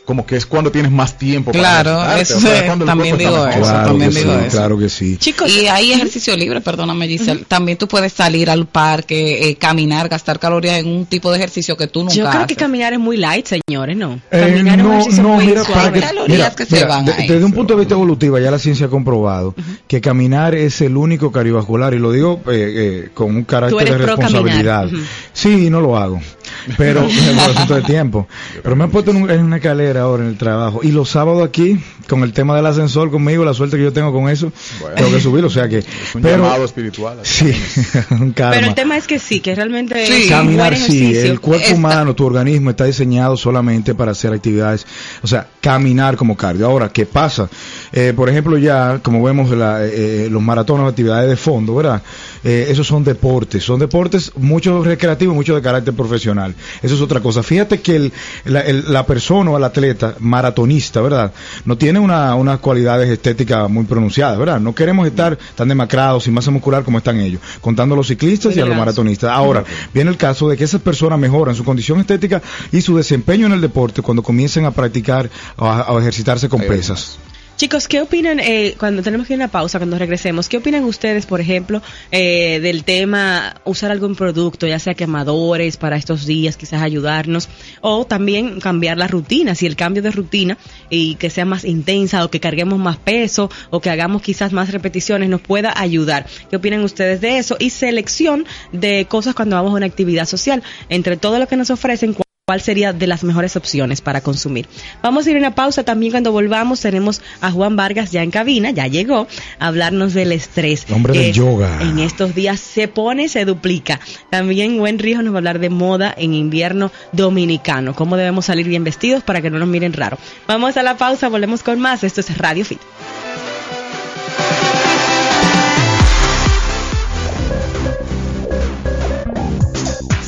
Como 0.10 0.26
que 0.26 0.38
es 0.38 0.48
cuando 0.48 0.72
tienes 0.72 0.92
más 0.92 1.20
tiempo 1.20 1.52
Claro, 1.52 1.98
para 1.98 2.20
eso 2.20 2.38
o 2.38 2.40
sea, 2.40 2.66
es 2.66 2.72
es- 2.80 2.84
también 2.84 3.16
digo 3.16 3.46
eso, 3.46 3.60
Claro 3.62 3.90
también 3.90 4.10
que 4.10 4.18
digo 4.22 4.34
sí, 4.34 4.40
eso. 4.48 4.58
claro 4.58 4.78
que 4.80 4.90
sí. 4.90 5.18
Chicos, 5.18 5.56
y 5.56 5.68
hay 5.68 5.92
ejercicio 5.92 6.36
libre, 6.36 6.62
perdóname 6.62 7.08
Giselle. 7.08 7.46
También 7.48 7.78
tú 7.78 7.88
puedes 7.88 8.12
salir 8.12 8.50
al 8.50 8.66
parque, 8.66 9.48
eh, 9.50 9.56
caminar, 9.58 10.10
gastar 10.10 10.40
calorías 10.40 10.80
en 10.80 10.88
un 10.88 11.06
tipo 11.06 11.30
de 11.32 11.38
ejercicio 11.38 11.78
que 11.78 11.86
tú 11.86 12.00
nunca 12.00 12.16
Yo 12.16 12.28
creo 12.28 12.48
que 12.48 12.56
caminar 12.56 12.94
es 12.94 13.00
muy 13.00 13.18
light, 13.18 13.46
señores, 13.46 13.96
¿no? 13.96 14.20
Eh, 14.32 14.40
Caminar 14.50 14.80
es 14.80 14.84
un 14.84 14.90
no, 14.90 14.94
ejercicio 14.96 15.22
no, 15.24 15.30
muy 15.36 15.46
mira, 15.46 15.64
suave. 15.64 15.80
para 15.82 15.94
que- 15.94 16.00
Calorías 16.02 16.28
mira, 16.38 16.56
que 16.56 16.66
se 16.66 16.86
van 16.86 17.06
de- 17.06 17.14
ahí. 17.14 17.28
desde 17.28 17.46
un 17.46 17.52
punto 17.52 17.76
de 17.76 17.80
vista 17.82 17.94
evolutivo, 17.94 18.40
ya 18.40 18.50
la 18.50 18.58
ciencia 18.58 18.88
ha 18.88 18.90
comprobado 18.90 19.54
que 19.88 20.02
caminar 20.02 20.56
es 20.56 20.82
el 20.82 20.98
único 20.98 21.32
cardiovascular, 21.32 21.94
y 21.94 22.00
lo 22.00 22.12
digo 22.12 22.42
eh, 22.48 23.04
eh, 23.06 23.10
con 23.14 23.36
un 23.36 23.44
carácter 23.44 23.88
de 23.92 23.98
responsabilidad. 24.00 24.82
caminar. 24.86 24.86
Ujú. 24.88 24.98
Sí, 25.34 25.70
no 25.70 25.82
lo 25.82 25.96
hago, 25.98 26.20
pero 26.78 27.02
por 27.02 27.50
asunto 27.52 27.76
de 27.76 27.82
tiempo. 27.84 28.28
Pero 28.64 28.76
me 28.76 28.86
he 28.86 28.88
puesto 28.88 29.12
en, 29.12 29.24
un- 29.24 29.30
en 29.30 29.42
una 29.44 29.58
escalera 29.58 30.02
ahora 30.02 30.24
en 30.24 30.30
el 30.30 30.38
trabajo, 30.38 30.82
y 30.84 30.92
los 30.92 31.10
sábados 31.10 31.48
aquí, 31.48 31.80
con 32.08 32.24
el 32.24 32.34
tema 32.34 32.56
del 32.56 32.66
ascensor 32.66 33.12
conmigo, 33.12 33.44
la 33.46 33.54
suerte 33.54 33.78
que 33.78 33.84
yo 33.84 33.94
tengo 33.94 34.12
con 34.12 34.30
eso, 34.30 34.52
tengo 34.96 35.12
que 35.12 35.20
subirlo, 35.20 35.48
o 35.48 35.52
sea 35.52 35.68
que... 35.68 35.80
Es 35.80 36.16
un 36.16 36.22
pero, 36.22 36.44
llamado 36.44 36.66
espiritual. 36.66 37.20
Sí, 37.24 37.52
un 38.12 38.32
karma. 38.32 38.56
Pero 38.56 38.68
el 38.68 38.76
tema 38.76 38.98
es 38.98 39.08
que 39.08 39.20
sí, 39.20 39.40
que 39.40 39.56
realmente 39.56 40.06
Caminar, 40.30 40.76
sí, 40.78 41.16
el 41.16 41.40
cuerpo 41.40 41.76
humano, 41.76 42.16
tu 42.16 42.26
organismo 42.26 42.70
está 42.72 42.86
diseñado 42.86 43.38
solamente 43.38 43.96
para 43.96 44.12
hacer 44.12 44.34
actividades, 44.34 44.86
o 45.22 45.28
sea, 45.28 45.48
caminar 45.62 46.16
como 46.16 46.36
cardio. 46.36 46.66
Ahora, 46.68 46.90
¿qué 46.90 47.06
pasa? 47.06 47.50
Eh, 47.92 48.14
por 48.16 48.30
ejemplo, 48.30 48.58
ya, 48.58 49.00
como 49.04 49.24
vemos 49.24 49.50
la- 49.52 49.84
eh, 49.86 50.26
eh, 50.26 50.28
los 50.30 50.42
maratones, 50.42 50.88
actividades 50.88 51.30
de 51.30 51.36
fondo, 51.36 51.76
¿verdad? 51.76 52.02
Eh, 52.44 52.68
esos 52.70 52.88
son 52.88 53.04
deportes, 53.04 53.64
son 53.64 53.80
deportes 53.80 54.32
muchos 54.38 54.86
recreativos, 54.86 55.36
muchos 55.36 55.56
de 55.58 55.62
carácter 55.62 55.94
profesional. 55.94 56.56
Eso 56.82 56.96
es 56.96 57.02
otra 57.02 57.20
cosa. 57.20 57.44
Fíjate 57.44 57.82
que 57.82 57.96
el- 57.98 58.14
la, 58.46 58.62
el- 58.62 58.86
la 58.94 59.06
persona 59.06 59.52
o 59.52 59.58
el 59.58 59.64
atleta 59.64 60.16
maratonista, 60.20 61.02
¿verdad? 61.02 61.34
No 61.66 61.78
tiene 61.78 62.00
una- 62.00 62.36
unas 62.36 62.60
cualidades 62.60 63.10
estéticas 63.10 63.70
muy 63.70 63.84
pronunciadas, 63.84 64.38
¿verdad? 64.38 64.60
No 64.60 64.74
queremos 64.74 65.06
estar 65.06 65.38
tan 65.56 65.68
demacrados, 65.68 66.24
sin 66.24 66.34
masa 66.34 66.50
muscular 66.52 66.84
como 66.84 66.98
están 67.00 67.20
ellos, 67.20 67.42
contando 67.62 67.94
a 67.96 67.98
los 67.98 68.08
ciclistas 68.08 68.56
y 68.56 68.60
a 68.62 68.66
los 68.66 68.70
maratonistas. 68.80 69.32
Ahora, 69.32 69.64
viene 69.94 70.10
el 70.10 70.18
caso 70.18 70.48
de 70.48 70.56
que 70.56 70.64
esas 70.64 70.82
personas 70.82 71.20
mejoran 71.20 71.56
su 71.56 71.64
condición 71.66 72.00
estética 72.00 72.42
y 72.72 72.82
su 72.82 72.96
desempeño 72.96 73.48
en 73.48 73.52
el 73.54 73.62
deporte 73.62 74.02
cuando 74.02 74.24
comiencen 74.24 74.66
a 74.66 74.72
practicar 74.72 75.30
o 75.58 75.66
a, 75.66 75.82
a 75.94 76.00
ejercitarse 76.00 76.48
con 76.48 76.62
pesas. 76.62 77.18
Chicos, 77.60 77.90
¿qué 77.90 78.00
opinan 78.00 78.40
eh, 78.40 78.76
cuando 78.78 79.04
tenemos 79.04 79.28
que 79.28 79.34
ir 79.34 79.42
a 79.42 79.44
una 79.44 79.52
pausa, 79.52 79.80
cuando 79.80 80.00
regresemos? 80.00 80.48
¿Qué 80.48 80.56
opinan 80.56 80.86
ustedes, 80.86 81.26
por 81.26 81.42
ejemplo, 81.42 81.82
eh, 82.10 82.62
del 82.62 82.86
tema 82.86 83.54
usar 83.66 83.92
algún 83.92 84.16
producto, 84.16 84.66
ya 84.66 84.80
sea 84.80 84.94
quemadores 84.94 85.76
para 85.76 85.98
estos 85.98 86.26
días, 86.26 86.56
quizás 86.56 86.82
ayudarnos, 86.82 87.50
o 87.82 88.06
también 88.06 88.62
cambiar 88.62 88.98
la 88.98 89.08
rutina, 89.08 89.56
si 89.56 89.66
el 89.66 89.76
cambio 89.76 90.02
de 90.02 90.12
rutina 90.12 90.58
y 90.90 91.16
que 91.16 91.30
sea 91.30 91.44
más 91.44 91.66
intensa 91.66 92.24
o 92.24 92.32
que 92.32 92.40
carguemos 92.40 92.80
más 92.80 92.96
peso 92.96 93.52
o 93.72 93.82
que 93.82 93.90
hagamos 93.90 94.22
quizás 94.22 94.54
más 94.54 94.72
repeticiones 94.72 95.28
nos 95.28 95.42
pueda 95.42 95.78
ayudar? 95.78 96.28
¿Qué 96.50 96.56
opinan 96.56 96.82
ustedes 96.82 97.20
de 97.20 97.40
eso? 97.40 97.58
Y 97.60 97.72
selección 97.72 98.46
de 98.72 99.06
cosas 99.10 99.36
cuando 99.36 99.58
vamos 99.58 99.74
a 99.74 99.76
una 99.76 99.86
actividad 99.86 100.28
social. 100.28 100.64
Entre 100.88 101.18
todo 101.18 101.38
lo 101.40 101.48
que 101.50 101.58
nos 101.58 101.70
ofrecen, 101.72 102.16
cuál 102.50 102.62
sería 102.62 102.94
de 102.94 103.06
las 103.06 103.24
mejores 103.24 103.56
opciones 103.56 104.02
para 104.02 104.22
consumir. 104.22 104.68
Vamos 105.04 105.28
a 105.28 105.30
ir 105.30 105.36
a 105.36 105.40
una 105.40 105.54
pausa 105.54 105.84
también 105.84 106.12
cuando 106.12 106.32
volvamos 106.32 106.82
tenemos 106.82 107.22
a 107.42 107.52
Juan 107.52 107.76
Vargas 107.76 108.10
ya 108.10 108.24
en 108.24 108.32
cabina, 108.32 108.72
ya 108.72 108.88
llegó 108.88 109.28
a 109.60 109.68
hablarnos 109.68 110.16
del 110.16 110.32
estrés. 110.32 110.88
Hombre 110.92 111.14
del 111.14 111.32
yoga. 111.32 111.78
En 111.80 112.00
estos 112.00 112.34
días 112.34 112.60
se 112.60 112.88
pone, 112.88 113.30
se 113.30 113.46
duplica. 113.46 114.00
También 114.32 114.80
Buen 114.80 114.98
Rijo 114.98 115.22
nos 115.22 115.32
va 115.32 115.38
a 115.38 115.42
hablar 115.42 115.60
de 115.60 115.70
moda 115.70 116.12
en 116.18 116.34
invierno 116.34 116.92
dominicano, 117.12 117.94
cómo 117.94 118.18
debemos 118.18 118.46
salir 118.46 118.68
bien 118.68 118.84
vestidos 118.84 119.22
para 119.22 119.44
que 119.44 119.52
no 119.52 119.60
nos 119.60 119.68
miren 119.68 119.94
raro. 119.94 120.18
Vamos 120.48 120.76
a 120.76 120.82
la 120.82 120.98
pausa, 120.98 121.28
volvemos 121.28 121.62
con 121.62 121.80
más. 121.80 122.04
Esto 122.04 122.22
es 122.22 122.36
Radio 122.36 122.66
Fit. 122.66 122.80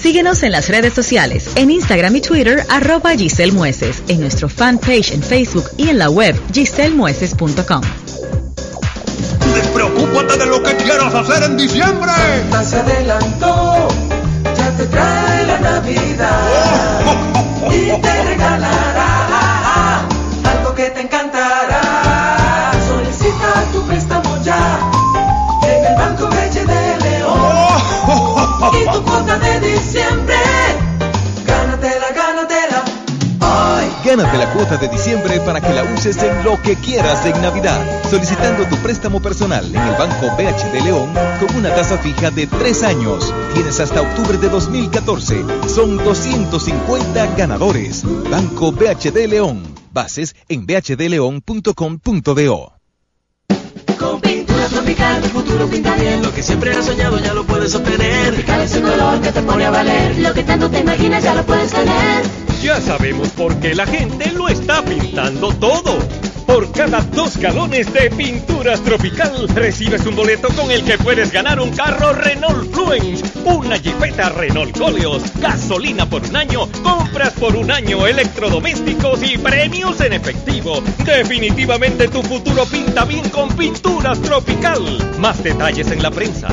Síguenos 0.01 0.41
en 0.41 0.51
las 0.51 0.67
redes 0.67 0.93
sociales, 0.93 1.51
en 1.55 1.69
Instagram 1.69 2.15
y 2.15 2.21
Twitter, 2.21 2.65
arroba 2.69 3.11
Giselle 3.11 3.51
Mueces, 3.51 4.01
en 4.07 4.19
nuestro 4.19 4.49
fanpage 4.49 5.11
en 5.11 5.21
Facebook 5.21 5.65
y 5.77 5.89
en 5.89 5.99
la 5.99 6.09
web 6.09 6.35
giselmueces.com. 6.51 7.81
Despreocúpate 9.53 10.37
de 10.37 10.45
lo 10.47 10.63
que 10.63 10.75
quieras 10.77 11.13
hacer 11.13 11.43
en 11.43 11.55
diciembre. 11.55 12.11
se 12.63 12.77
adelantó, 12.77 13.89
ya 14.57 14.75
te 14.75 14.85
trae 14.87 15.45
la 15.45 15.59
Navidad 15.59 17.01
y 17.69 18.01
te 18.01 18.23
regalará 18.23 18.80
Gánate 34.11 34.37
la 34.37 34.51
cuota 34.51 34.75
de 34.75 34.89
diciembre 34.89 35.39
para 35.39 35.61
que 35.61 35.73
la 35.73 35.85
uses 35.85 36.21
en 36.21 36.43
lo 36.43 36.61
que 36.61 36.75
quieras 36.75 37.25
en 37.25 37.41
Navidad, 37.41 37.79
solicitando 38.09 38.65
tu 38.65 38.75
préstamo 38.79 39.21
personal 39.21 39.73
en 39.73 39.81
el 39.81 39.95
Banco 39.95 40.35
BHD 40.35 40.83
León 40.83 41.13
con 41.39 41.55
una 41.55 41.73
tasa 41.73 41.97
fija 41.97 42.29
de 42.29 42.45
3 42.45 42.83
años. 42.83 43.33
Tienes 43.53 43.79
hasta 43.79 44.01
octubre 44.01 44.37
de 44.37 44.49
2014. 44.49 45.45
Son 45.73 45.95
250 45.95 47.25
ganadores. 47.37 48.03
Banco 48.29 48.73
BHD 48.73 49.29
León. 49.29 49.63
Bases 49.93 50.35
en 50.49 50.65
bhdleón.com.do. 50.65 52.73
Con 53.97 54.19
pintura 54.19 54.67
tropical, 54.67 55.21
tu 55.21 55.29
futuro 55.29 55.67
pinta 55.67 55.95
bien. 55.95 56.21
Lo 56.21 56.33
que 56.33 56.43
siempre 56.43 56.75
has 56.75 56.85
soñado 56.85 57.17
ya 57.17 57.33
lo 57.33 57.45
puedes 57.45 57.73
obtener. 57.75 58.33
Tropical 58.33 58.59
es 58.59 58.75
un 58.75 58.81
color 58.81 59.21
que 59.21 59.31
te 59.31 59.41
pone 59.41 59.65
a 59.65 59.71
valer. 59.71 60.17
Lo 60.17 60.33
que 60.33 60.43
tanto 60.43 60.69
te 60.69 60.79
imaginas 60.79 61.23
ya 61.23 61.33
lo 61.33 61.45
puedes 61.45 61.71
tener. 61.71 62.50
Ya 62.61 62.79
sabemos 62.79 63.29
por 63.29 63.59
qué 63.59 63.73
la 63.73 63.87
gente 63.87 64.31
lo 64.33 64.47
está 64.47 64.85
pintando 64.85 65.51
todo. 65.55 65.97
Por 66.45 66.71
cada 66.71 67.01
dos 67.01 67.37
galones 67.37 67.91
de 67.91 68.11
pinturas 68.11 68.81
tropical 68.81 69.47
recibes 69.49 70.05
un 70.05 70.15
boleto 70.15 70.47
con 70.49 70.69
el 70.69 70.83
que 70.83 70.99
puedes 70.99 71.31
ganar 71.31 71.59
un 71.59 71.71
carro 71.71 72.13
Renault 72.13 72.71
Fluence, 72.71 73.23
una 73.45 73.77
Jeepeta 73.77 74.29
Renault 74.29 74.77
Coleos, 74.77 75.23
gasolina 75.39 76.07
por 76.07 76.23
un 76.23 76.35
año, 76.35 76.69
compras 76.83 77.33
por 77.33 77.55
un 77.55 77.71
año, 77.71 78.05
electrodomésticos 78.05 79.23
y 79.23 79.39
premios 79.39 79.99
en 80.01 80.13
efectivo. 80.13 80.83
Definitivamente 81.03 82.09
tu 82.09 82.21
futuro 82.21 82.65
pinta 82.65 83.05
bien 83.05 83.27
con 83.29 83.49
pinturas 83.55 84.21
tropical. 84.21 84.83
Más 85.17 85.41
detalles 85.41 85.89
en 85.89 86.03
la 86.03 86.11
prensa. 86.11 86.49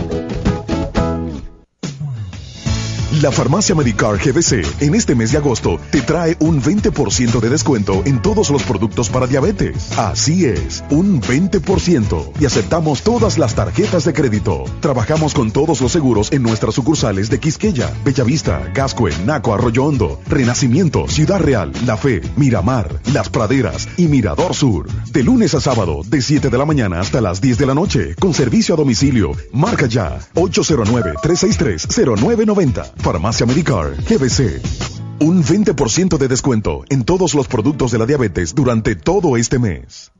La 3.22 3.32
farmacia 3.32 3.74
Medicar 3.74 4.16
GBC 4.16 4.80
en 4.80 4.94
este 4.94 5.16
mes 5.16 5.32
de 5.32 5.38
agosto 5.38 5.80
te 5.90 6.02
trae 6.02 6.36
un 6.38 6.62
20% 6.62 7.40
de 7.40 7.50
descuento 7.50 8.02
en 8.04 8.22
todos 8.22 8.50
los 8.50 8.62
productos 8.62 9.08
para 9.08 9.26
diabetes. 9.26 9.98
Así 9.98 10.44
es, 10.44 10.84
un 10.90 11.20
20%. 11.20 12.30
Y 12.38 12.44
aceptamos 12.44 13.02
todas 13.02 13.36
las 13.36 13.56
tarjetas 13.56 14.04
de 14.04 14.12
crédito. 14.12 14.62
Trabajamos 14.78 15.34
con 15.34 15.50
todos 15.50 15.80
los 15.80 15.90
seguros 15.90 16.30
en 16.30 16.44
nuestras 16.44 16.76
sucursales 16.76 17.28
de 17.28 17.40
Quisqueya, 17.40 17.92
Bellavista, 18.04 18.70
Gascue, 18.72 19.10
Naco, 19.26 19.52
Arroyo 19.52 19.86
Hondo, 19.86 20.20
Renacimiento, 20.28 21.08
Ciudad 21.08 21.40
Real, 21.40 21.72
La 21.86 21.96
Fe, 21.96 22.20
Miramar, 22.36 23.00
Las 23.12 23.30
Praderas 23.30 23.88
y 23.96 24.06
Mirador 24.06 24.54
Sur. 24.54 24.86
De 25.10 25.24
lunes 25.24 25.56
a 25.56 25.60
sábado, 25.60 26.02
de 26.06 26.22
7 26.22 26.50
de 26.50 26.58
la 26.58 26.66
mañana 26.66 27.00
hasta 27.00 27.20
las 27.20 27.40
10 27.40 27.58
de 27.58 27.66
la 27.66 27.74
noche, 27.74 28.14
con 28.14 28.32
servicio 28.32 28.74
a 28.74 28.76
domicilio. 28.76 29.32
Marca 29.52 29.86
ya 29.86 30.20
809-363-0990. 30.34 33.07
Farmacia 33.08 33.46
Medicar, 33.46 33.94
GBC. 34.06 34.60
Un 35.20 35.42
20% 35.42 36.18
de 36.18 36.28
descuento 36.28 36.84
en 36.90 37.04
todos 37.04 37.32
los 37.34 37.48
productos 37.48 37.90
de 37.90 37.98
la 37.98 38.04
diabetes 38.04 38.54
durante 38.54 38.96
todo 38.96 39.38
este 39.38 39.58
mes. 39.58 40.12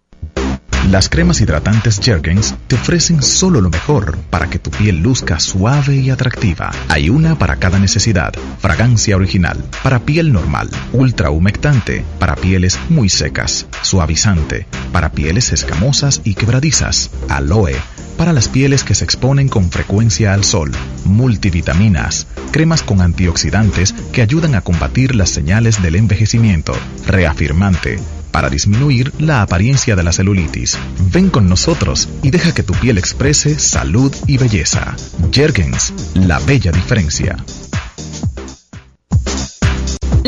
Las 0.91 1.11
cremas 1.11 1.43
hidratantes 1.43 2.01
Jergens 2.01 2.55
te 2.67 2.77
ofrecen 2.77 3.23
solo 3.23 3.61
lo 3.61 3.69
mejor 3.69 4.17
para 4.31 4.49
que 4.49 4.59
tu 4.59 4.71
piel 4.71 5.03
luzca 5.03 5.39
suave 5.39 5.97
y 5.97 6.09
atractiva. 6.09 6.71
Hay 6.89 7.11
una 7.11 7.37
para 7.37 7.57
cada 7.57 7.79
necesidad. 7.79 8.33
Fragancia 8.59 9.17
original 9.17 9.63
para 9.83 9.99
piel 9.99 10.33
normal, 10.33 10.71
ultra 10.95 11.29
humectante 11.29 12.07
para 12.19 12.37
pieles 12.37 12.79
muy 12.89 13.11
secas, 13.11 13.67
suavizante 13.83 14.67
para 14.95 15.13
pieles 15.13 15.53
escamosas 15.53 16.23
y 16.25 16.33
quebradizas, 16.33 17.11
aloe 17.29 17.77
para 18.19 18.35
las 18.35 18.49
pieles 18.49 18.85
que 18.85 18.95
se 18.95 19.05
exponen 19.05 19.49
con 19.49 19.71
frecuencia 19.71 20.35
al 20.35 20.45
sol, 20.45 20.73
multivitaminas, 21.07 22.27
cremas 22.51 22.83
con 22.83 23.01
antioxidantes 23.01 23.95
que 24.13 24.21
ayudan 24.21 24.55
a 24.57 24.61
combatir 24.61 25.15
las 25.15 25.31
señales 25.31 25.81
del 25.81 25.95
envejecimiento, 25.95 26.75
reafirmante 27.07 27.99
para 28.33 28.51
disminuir 28.51 29.13
la 29.19 29.43
apariencia 29.43 29.97
de 29.97 30.03
la 30.03 30.13
celulitis. 30.13 30.79
Ven 31.13 31.31
con 31.31 31.49
nosotros 31.49 32.09
y 32.23 32.31
deja 32.31 32.53
que 32.53 32.63
tu 32.63 32.75
piel 32.75 32.99
exprese 32.99 33.59
salud 33.59 34.15
y 34.27 34.37
belleza. 34.37 34.95
Jergens, 35.33 35.95
la 36.15 36.39
bella 36.41 36.71
diferencia. 36.71 37.37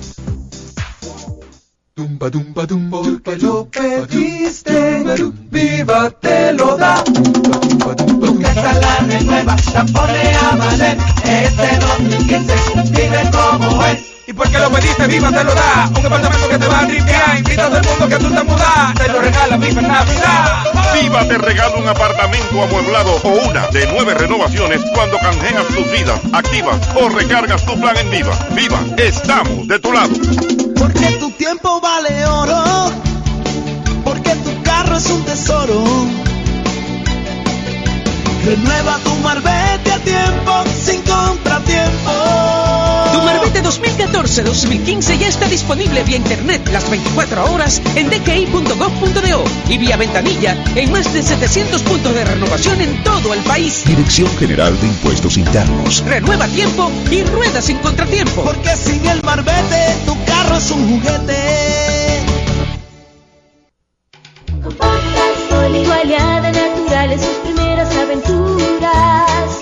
Tumba, 1.94 2.30
tumba, 2.30 2.66
tumba, 2.66 3.02
porque 3.02 3.36
lo 3.36 3.68
pediste, 3.68 5.04
viva 5.50 6.10
te 6.10 6.52
lo 6.54 6.76
da. 6.76 7.04
Porque 7.04 8.44
esta 8.44 8.72
la 8.74 8.98
renueva, 9.00 9.56
la 9.74 9.84
pone 9.84 10.34
a 10.34 10.56
valer. 10.56 10.96
Este 11.24 11.78
2015, 11.78 12.54
vive 12.92 13.30
como 13.32 13.84
es. 13.84 14.09
Y 14.30 14.32
porque 14.32 14.58
lo 14.60 14.70
pediste, 14.70 15.08
Viva 15.08 15.28
te 15.32 15.42
lo 15.42 15.52
da. 15.52 15.90
Un 15.98 16.06
apartamento 16.06 16.48
que 16.48 16.56
te 16.56 16.68
va 16.68 16.78
a 16.78 16.86
tripear. 16.86 17.38
Invita 17.38 17.66
a 17.66 17.66
todo 17.66 17.78
el 17.78 17.84
mundo 17.84 18.08
que 18.08 18.16
tú 18.16 18.30
te 18.32 18.42
mudas. 18.44 18.94
Te 18.94 19.08
lo 19.08 19.20
regala 19.20 19.56
Viva 19.56 19.80
en 19.80 19.88
Navidad. 19.88 20.64
Viva 20.94 21.24
te 21.26 21.38
regala 21.38 21.74
un 21.74 21.88
apartamento 21.88 22.62
amueblado 22.62 23.20
o 23.24 23.28
una 23.48 23.66
de 23.68 23.88
nueve 23.92 24.14
renovaciones 24.14 24.80
cuando 24.94 25.18
canjeas 25.18 25.66
tus 25.74 25.90
vidas, 25.90 26.20
activas 26.32 26.76
o 26.94 27.08
recargas 27.08 27.66
tu 27.66 27.80
plan 27.80 27.96
en 27.96 28.08
Viva. 28.08 28.38
Viva, 28.52 28.78
estamos 28.98 29.66
de 29.66 29.80
tu 29.80 29.92
lado. 29.92 30.12
Porque 30.76 31.06
tu 31.18 31.32
tiempo 31.32 31.80
vale 31.80 32.24
oro. 32.24 32.92
Porque 34.04 34.30
tu 34.36 34.62
carro 34.62 34.96
es 34.96 35.10
un 35.10 35.24
tesoro. 35.24 35.82
Renueva 38.46 38.96
tu 39.02 39.12
marbete 39.16 39.90
a 39.90 39.98
tiempo 39.98 40.64
sin 40.80 41.02
contratiempo. 41.02 42.59
Tu 43.70 43.76
Marbete 43.76 44.06
2014 44.06 44.44
2014-2015 44.44 45.18
ya 45.18 45.28
está 45.28 45.46
disponible 45.46 46.02
vía 46.02 46.16
internet 46.16 46.68
las 46.72 46.90
24 46.90 47.52
horas 47.52 47.80
en 47.94 48.10
dki.gov.do 48.10 49.44
y 49.68 49.78
vía 49.78 49.96
ventanilla 49.96 50.56
en 50.74 50.90
más 50.90 51.12
de 51.12 51.22
700 51.22 51.80
puntos 51.82 52.12
de 52.12 52.24
renovación 52.24 52.80
en 52.80 53.04
todo 53.04 53.32
el 53.32 53.40
país. 53.40 53.84
Dirección 53.86 54.28
General 54.38 54.78
de 54.80 54.86
Impuestos 54.88 55.36
Internos. 55.36 56.04
Renueva 56.04 56.48
tiempo 56.48 56.90
y 57.12 57.22
rueda 57.22 57.62
sin 57.62 57.78
contratiempo. 57.78 58.42
Porque 58.42 58.76
sin 58.76 59.06
el 59.06 59.22
marbete 59.22 59.94
tu 60.04 60.16
carro 60.24 60.56
es 60.56 60.70
un 60.72 60.88
juguete. 60.88 62.24
Compotas 64.64 65.64
Oli, 65.64 65.84
tu 65.84 65.92
aliada 65.92 66.50
natural 66.50 67.12
en 67.12 67.20
sus 67.20 67.36
primeras 67.44 67.96
aventuras. 67.96 69.60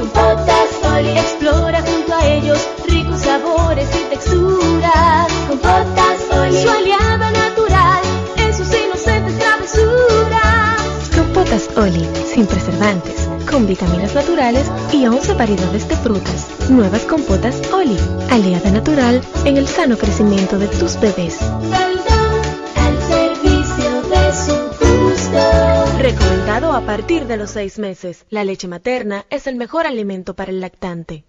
Compotas 0.00 0.92
Oli, 0.92 1.18
explora 1.18 1.80
junto 1.82 1.92
a 1.92 1.93
ellos 2.36 2.68
ricos 2.88 3.20
sabores 3.20 3.88
y 3.94 4.10
texturas. 4.10 5.32
Compotas 5.48 6.20
Oli, 6.32 6.62
su 6.62 6.68
aliada 6.68 7.30
natural 7.30 8.02
en 8.36 8.54
sus 8.54 8.68
inocentes 8.74 9.38
travesuras. 9.38 10.80
Compotas 11.14 11.68
Oli, 11.76 12.08
sin 12.26 12.46
preservantes, 12.46 13.28
con 13.50 13.66
vitaminas 13.66 14.14
naturales 14.14 14.70
y 14.92 15.06
11 15.06 15.34
variedades 15.34 15.88
de 15.88 15.96
frutas. 15.96 16.48
Nuevas 16.70 17.02
compotas 17.02 17.60
Oli, 17.72 17.98
aliada 18.30 18.70
natural 18.70 19.20
en 19.44 19.56
el 19.56 19.68
sano 19.68 19.96
crecimiento 19.96 20.58
de 20.58 20.68
tus 20.68 20.98
bebés. 21.00 21.40
Al 21.40 23.02
servicio 23.08 24.02
de 24.02 24.32
su 24.32 24.54
gusto. 24.84 25.98
Recomendado 25.98 26.72
a 26.72 26.80
partir 26.80 27.26
de 27.26 27.36
los 27.36 27.50
6 27.50 27.78
meses. 27.78 28.26
La 28.28 28.44
leche 28.44 28.66
materna 28.66 29.24
es 29.30 29.46
el 29.46 29.56
mejor 29.56 29.86
alimento 29.86 30.34
para 30.34 30.50
el 30.50 30.60
lactante. 30.60 31.24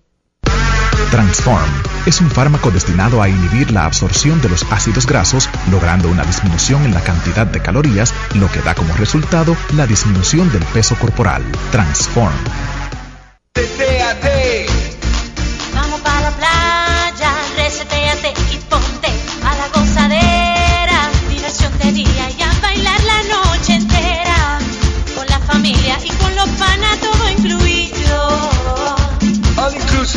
Transform 1.12 1.70
es 2.06 2.22
un 2.22 2.30
fármaco 2.30 2.72
destinado 2.72 3.22
a 3.22 3.30
inhibir 3.30 3.72
la 3.72 3.86
absorción 3.86 4.42
de 4.42 4.50
los 4.50 4.66
ácidos 4.72 5.06
grasos, 5.06 5.50
logrando 5.72 6.10
una 6.10 6.24
disminución 6.24 6.84
en 6.84 6.94
la 6.94 7.02
cantidad 7.02 7.48
de 7.48 7.62
calorías, 7.62 8.14
lo 8.36 8.52
que 8.52 8.62
da 8.62 8.76
como 8.76 8.94
resultado 8.96 9.56
la 9.76 9.88
disminución 9.88 10.52
del 10.52 10.64
peso 10.66 10.96
corporal. 10.96 11.44
Transform. 11.72 12.34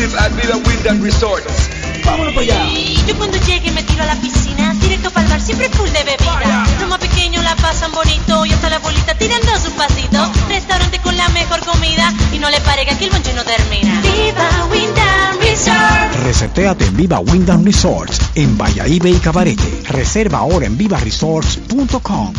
Inclusive 0.09 0.18
at 0.18 0.33
Viva 0.33 0.57
Windham 0.66 1.03
Resort. 1.03 1.44
Vámonos 2.05 2.35
para 2.35 2.47
allá. 2.47 2.66
Yo 3.07 3.16
cuando 3.16 3.37
llegue 3.38 3.71
me 3.73 3.83
tiro 3.83 4.03
a 4.03 4.07
la 4.07 4.16
piscina, 4.16 4.75
directo 4.81 5.11
para 5.11 5.27
el 5.27 5.31
bar, 5.31 5.40
siempre 5.40 5.68
full 5.71 5.88
de 5.90 6.05
bebida. 6.05 6.66
Los 6.81 6.88
más 6.88 6.99
pequeños 6.99 7.42
la 7.44 7.55
pasan 7.57 7.92
bonito 7.92 8.47
y 8.47 8.53
hasta 8.53 8.71
la 8.71 8.79
bolita 8.79 9.14
tirando 9.14 9.49
su 9.59 9.71
pasito. 9.73 10.33
Restaurante 10.49 10.99
con 11.01 11.16
la 11.16 11.29
mejor 11.31 11.61
comida 11.64 12.12
y 12.33 12.38
no 12.38 12.51
le 12.51 12.61
pare 12.61 12.85
que 12.85 12.92
aquí 12.92 13.05
el 13.05 13.11
bonche 13.11 13.33
no 13.35 13.44
termina. 13.44 14.01
Viva 14.01 14.66
Windham 14.71 15.38
Resort. 15.40 16.25
Resetéate 16.25 16.85
en 16.87 16.97
Viva 16.97 17.18
Windham 17.21 17.64
Resorts 17.64 18.18
en 18.35 18.57
Bayahibe 18.57 19.11
y 19.11 19.18
Cabarete. 19.18 19.83
Reserva 19.88 20.38
ahora 20.38 20.66
en 20.66 20.77
vivaresorts.com. 20.77 22.33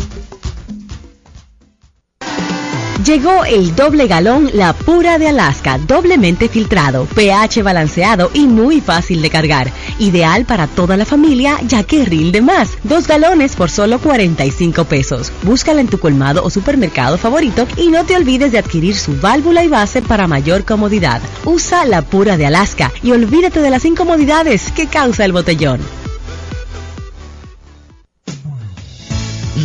Llegó 3.04 3.46
el 3.46 3.74
doble 3.74 4.08
galón 4.08 4.50
La 4.52 4.74
Pura 4.74 5.18
de 5.18 5.28
Alaska, 5.28 5.78
doblemente 5.78 6.48
filtrado, 6.48 7.06
pH 7.06 7.62
balanceado 7.62 8.30
y 8.34 8.46
muy 8.46 8.82
fácil 8.82 9.22
de 9.22 9.30
cargar. 9.30 9.72
Ideal 9.98 10.44
para 10.44 10.66
toda 10.66 10.98
la 10.98 11.06
familia 11.06 11.58
ya 11.66 11.82
que 11.82 12.04
rinde 12.04 12.42
más. 12.42 12.68
Dos 12.82 13.06
galones 13.06 13.56
por 13.56 13.70
solo 13.70 14.00
45 14.00 14.84
pesos. 14.84 15.32
Búscala 15.44 15.80
en 15.80 15.88
tu 15.88 15.98
colmado 15.98 16.44
o 16.44 16.50
supermercado 16.50 17.16
favorito 17.16 17.66
y 17.78 17.88
no 17.88 18.04
te 18.04 18.16
olvides 18.16 18.52
de 18.52 18.58
adquirir 18.58 18.94
su 18.96 19.18
válvula 19.18 19.64
y 19.64 19.68
base 19.68 20.02
para 20.02 20.26
mayor 20.26 20.64
comodidad. 20.66 21.22
Usa 21.46 21.86
La 21.86 22.02
Pura 22.02 22.36
de 22.36 22.46
Alaska 22.46 22.92
y 23.02 23.12
olvídate 23.12 23.62
de 23.62 23.70
las 23.70 23.86
incomodidades 23.86 24.72
que 24.72 24.88
causa 24.88 25.24
el 25.24 25.32
botellón. 25.32 25.80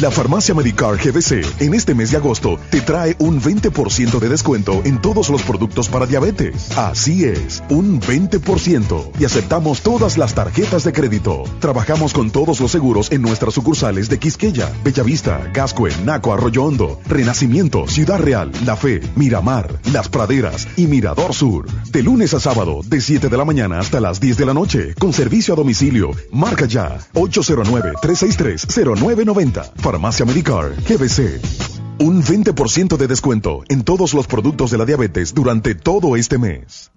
La 0.01 0.11
farmacia 0.11 0.53
Medicar 0.53 0.97
GBC 0.97 1.61
en 1.61 1.73
este 1.73 1.95
mes 1.95 2.11
de 2.11 2.17
agosto 2.17 2.59
te 2.69 2.81
trae 2.81 3.15
un 3.19 3.41
20% 3.41 4.19
de 4.19 4.27
descuento 4.27 4.81
en 4.83 4.99
todos 4.99 5.29
los 5.29 5.41
productos 5.43 5.87
para 5.87 6.05
diabetes. 6.05 6.77
Así 6.77 7.23
es, 7.23 7.63
un 7.69 8.01
20%. 8.01 9.11
Y 9.17 9.23
aceptamos 9.23 9.83
todas 9.83 10.17
las 10.17 10.35
tarjetas 10.35 10.83
de 10.83 10.91
crédito. 10.91 11.45
Trabajamos 11.59 12.13
con 12.13 12.29
todos 12.29 12.59
los 12.59 12.71
seguros 12.71 13.09
en 13.13 13.21
nuestras 13.21 13.53
sucursales 13.53 14.09
de 14.09 14.19
Quisqueya, 14.19 14.69
Bellavista, 14.83 15.49
Gascue, 15.53 15.91
Naco, 16.03 16.33
Arroyo 16.33 16.65
Hondo, 16.65 16.99
Renacimiento, 17.07 17.87
Ciudad 17.87 18.19
Real, 18.19 18.51
La 18.65 18.75
Fe, 18.75 18.99
Miramar, 19.15 19.79
Las 19.93 20.09
Praderas 20.09 20.67
y 20.75 20.87
Mirador 20.87 21.33
Sur. 21.33 21.69
De 21.91 22.03
lunes 22.03 22.33
a 22.33 22.41
sábado, 22.41 22.81
de 22.85 22.99
7 22.99 23.29
de 23.29 23.37
la 23.37 23.45
mañana 23.45 23.79
hasta 23.79 24.01
las 24.01 24.19
10 24.19 24.35
de 24.35 24.45
la 24.45 24.53
noche, 24.53 24.93
con 24.95 25.13
servicio 25.13 25.53
a 25.53 25.57
domicilio. 25.57 26.11
Marca 26.31 26.65
ya 26.65 26.97
809-363-0990. 27.13 29.84
Farmacia 29.85 30.25
Medicar, 30.25 30.73
GBC. 30.81 31.39
Un 31.99 32.23
20% 32.23 32.97
de 32.97 33.07
descuento 33.07 33.61
en 33.69 33.83
todos 33.83 34.15
los 34.15 34.25
productos 34.25 34.71
de 34.71 34.79
la 34.79 34.85
diabetes 34.85 35.35
durante 35.35 35.75
todo 35.75 36.15
este 36.15 36.39
mes. 36.39 36.94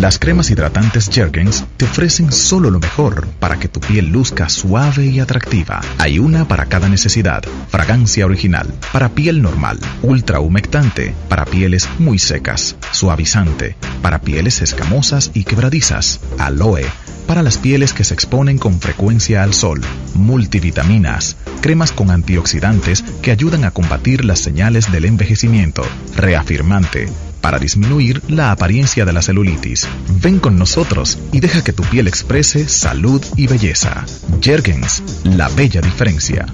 Las 0.00 0.18
cremas 0.18 0.50
hidratantes 0.50 1.08
Jergens 1.10 1.64
te 1.78 1.86
ofrecen 1.86 2.30
solo 2.30 2.70
lo 2.70 2.78
mejor 2.78 3.26
para 3.40 3.58
que 3.58 3.66
tu 3.66 3.80
piel 3.80 4.10
luzca 4.10 4.50
suave 4.50 5.06
y 5.06 5.20
atractiva. 5.20 5.80
Hay 5.96 6.18
una 6.18 6.46
para 6.46 6.66
cada 6.66 6.90
necesidad. 6.90 7.42
Fragancia 7.70 8.26
original 8.26 8.66
para 8.92 9.08
piel 9.08 9.40
normal, 9.40 9.78
ultra 10.02 10.40
humectante 10.40 11.14
para 11.30 11.46
pieles 11.46 11.88
muy 11.98 12.18
secas, 12.18 12.76
suavizante 12.92 13.74
para 14.02 14.20
pieles 14.20 14.60
escamosas 14.60 15.30
y 15.32 15.44
quebradizas, 15.44 16.20
aloe 16.38 16.84
para 17.26 17.42
las 17.42 17.58
pieles 17.58 17.92
que 17.92 18.04
se 18.04 18.14
exponen 18.14 18.58
con 18.58 18.80
frecuencia 18.80 19.42
al 19.42 19.54
sol, 19.54 19.80
multivitaminas, 20.14 21.36
cremas 21.60 21.92
con 21.92 22.10
antioxidantes 22.10 23.02
que 23.22 23.30
ayudan 23.30 23.64
a 23.64 23.70
combatir 23.70 24.24
las 24.24 24.38
señales 24.38 24.90
del 24.90 25.04
envejecimiento, 25.04 25.82
reafirmante 26.16 27.08
para 27.46 27.60
disminuir 27.60 28.22
la 28.26 28.50
apariencia 28.50 29.04
de 29.04 29.12
la 29.12 29.22
celulitis. 29.22 29.86
Ven 30.20 30.40
con 30.40 30.58
nosotros 30.58 31.16
y 31.30 31.38
deja 31.38 31.62
que 31.62 31.72
tu 31.72 31.84
piel 31.84 32.08
exprese 32.08 32.68
salud 32.68 33.24
y 33.36 33.46
belleza. 33.46 34.04
Jergens, 34.40 35.00
la 35.22 35.48
bella 35.50 35.80
diferencia. 35.80 36.46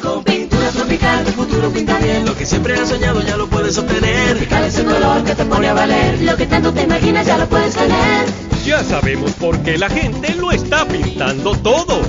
Con 0.00 0.24
pintura 0.24 0.70
tropical, 0.70 1.33
futuro 1.44 1.70
pinta 1.70 1.98
bien. 1.98 2.24
Lo 2.24 2.34
que 2.34 2.46
siempre 2.46 2.74
has 2.74 2.88
soñado 2.88 3.20
ya 3.22 3.36
lo 3.36 3.46
puedes 3.48 3.76
obtener. 3.76 4.36
Tropical 4.36 4.64
es 4.64 4.78
el 4.78 4.86
color 4.86 5.24
que 5.24 5.34
te 5.34 5.44
pone 5.44 5.68
a 5.68 5.74
valer. 5.74 6.22
Lo 6.22 6.36
que 6.36 6.46
tanto 6.46 6.72
te 6.72 6.82
imaginas 6.82 7.26
ya 7.26 7.36
lo 7.36 7.46
puedes 7.48 7.74
tener. 7.74 8.26
Ya 8.64 8.82
sabemos 8.82 9.32
por 9.32 9.58
qué 9.62 9.76
la 9.76 9.90
gente 9.90 10.34
lo 10.36 10.52
está 10.52 10.86
pintando 10.88 11.54
todo. 11.56 12.00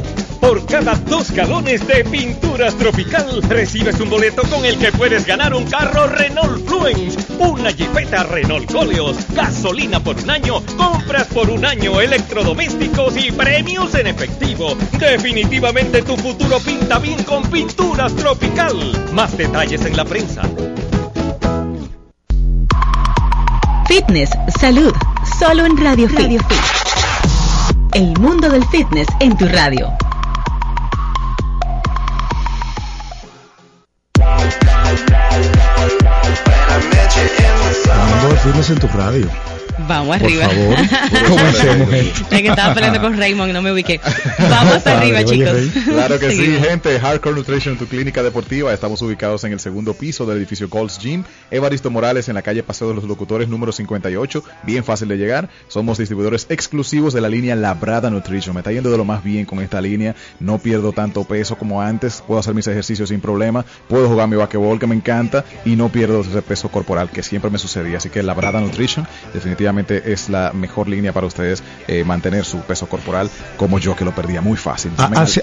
Por 0.45 0.63
cada 0.67 0.93
dos 0.93 1.31
galones 1.31 1.87
de 1.87 2.03
pinturas 2.03 2.75
tropical 2.75 3.41
recibes 3.49 3.99
un 3.99 4.11
boleto 4.11 4.43
con 4.43 4.63
el 4.63 4.77
que 4.77 4.91
puedes 4.91 5.25
ganar 5.25 5.55
un 5.55 5.65
carro 5.65 6.05
Renault 6.05 6.67
Fluence, 6.67 7.17
una 7.39 7.71
Jeepeta 7.71 8.21
Renault 8.21 8.71
Coleos, 8.71 9.17
gasolina 9.33 9.99
por 9.99 10.15
un 10.17 10.29
año, 10.29 10.61
compras 10.77 11.25
por 11.33 11.49
un 11.49 11.65
año, 11.65 11.99
electrodomésticos 11.99 13.17
y 13.17 13.31
premios 13.31 13.95
en 13.95 14.05
efectivo. 14.05 14.75
Definitivamente 14.99 16.03
tu 16.03 16.15
futuro 16.15 16.59
pinta 16.59 16.99
bien 16.99 17.23
con 17.23 17.41
pinturas 17.49 18.15
tropical. 18.15 18.77
Más 19.13 19.35
detalles 19.35 19.83
en 19.83 19.97
la 19.97 20.05
prensa. 20.05 20.43
Fitness, 23.87 24.29
salud, 24.59 24.93
solo 25.39 25.65
en 25.65 25.75
Radio 25.75 26.07
Fit. 26.07 26.39
El 27.93 28.19
mundo 28.19 28.47
del 28.47 28.63
fitness 28.67 29.07
en 29.19 29.35
tu 29.35 29.47
radio. 29.47 29.91
Fitness 38.45 38.69
en 38.69 38.77
tu 38.77 38.87
radio. 38.87 39.54
Vamos 39.87 40.17
Por 40.17 40.25
arriba. 40.25 40.47
favor, 40.47 40.75
comencemos, 41.27 41.89
gente. 41.91 42.35
Es 42.35 42.41
que 42.41 42.47
estaba 42.47 42.73
peleando 42.73 43.01
con 43.01 43.17
Raymond 43.17 43.49
y 43.49 43.53
no 43.53 43.61
me 43.61 43.71
ubiqué. 43.73 43.99
Vamos 44.49 44.85
arriba, 44.87 45.23
chicos. 45.23 45.53
Claro 45.85 46.19
que 46.19 46.31
sí, 46.31 46.57
gente. 46.61 46.99
Hardcore 46.99 47.35
Nutrition, 47.35 47.77
tu 47.77 47.85
clínica 47.85 48.23
deportiva. 48.23 48.73
Estamos 48.73 49.01
ubicados 49.01 49.43
en 49.43 49.53
el 49.53 49.59
segundo 49.59 49.93
piso 49.93 50.25
del 50.25 50.37
edificio 50.37 50.67
Gold's 50.69 50.99
Gym. 50.99 51.23
Evaristo 51.51 51.89
Morales 51.89 52.27
en 52.29 52.35
la 52.35 52.41
calle 52.41 52.63
Paseo 52.63 52.89
de 52.89 52.95
los 52.95 53.03
Locutores 53.05 53.47
número 53.49 53.71
58. 53.71 54.43
Bien 54.63 54.83
fácil 54.83 55.07
de 55.07 55.17
llegar. 55.17 55.49
Somos 55.67 55.97
distribuidores 55.97 56.47
exclusivos 56.49 57.13
de 57.13 57.21
la 57.21 57.29
línea 57.29 57.55
Labrada 57.55 58.09
Nutrition. 58.09 58.53
Me 58.55 58.61
está 58.61 58.71
yendo 58.71 58.91
de 58.91 58.97
lo 58.97 59.05
más 59.05 59.23
bien 59.23 59.45
con 59.45 59.59
esta 59.61 59.81
línea. 59.81 60.15
No 60.39 60.57
pierdo 60.57 60.91
tanto 60.93 61.23
peso 61.25 61.57
como 61.57 61.81
antes. 61.81 62.23
Puedo 62.25 62.39
hacer 62.39 62.53
mis 62.53 62.67
ejercicios 62.67 63.09
sin 63.09 63.19
problema. 63.19 63.65
Puedo 63.87 64.07
jugar 64.07 64.27
mi 64.27 64.35
basquetbol 64.37 64.79
que 64.79 64.87
me 64.87 64.95
encanta. 64.95 65.43
Y 65.65 65.75
no 65.75 65.89
pierdo 65.89 66.21
ese 66.21 66.41
peso 66.41 66.69
corporal 66.69 67.09
que 67.09 67.23
siempre 67.23 67.49
me 67.51 67.57
sucedía. 67.57 67.97
Así 67.97 68.09
que 68.09 68.23
Labrada 68.23 68.59
Nutrition 68.61 69.07
definitivamente 69.33 69.64
es 69.67 70.29
la 70.29 70.51
mejor 70.53 70.87
línea 70.87 71.11
para 71.13 71.27
ustedes 71.27 71.63
eh, 71.87 72.03
mantener 72.03 72.45
su 72.45 72.59
peso 72.59 72.87
corporal 72.87 73.29
como 73.57 73.79
yo 73.79 73.95
que 73.95 74.05
lo 74.05 74.13
perdía 74.13 74.41
muy 74.41 74.57
fácil. 74.57 74.91
Ah, 74.97 75.09
así, 75.15 75.41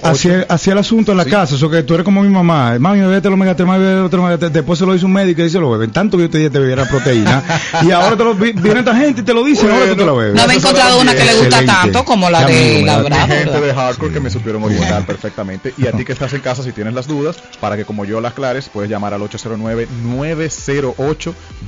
así 0.49 0.71
el 0.71 0.79
asunto 0.79 1.13
en 1.13 1.19
la 1.19 1.25
casa, 1.25 1.55
eso 1.57 1.69
que 1.71 1.83
tú 1.83 1.95
eres 1.95 2.05
como 2.05 2.23
mi 2.23 2.29
mamá, 2.29 2.79
mami, 2.79 3.01
bebete 3.01 3.29
los 3.29 3.35
omega 3.35 3.55
3, 3.57 3.67
mami, 3.67 3.85
bebete 3.85 4.17
los 4.17 4.25
omega 4.25 4.39
3, 4.39 4.53
después 4.53 4.79
se 4.79 4.87
lo 4.87 4.93
dice 4.93 5.05
un 5.07 5.13
médico 5.13 5.41
y 5.41 5.45
dice, 5.45 5.59
lo 5.59 5.71
beben, 5.71 5.91
tanto 5.93 6.17
que 6.17 6.25
yo 6.25 6.31
te 6.31 6.39
dije 6.39 6.51
te 6.51 6.59
bebiera 6.59 6.85
proteína, 6.87 7.43
y 7.83 7.91
ahora 7.91 8.17
te 8.17 8.25
lo, 8.25 8.35
vi- 8.35 8.53
viene 8.53 8.81
esta 8.81 8.95
gente 8.97 9.21
y 9.21 9.25
te 9.25 9.35
lo 9.35 9.45
dice, 9.45 9.71
ahora 9.71 9.87
tú 9.91 9.97
te 9.97 10.05
lo 10.05 10.17
bebes. 10.17 10.35
No 10.41 10.47
me 10.47 10.55
he 10.55 10.57
encontrado 10.57 11.01
una 11.01 11.13
que 11.15 11.25
le 11.25 11.33
gusta 11.35 11.47
Excelente. 11.61 11.73
tanto 11.73 12.05
como 12.05 12.31
la 12.31 12.45
de 12.45 12.75
amigo, 12.77 12.87
la. 12.87 13.03
Brava, 13.03 13.27
gente 13.27 13.61
de 13.61 13.75
hardcore 13.75 14.13
que 14.13 14.21
me 14.21 14.31
supieron 14.31 14.63
orientar 14.63 15.05
perfectamente. 15.07 15.75
Y 15.79 15.87
a 15.87 15.93
ti 15.93 16.05
que 16.05 16.13
estás 16.13 16.33
en 16.33 16.41
casa, 16.41 16.63
si 16.63 16.73
tienes 16.73 16.95
las 16.95 17.07
dudas, 17.07 17.37
para 17.61 17.77
que 17.77 17.85
como 17.85 18.05
yo 18.05 18.21
las 18.21 18.35
clares, 18.35 18.69
puedes 18.73 18.91
llamar 18.91 19.15
al 19.15 19.23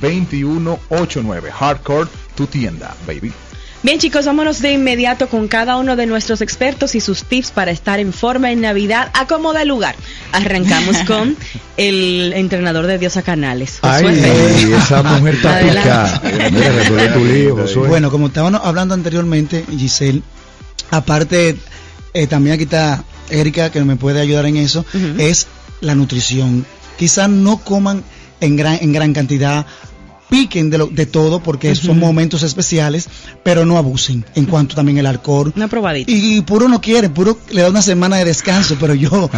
809-908-2189. 0.01 1.49
Hardcore, 1.51 2.09
tu 2.35 2.47
tienda, 2.47 2.95
baby. 3.07 3.31
Bien 3.85 3.99
chicos, 3.99 4.25
vámonos 4.25 4.63
de 4.63 4.71
inmediato 4.71 5.29
con 5.29 5.47
cada 5.47 5.77
uno 5.77 5.95
de 5.95 6.07
nuestros 6.07 6.41
expertos 6.41 6.95
y 6.95 7.01
sus 7.01 7.23
tips 7.23 7.51
para 7.51 7.69
estar 7.69 7.99
en 7.99 8.13
forma 8.13 8.51
en 8.51 8.61
Navidad. 8.61 9.11
Acomoda 9.13 9.61
el 9.61 9.67
lugar. 9.67 9.95
Arrancamos 10.31 10.97
con 11.07 11.37
el 11.77 12.33
entrenador 12.33 12.87
de 12.87 12.97
Diosa 12.97 13.21
Canales. 13.21 13.77
Ay, 13.83 14.05
Josué 14.05 14.21
Pérez. 14.21 14.83
esa 14.83 15.03
mujer 15.03 15.35
está 15.35 15.59
picada. 15.59 16.21
Bueno, 17.87 18.09
como 18.09 18.25
estábamos 18.27 18.61
hablando 18.63 18.95
anteriormente, 18.95 19.63
Giselle, 19.69 20.23
aparte, 20.89 21.55
eh, 22.15 22.25
también 22.25 22.55
aquí 22.55 22.63
está 22.63 23.03
Erika, 23.29 23.71
que 23.71 23.83
me 23.83 23.97
puede 23.97 24.19
ayudar 24.19 24.47
en 24.47 24.57
eso, 24.57 24.83
es 25.19 25.45
la 25.81 25.93
nutrición. 25.93 26.65
Quizás 26.97 27.29
no 27.29 27.57
coman 27.57 28.03
en 28.41 28.55
gran, 28.55 28.79
en 28.81 28.93
gran 28.93 29.13
cantidad, 29.13 29.67
piquen 30.29 30.69
de, 30.69 30.77
lo, 30.77 30.87
de 30.87 31.05
todo 31.05 31.41
porque 31.41 31.75
son 31.75 31.99
momentos 31.99 32.43
especiales, 32.43 33.07
pero 33.43 33.65
no 33.65 33.77
abusen 33.77 34.25
en 34.35 34.45
cuanto 34.45 34.75
también 34.75 34.97
el 34.97 35.05
alcohol. 35.05 35.53
Una 35.55 35.67
probadita. 35.67 36.11
Y, 36.11 36.41
puro 36.41 36.67
no 36.67 36.81
quiere, 36.81 37.09
puro 37.09 37.37
le 37.51 37.61
da 37.61 37.69
una 37.69 37.81
semana 37.81 38.17
de 38.17 38.25
descanso, 38.25 38.77
pero 38.79 38.93
yo, 38.93 39.09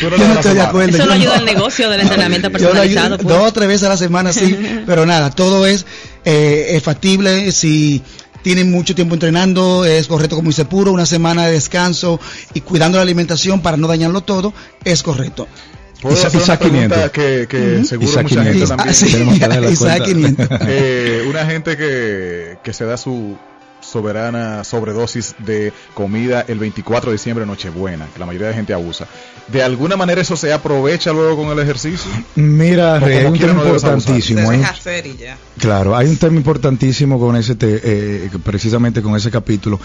yo 0.00 0.10
no 0.10 0.34
estoy 0.34 0.54
de 0.54 0.60
acuerdo. 0.60 0.96
Eso 0.96 1.06
no 1.06 1.12
ayuda 1.12 1.34
no. 1.34 1.38
al 1.40 1.44
negocio 1.44 1.90
del 1.90 2.00
entrenamiento 2.00 2.50
Yo 2.50 2.72
lo 2.74 2.80
ayudo 2.80 2.80
personalizado. 2.80 3.16
pues. 3.18 3.28
dos 3.28 3.48
o 3.48 3.52
tres 3.52 3.68
veces 3.68 3.82
a 3.84 3.88
la 3.90 3.96
semana, 3.96 4.32
sí, 4.32 4.56
pero 4.86 5.06
nada, 5.06 5.30
todo 5.30 5.66
es, 5.66 5.86
eh, 6.24 6.68
es 6.70 6.82
factible, 6.82 7.52
si 7.52 8.02
tienen 8.42 8.70
mucho 8.70 8.94
tiempo 8.94 9.14
entrenando, 9.14 9.86
es 9.86 10.06
correcto 10.06 10.36
como 10.36 10.50
dice 10.50 10.66
puro, 10.66 10.92
una 10.92 11.06
semana 11.06 11.46
de 11.46 11.52
descanso 11.52 12.20
y 12.52 12.60
cuidando 12.60 12.98
la 12.98 13.02
alimentación 13.02 13.60
para 13.60 13.78
no 13.78 13.88
dañarlo 13.88 14.20
todo, 14.20 14.52
es 14.84 15.02
correcto. 15.02 15.48
¿Puedo 16.04 16.16
Isaac- 16.16 16.26
hacer 16.28 16.36
una 16.38 16.44
Isaac 16.44 16.58
pregunta 16.60 16.94
500. 16.94 17.10
que, 17.10 17.46
que 17.48 17.84
seguro 17.84 18.08
Isaac 18.10 18.22
mucha 18.24 18.42
gente 18.44 18.52
500. 18.52 18.68
también 18.68 18.88
Ah, 18.88 18.94
sí, 18.94 19.12
Tenemos 19.12 19.34
que 19.34 19.40
darle 19.40 19.60
la 19.60 19.70
Isaac 19.70 20.04
cuenta. 20.04 20.46
500. 20.48 20.68
Eh, 20.68 21.24
una 21.28 21.46
gente 21.46 21.76
que, 21.76 22.58
que 22.62 22.72
se 22.72 22.84
da 22.84 22.96
su 22.96 23.36
soberana 23.98 24.64
sobredosis 24.64 25.36
de 25.38 25.72
comida 25.94 26.44
el 26.48 26.58
24 26.58 27.10
de 27.10 27.14
diciembre, 27.16 27.46
Nochebuena, 27.46 28.08
que 28.12 28.18
la 28.18 28.26
mayoría 28.26 28.48
de 28.48 28.54
gente 28.54 28.74
abusa. 28.74 29.06
¿De 29.46 29.62
alguna 29.62 29.94
manera 29.96 30.20
eso 30.20 30.36
se 30.36 30.52
aprovecha 30.52 31.12
luego 31.12 31.36
con 31.36 31.48
el 31.56 31.58
ejercicio? 31.60 32.10
Mira, 32.34 32.96
hay 32.96 33.24
un 33.26 33.38
tema 33.38 33.52
no 33.52 33.64
importantísimo. 33.66 34.50
hay 34.50 34.58
un- 34.58 34.64
hacer 34.64 35.06
y 35.06 35.16
ya. 35.16 35.36
Claro, 35.58 35.94
hay 35.96 36.08
un 36.08 36.16
tema 36.16 36.36
importantísimo 36.36 37.20
con 37.20 37.36
ese, 37.36 37.54
te- 37.54 37.80
eh, 37.84 38.30
precisamente 38.42 39.00
con 39.00 39.14
ese 39.14 39.30
capítulo, 39.30 39.78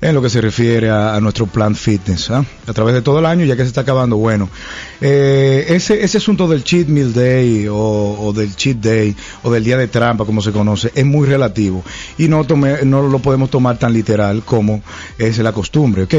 en 0.00 0.14
lo 0.14 0.22
que 0.22 0.30
se 0.30 0.40
refiere 0.40 0.88
a, 0.88 1.14
a 1.16 1.20
nuestro 1.20 1.46
plan 1.46 1.74
fitness, 1.74 2.30
¿ah? 2.30 2.42
a 2.66 2.72
través 2.72 2.94
de 2.94 3.02
todo 3.02 3.18
el 3.18 3.26
año, 3.26 3.44
ya 3.44 3.56
que 3.56 3.62
se 3.62 3.68
está 3.68 3.82
acabando. 3.82 4.16
Bueno, 4.16 4.48
eh, 5.02 5.66
ese, 5.68 6.02
ese 6.02 6.16
asunto 6.18 6.48
del 6.48 6.64
cheat 6.64 6.88
meal 6.88 7.12
day 7.12 7.66
o, 7.68 7.76
o 7.76 8.32
del 8.32 8.56
cheat 8.56 8.78
day 8.78 9.14
o 9.42 9.50
del 9.50 9.62
día 9.64 9.76
de 9.76 9.88
trampa, 9.88 10.24
como 10.24 10.40
se 10.40 10.52
conoce, 10.52 10.90
es 10.94 11.04
muy 11.04 11.26
relativo 11.28 11.82
y 12.16 12.28
no, 12.28 12.44
tome- 12.46 12.82
no 12.84 13.02
lo 13.02 13.18
podemos 13.18 13.49
tomar 13.50 13.78
tan 13.78 13.92
literal 13.92 14.42
como 14.44 14.82
es 15.18 15.38
la 15.38 15.52
costumbre, 15.52 16.04
¿ok? 16.04 16.14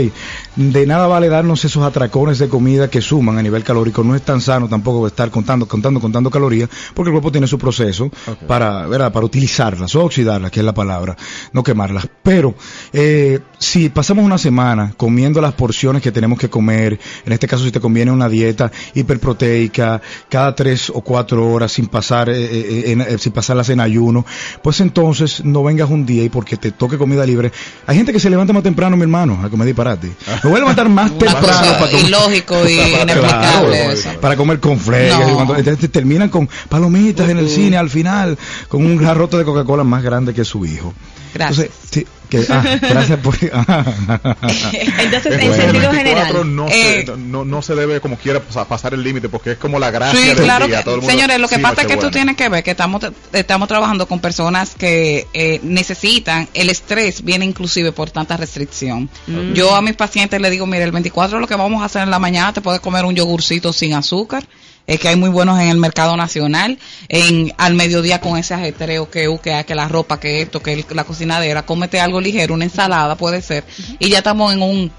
De 0.58 0.86
nada 0.86 1.08
vale 1.08 1.30
darnos 1.30 1.64
esos 1.64 1.82
atracones 1.82 2.38
de 2.38 2.50
comida 2.50 2.90
que 2.90 3.00
suman 3.02 3.38
a 3.38 3.42
nivel 3.42 3.64
calórico, 3.64 4.04
no 4.04 4.16
es 4.16 4.22
tan 4.22 4.42
sano 4.42 4.68
tampoco 4.68 5.08
estar 5.08 5.32
contando, 5.32 5.66
contando, 5.66 6.02
contando 6.02 6.30
calorías, 6.30 6.70
porque 6.94 7.10
el 7.10 7.14
cuerpo 7.14 7.32
tiene 7.32 7.48
su 7.48 7.58
proceso 7.58 8.12
para, 8.48 8.86
¿verdad? 8.86 9.14
para 9.14 9.26
utilizarlas 9.26 9.96
o 9.96 10.04
oxidarlas, 10.04 10.52
que 10.52 10.60
es 10.60 10.66
la 10.66 10.74
palabra, 10.74 11.16
no 11.54 11.64
quemarlas. 11.64 12.06
Pero 12.22 12.54
eh, 12.92 13.40
si 13.60 13.88
pasamos 13.88 14.26
una 14.26 14.38
semana 14.38 14.94
comiendo 14.98 15.40
las 15.40 15.54
porciones 15.54 16.02
que 16.02 16.12
tenemos 16.12 16.38
que 16.38 16.50
comer, 16.50 17.00
en 17.26 17.32
este 17.32 17.48
caso 17.48 17.64
si 17.64 17.72
te 17.72 17.80
conviene 17.80 18.12
una 18.12 18.28
dieta 18.28 18.70
hiperproteica, 18.94 20.02
cada 20.30 20.54
tres 20.54 20.90
o 20.90 21.00
cuatro 21.02 21.50
horas 21.50 21.72
sin 21.72 21.88
pasar, 21.88 22.30
eh, 22.30 22.34
eh, 22.38 22.84
en- 22.92 23.02
eh, 23.02 23.18
sin 23.18 23.32
pasarlas 23.32 23.70
en 23.70 23.80
ayuno, 23.80 24.26
pues 24.62 24.82
entonces 24.82 25.46
no 25.46 25.64
vengas 25.64 25.90
un 25.90 26.06
día 26.06 26.24
y 26.26 26.30
porque 26.30 26.58
te 26.58 26.72
toque 26.72 26.98
comida 26.98 27.26
libre. 27.26 27.54
Hay 27.88 27.96
gente 27.96 28.12
que 28.12 28.20
se 28.20 28.30
levanta 28.30 28.52
más 28.52 28.64
temprano, 28.64 28.98
mi 28.98 29.04
hermano, 29.04 29.40
a 29.44 29.50
comer 29.50 29.68
disparate. 29.68 30.12
Me 30.44 30.50
voy 30.50 30.58
a 30.58 30.60
levantar 30.62 30.90
más 30.90 31.12
temprano 31.18 31.40
para 31.80 31.92
comer. 31.92 32.06
ilógico 32.06 32.68
y 32.68 32.74
inexplicable 33.02 33.94
eso. 33.94 34.10
para 34.20 34.36
comer 34.36 34.60
con 34.60 34.80
flegas. 34.80 35.20
No. 35.20 35.56
entonces 35.56 35.92
terminan 35.92 36.30
con 36.30 36.50
palomitas 36.70 37.30
en 37.30 37.38
el 37.38 37.50
cine 37.50 37.78
al 37.78 37.90
final, 37.90 38.38
con 38.68 38.86
un 38.86 38.98
jarrote 39.04 39.38
de 39.38 39.46
Coca-Cola 39.46 39.84
más 39.84 40.04
grande 40.04 40.34
que 40.34 40.44
su 40.44 40.66
hijo. 40.66 40.94
Gracias. 41.34 41.68
Entonces, 41.68 41.90
sí, 41.92 42.08
que, 42.30 42.46
ah, 42.50 42.64
gracias 42.82 43.20
por... 43.20 43.36
Entonces, 43.42 45.34
en 45.40 45.54
sentido 45.54 45.92
24 45.92 45.92
general. 45.92 46.56
No, 46.56 46.68
Eh, 46.70 47.04
se, 47.06 47.18
no, 47.18 47.46
no 47.46 47.62
se 47.62 47.76
debe 47.76 48.00
como 48.00 48.18
quiera 48.18 48.42
pas- 48.42 48.66
pasar 48.66 48.94
el 48.94 49.04
límite 49.04 49.30
porque 49.30 49.52
es 49.52 49.58
como 49.58 49.80
la 49.80 49.92
gracia 49.92 50.20
Sí, 50.20 50.28
del 50.28 50.38
claro. 50.38 50.68
día. 50.68 50.80
que- 50.80 50.84
todo 50.86 50.96
el 50.96 51.02
mundo, 51.02 51.12
señores, 51.14 51.40
lo 51.40 51.48
que 51.48 51.56
sí, 51.56 51.62
pasa 51.62 51.82
es 51.82 51.88
que 51.88 51.94
tú 51.96 52.04
Nochebuena. 52.06 52.12
tienes 52.12 52.36
que 52.38 52.50
ver 52.50 52.64
que 52.64 52.72
estamos, 52.72 53.02
estamos 53.34 53.68
trabajando 53.68 54.08
con 54.08 54.20
personas 54.20 54.72
que 54.78 55.28
eh, 55.34 55.60
necesitan, 55.64 56.48
el 56.54 56.70
estrés 56.70 57.24
viene 57.24 57.46
inclusive 57.46 57.92
por 57.92 58.10
tanta 58.12 58.38
restricción. 58.38 59.10
Mm. 59.28 59.54
Yo 59.54 59.76
a 59.76 59.82
mis 59.82 59.96
pacientes 59.96 60.40
les 60.42 60.52
digo, 60.52 60.66
mire, 60.66 60.84
el 60.84 60.92
24 60.92 61.40
lo 61.40 61.48
que 61.48 61.56
vamos 61.56 61.82
a 61.82 61.86
hacer 61.86 62.04
en 62.04 62.12
la 62.12 62.20
mañana, 62.20 62.54
te 62.54 62.62
puedes 62.62 62.82
comer 62.82 63.06
un 63.06 63.16
yogurcito 63.16 63.74
sin 63.74 63.94
azúcar. 63.94 64.44
Es 64.92 65.00
que 65.00 65.08
hay 65.08 65.16
muy 65.16 65.30
buenos 65.30 65.58
en 65.60 65.70
el 65.70 65.78
mercado 65.78 66.18
nacional, 66.18 66.78
en 67.08 67.54
al 67.58 67.76
mediodía 67.76 68.20
con 68.20 68.38
ese 68.38 68.54
ajetreo 68.54 69.10
que, 69.10 69.30
uh, 69.30 69.40
que 69.40 69.64
la 69.74 69.88
ropa, 69.88 70.20
que 70.20 70.42
esto, 70.42 70.62
que 70.62 70.74
el- 70.74 70.86
la 70.90 71.06
cocinadera, 71.06 71.66
cómete 71.66 72.02
algo 72.02 72.20
ligero, 72.20 72.54
una 72.54 72.66
ensalada 72.66 73.16
puede 73.16 73.42
ser, 73.42 73.64
y 74.00 74.10
ya 74.10 74.18
estamos 74.18 74.52
en 74.52 74.62
un, 74.62 74.92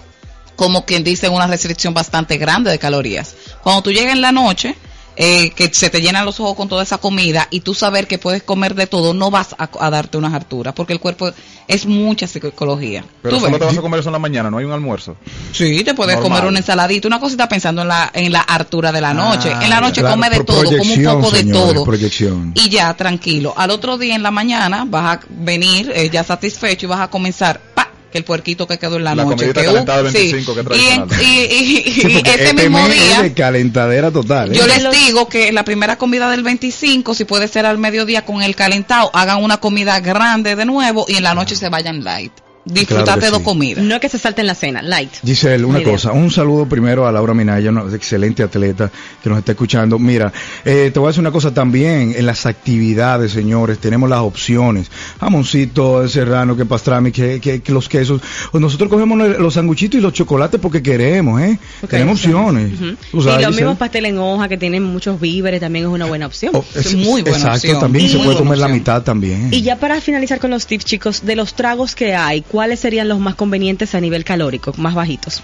como 0.57 0.87
quien 0.87 1.05
dice, 1.05 1.29
una 1.29 1.47
restricción 1.47 1.93
bastante 1.93 2.39
grande 2.39 2.71
de 2.71 2.79
calorías. 2.79 3.35
Cuando 3.63 3.83
tú 3.83 3.93
llegas 3.93 4.15
en 4.15 4.23
la 4.23 4.33
noche, 4.33 4.77
eh, 5.25 5.51
que 5.51 5.73
se 5.73 5.89
te 5.89 6.01
llenan 6.01 6.25
los 6.25 6.41
ojos 6.41 6.57
con 6.57 6.69
toda 6.69 6.83
esa 6.83 6.99
comida 6.99 7.47
y 7.53 7.61
tú 7.61 7.75
saber 7.75 8.09
que 8.09 8.19
puedes 8.19 8.43
comer 8.43 8.75
de 8.75 8.89
todo, 8.89 9.15
no 9.15 9.31
vas 9.31 9.55
a, 9.57 9.71
a 9.79 9.89
darte 9.89 10.19
unas 10.19 10.35
harturas, 10.35 10.75
porque 10.75 10.93
el 10.93 10.99
cuerpo 10.99 11.31
es 11.69 11.87
mucha 11.87 12.27
psicología. 12.27 13.05
Pero 13.23 13.39
te 13.41 13.59
vas 13.65 13.79
a 13.79 13.81
comer 13.81 14.01
eso 14.01 14.09
en 14.09 14.15
la 14.15 14.19
mañana, 14.19 14.51
no 14.51 14.59
hay 14.59 14.65
un 14.65 14.73
almuerzo. 14.73 15.15
Sí, 15.53 15.85
te 15.85 15.95
puedes 15.95 16.17
Normal. 16.17 16.31
comer 16.39 16.49
una 16.49 16.59
ensaladita, 16.59 17.07
una 17.07 17.21
cosita 17.21 17.49
pensando 17.49 17.83
en 17.83 17.89
la, 17.89 18.11
en 18.13 18.33
la 18.33 18.41
hartura 18.41 18.91
de 18.91 19.01
la 19.01 19.15
noche. 19.15 19.53
Ah, 19.55 19.63
en 19.63 19.71
la 19.71 19.81
noche 19.81 20.01
Claro, 20.01 20.17
come 20.17 20.29
de 20.31 20.41
todo, 20.43 20.65
come 20.65 21.07
un 21.07 21.21
poco 21.21 21.31
de 21.31 21.45
todo. 21.45 21.85
proyección. 21.85 22.51
Y 22.57 22.69
ya, 22.69 22.93
tranquilo. 22.95 23.55
Al 23.57 23.71
otro 23.71 23.99
día 23.99 24.17
en 24.17 24.25
la 24.25 24.33
mañana 24.33 24.85
vas 24.89 25.19
a 25.19 25.21
venir 25.29 25.93
eh, 25.95 26.11
ya 26.11 26.25
satisfecho 26.25 26.87
y 26.87 26.89
vas 26.89 27.01
a 27.01 27.09
comenzar, 27.11 27.61
pa, 27.77 27.92
que 28.13 28.19
el 28.19 28.25
puerquito 28.25 28.69
que 28.69 28.79
quedó 28.79 28.97
en 28.99 29.05
la, 29.05 29.15
La 29.17 29.25
noche. 29.25 29.47
que, 29.53 29.65
calentada 29.65 30.03
de 30.05 30.11
sí. 30.13 30.33
25, 30.33 30.55
que 30.55 30.77
y, 30.77 31.25
y, 31.25 31.25
y- 31.25 31.79
y- 31.89 31.93
Sí, 31.93 32.01
y 32.09 32.15
porque 32.15 32.31
ese 32.31 32.45
este 32.51 32.55
mismo 32.55 32.79
es 32.87 32.93
día... 32.95 33.23
de 33.23 33.33
calentadera 33.33 34.11
total. 34.13 34.53
¿eh? 34.53 34.55
Yo 34.57 34.67
les 34.67 34.89
digo 35.07 35.29
que 35.29 35.51
la 35.53 35.65
primera 35.65 35.97
comida 35.99 36.31
del 36.31 36.43
25, 36.45 37.15
si 37.15 37.25
puede 37.25 37.49
ser 37.49 37.67
al 37.67 37.79
mediodía 37.79 38.25
con 38.25 38.43
el 38.43 38.55
calentado, 38.55 39.11
hagan 39.15 39.43
una 39.43 39.59
comida 39.59 39.99
grande 40.01 40.55
de 40.55 40.65
nuevo 40.65 41.07
y 41.09 41.17
en 41.17 41.25
la 41.25 41.35
noche 41.35 41.57
se 41.57 41.69
vayan 41.69 42.05
light. 42.05 42.33
Disfrutarte 42.65 43.21
Claro 43.21 43.31
dos 43.33 43.39
sí. 43.41 43.45
comidas. 43.45 43.85
No 43.85 43.95
es 43.97 44.01
que 44.01 44.09
se 44.09 44.19
salte 44.19 44.41
en 44.41 44.47
la 44.47 44.55
cena, 44.55 44.83
light. 44.83 45.11
Giselle, 45.25 45.65
una 45.65 45.81
idea. 45.81 45.93
cosa, 45.93 46.13
un 46.13 46.31
saludo 46.31 46.67
primero 46.67 47.07
a 47.07 47.13
Laura 47.13 47.35
Minaya, 47.35 47.71
una 47.71 47.85
excelente 47.95 48.43
atleta 48.43 48.91
que 49.23 49.29
nos 49.29 49.39
está 49.39 49.53
escuchando. 49.53 49.99
Mira, 49.99 50.33
eh, 50.65 50.91
te 50.93 50.99
voy 50.99 51.07
a 51.07 51.11
decir 51.11 51.21
una 51.21 51.33
cosa 51.33 51.53
también, 51.53 52.15
en 52.17 52.27
las 52.27 52.47
actividades, 52.47 53.33
señores, 53.33 53.79
tenemos 53.79 54.09
las 54.09 54.21
opciones. 54.21 54.91
Jamoncito, 55.21 56.07
serrano, 56.09 56.57
que 56.57 56.65
pastrami, 56.67 57.11
que, 57.11 57.41
que, 57.41 57.63
que 57.63 57.73
los 57.73 57.89
quesos. 57.89 58.21
Pues 58.51 58.61
nosotros 58.61 58.91
cogemos 58.91 59.19
los 59.39 59.55
sanguchitos 59.55 59.99
y 59.99 60.03
los 60.03 60.13
chocolates 60.13 60.61
porque 60.61 60.83
queremos, 60.83 61.41
¿eh? 61.41 61.59
Tenemos 61.89 62.19
opciones. 62.25 62.73
Y 62.81 62.97
los 63.17 63.25
Giselle. 63.25 63.49
mismos 63.51 63.79
pastel 63.79 64.07
en 64.07 64.19
hoja 64.19 64.49
que 64.49 64.59
tienen 64.59 64.83
muchos 64.83 65.19
víveres 65.21 65.61
también 65.61 65.87
es 65.87 65.91
una 65.91 66.07
buena 66.07 66.27
opción. 66.27 66.53
Oh, 66.55 66.65
es- 66.75 66.93
Exacto, 66.95 67.79
también 67.79 68.07
Y- 68.07 68.09
se 68.11 68.19
puede 68.19 68.37
comer 68.37 68.59
la 68.59 68.69
mitad 68.69 69.03
también. 69.03 69.49
Y 69.53 69.63
ya 69.63 69.77
para 69.77 70.01
finalizar 70.01 70.39
con 70.39 70.51
los 70.51 70.67
tips, 70.67 70.85
chicos, 70.85 71.25
de 71.25 71.37
los 71.37 71.55
tragos 71.55 71.95
que 71.95 72.15
hay, 72.15 72.43
¿cuáles 72.53 72.79
serían 72.79 73.09
los 73.09 73.19
más 73.19 73.35
convenientes 73.35 73.97
a 73.97 74.01
nivel 74.01 74.25
calórico, 74.25 74.73
más 74.77 74.95
bajitos? 74.95 75.43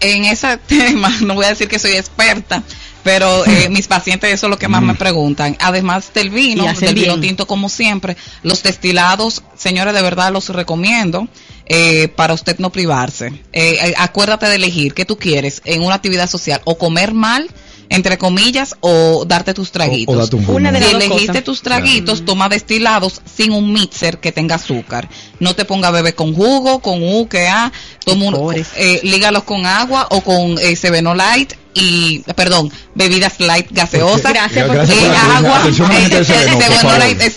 en 0.00 0.24
ese 0.24 0.56
tema, 0.58 1.10
no 1.20 1.34
voy 1.34 1.46
a 1.46 1.50
decir 1.50 1.68
que 1.68 1.78
soy 1.78 1.92
experta, 1.92 2.62
pero 3.02 3.46
eh, 3.46 3.68
mis 3.70 3.86
pacientes 3.86 4.32
eso 4.32 4.46
es 4.46 4.50
lo 4.50 4.58
que 4.58 4.68
más 4.68 4.82
me 4.82 4.94
preguntan. 4.94 5.56
Además 5.60 6.12
del 6.14 6.30
vino, 6.30 6.72
del 6.72 6.94
vino 6.94 7.20
tinto 7.20 7.46
como 7.46 7.68
siempre, 7.68 8.16
los 8.42 8.62
destilados, 8.62 9.42
señores, 9.56 9.94
de 9.94 10.02
verdad 10.02 10.32
los 10.32 10.48
recomiendo 10.48 11.28
eh, 11.66 12.08
para 12.08 12.34
usted 12.34 12.58
no 12.58 12.70
privarse. 12.70 13.26
Eh, 13.52 13.78
eh, 13.82 13.94
acuérdate 13.96 14.46
de 14.46 14.56
elegir 14.56 14.94
qué 14.94 15.04
tú 15.04 15.18
quieres 15.18 15.62
en 15.64 15.82
una 15.82 15.96
actividad 15.96 16.28
social, 16.28 16.60
o 16.64 16.78
comer 16.78 17.14
mal, 17.14 17.48
entre 17.94 18.18
comillas, 18.18 18.76
o 18.80 19.24
darte 19.26 19.54
tus 19.54 19.70
traguitos. 19.70 20.14
O- 20.14 20.18
o 20.18 20.22
date 20.22 20.36
un 20.36 20.48
Una 20.48 20.72
de 20.72 20.82
si 20.82 20.90
elegiste 20.94 21.26
cosas. 21.28 21.44
tus 21.44 21.62
traguitos, 21.62 22.24
toma 22.24 22.48
destilados 22.48 23.20
sin 23.36 23.52
un 23.52 23.72
mixer 23.72 24.18
que 24.18 24.32
tenga 24.32 24.56
azúcar. 24.56 25.08
No 25.40 25.54
te 25.54 25.64
ponga 25.64 25.90
bebé 25.90 26.14
con 26.14 26.34
jugo, 26.34 26.80
con 26.80 27.02
U, 27.02 27.28
que 27.28 27.46
A, 27.48 27.72
toma 28.04 28.26
un, 28.26 28.54
eh, 28.76 29.00
lígalos 29.04 29.44
con 29.44 29.66
agua 29.66 30.08
o 30.10 30.20
con 30.22 30.58
eh, 30.58 30.76
Seveno 30.76 31.14
Light 31.14 31.54
y, 31.76 32.20
perdón, 32.36 32.70
bebidas 32.94 33.40
light 33.40 33.66
gaseosas. 33.70 34.32
Gracias 34.32 34.66
por- 34.66 34.76
Gracias 34.76 34.96
Eh, 34.98 35.16
agua, 35.36 35.62
de 35.64 37.32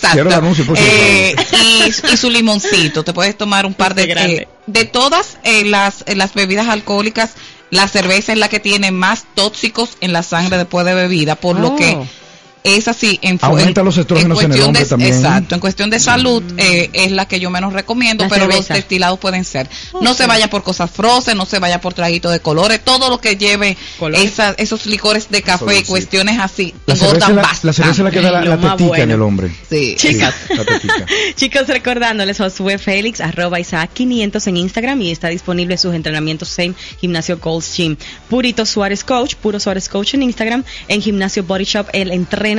eh, 0.76 1.36
y, 1.52 2.12
y 2.12 2.16
su 2.16 2.30
limoncito. 2.30 3.02
Te 3.04 3.12
puedes 3.12 3.36
tomar 3.36 3.66
un 3.66 3.74
par 3.74 3.94
de... 3.94 4.06
Grande. 4.06 4.36
eh, 4.42 4.48
de 4.66 4.84
todas 4.84 5.38
eh, 5.44 5.64
las, 5.64 6.04
eh, 6.06 6.14
las 6.14 6.34
bebidas 6.34 6.68
alcohólicas, 6.68 7.30
la 7.70 7.86
cerveza 7.88 8.32
es 8.32 8.38
la 8.38 8.48
que 8.48 8.60
tiene 8.60 8.90
más 8.90 9.24
tóxicos 9.34 9.90
en 10.00 10.12
la 10.12 10.22
sangre 10.22 10.56
después 10.58 10.84
de 10.86 10.94
bebida, 10.94 11.34
por 11.36 11.56
Oh. 11.56 11.60
lo 11.60 11.76
que 11.76 11.98
es 12.64 12.88
así 12.88 13.18
en, 13.22 13.38
Aumenta 13.42 13.80
en- 13.80 13.84
los 13.86 13.96
estrógenos 13.98 14.38
en 14.38 14.44
el 14.44 14.48
cuestión 14.48 14.66
hombre 14.68 14.82
de, 14.84 14.88
también. 14.88 15.14
Exacto, 15.14 15.54
en 15.54 15.60
cuestión 15.60 15.90
de 15.90 16.00
salud 16.00 16.42
eh, 16.56 16.90
es 16.92 17.12
la 17.12 17.26
que 17.26 17.40
yo 17.40 17.50
menos 17.50 17.72
recomiendo, 17.72 18.24
La 18.24 18.30
pero 18.30 18.46
los 18.46 18.54
cerveza. 18.56 18.74
destilados 18.74 19.18
pueden 19.18 19.44
ser. 19.44 19.68
No 20.00 20.14
se 20.14 20.26
vaya 20.26 20.48
por 20.50 20.62
cosas 20.62 20.90
frozen, 20.90 21.36
no 21.36 21.46
se 21.46 21.58
vaya 21.58 21.80
por 21.80 21.94
traguitos 21.94 22.32
de 22.32 22.40
colores, 22.40 22.80
todo 22.84 23.08
lo 23.10 23.20
que 23.20 23.36
lleve 23.36 23.76
esa- 24.14 24.52
esos 24.58 24.86
licores 24.86 25.30
de 25.30 25.42
café 25.42 25.64
y 25.64 25.68
dulcito. 25.68 25.88
cuestiones 25.90 26.38
así, 26.38 26.74
La 26.86 26.96
cerveza, 26.96 27.32
la, 27.32 27.42
la 27.62 27.72
cerveza 27.72 28.02
la 28.02 28.10
que 28.10 28.20
da 28.20 28.30
la, 28.30 28.44
la 28.44 28.56
más 28.56 28.76
tetica 28.76 28.84
en 28.84 28.88
bueno. 29.08 29.14
el 29.14 29.22
hombre. 29.22 29.50
Sí. 29.68 29.94
Chicas. 29.98 30.34
La 30.50 30.64
tetica. 30.64 31.06
Chicos, 31.36 31.68
recordándoles, 31.68 32.38
Josué 32.38 32.78
Félix, 32.78 33.20
arroba 33.20 33.60
Isaac 33.60 33.90
500 33.94 34.46
en 34.46 34.56
Instagram 34.56 35.00
y 35.02 35.10
está 35.10 35.28
disponible 35.28 35.76
sus 35.78 35.94
entrenamientos 35.94 36.58
en 36.58 36.74
Gimnasio 37.00 37.38
Gold's 37.38 37.74
Gym. 37.76 37.96
Purito 38.28 38.66
Suárez 38.66 39.04
Coach, 39.04 39.34
Puro 39.36 39.58
Suárez 39.60 39.88
Coach 39.88 40.14
en 40.14 40.22
Instagram, 40.22 40.64
en 40.88 41.02
Gimnasio 41.02 41.42
Body 41.44 41.64
Shop, 41.64 41.86
él 41.92 42.10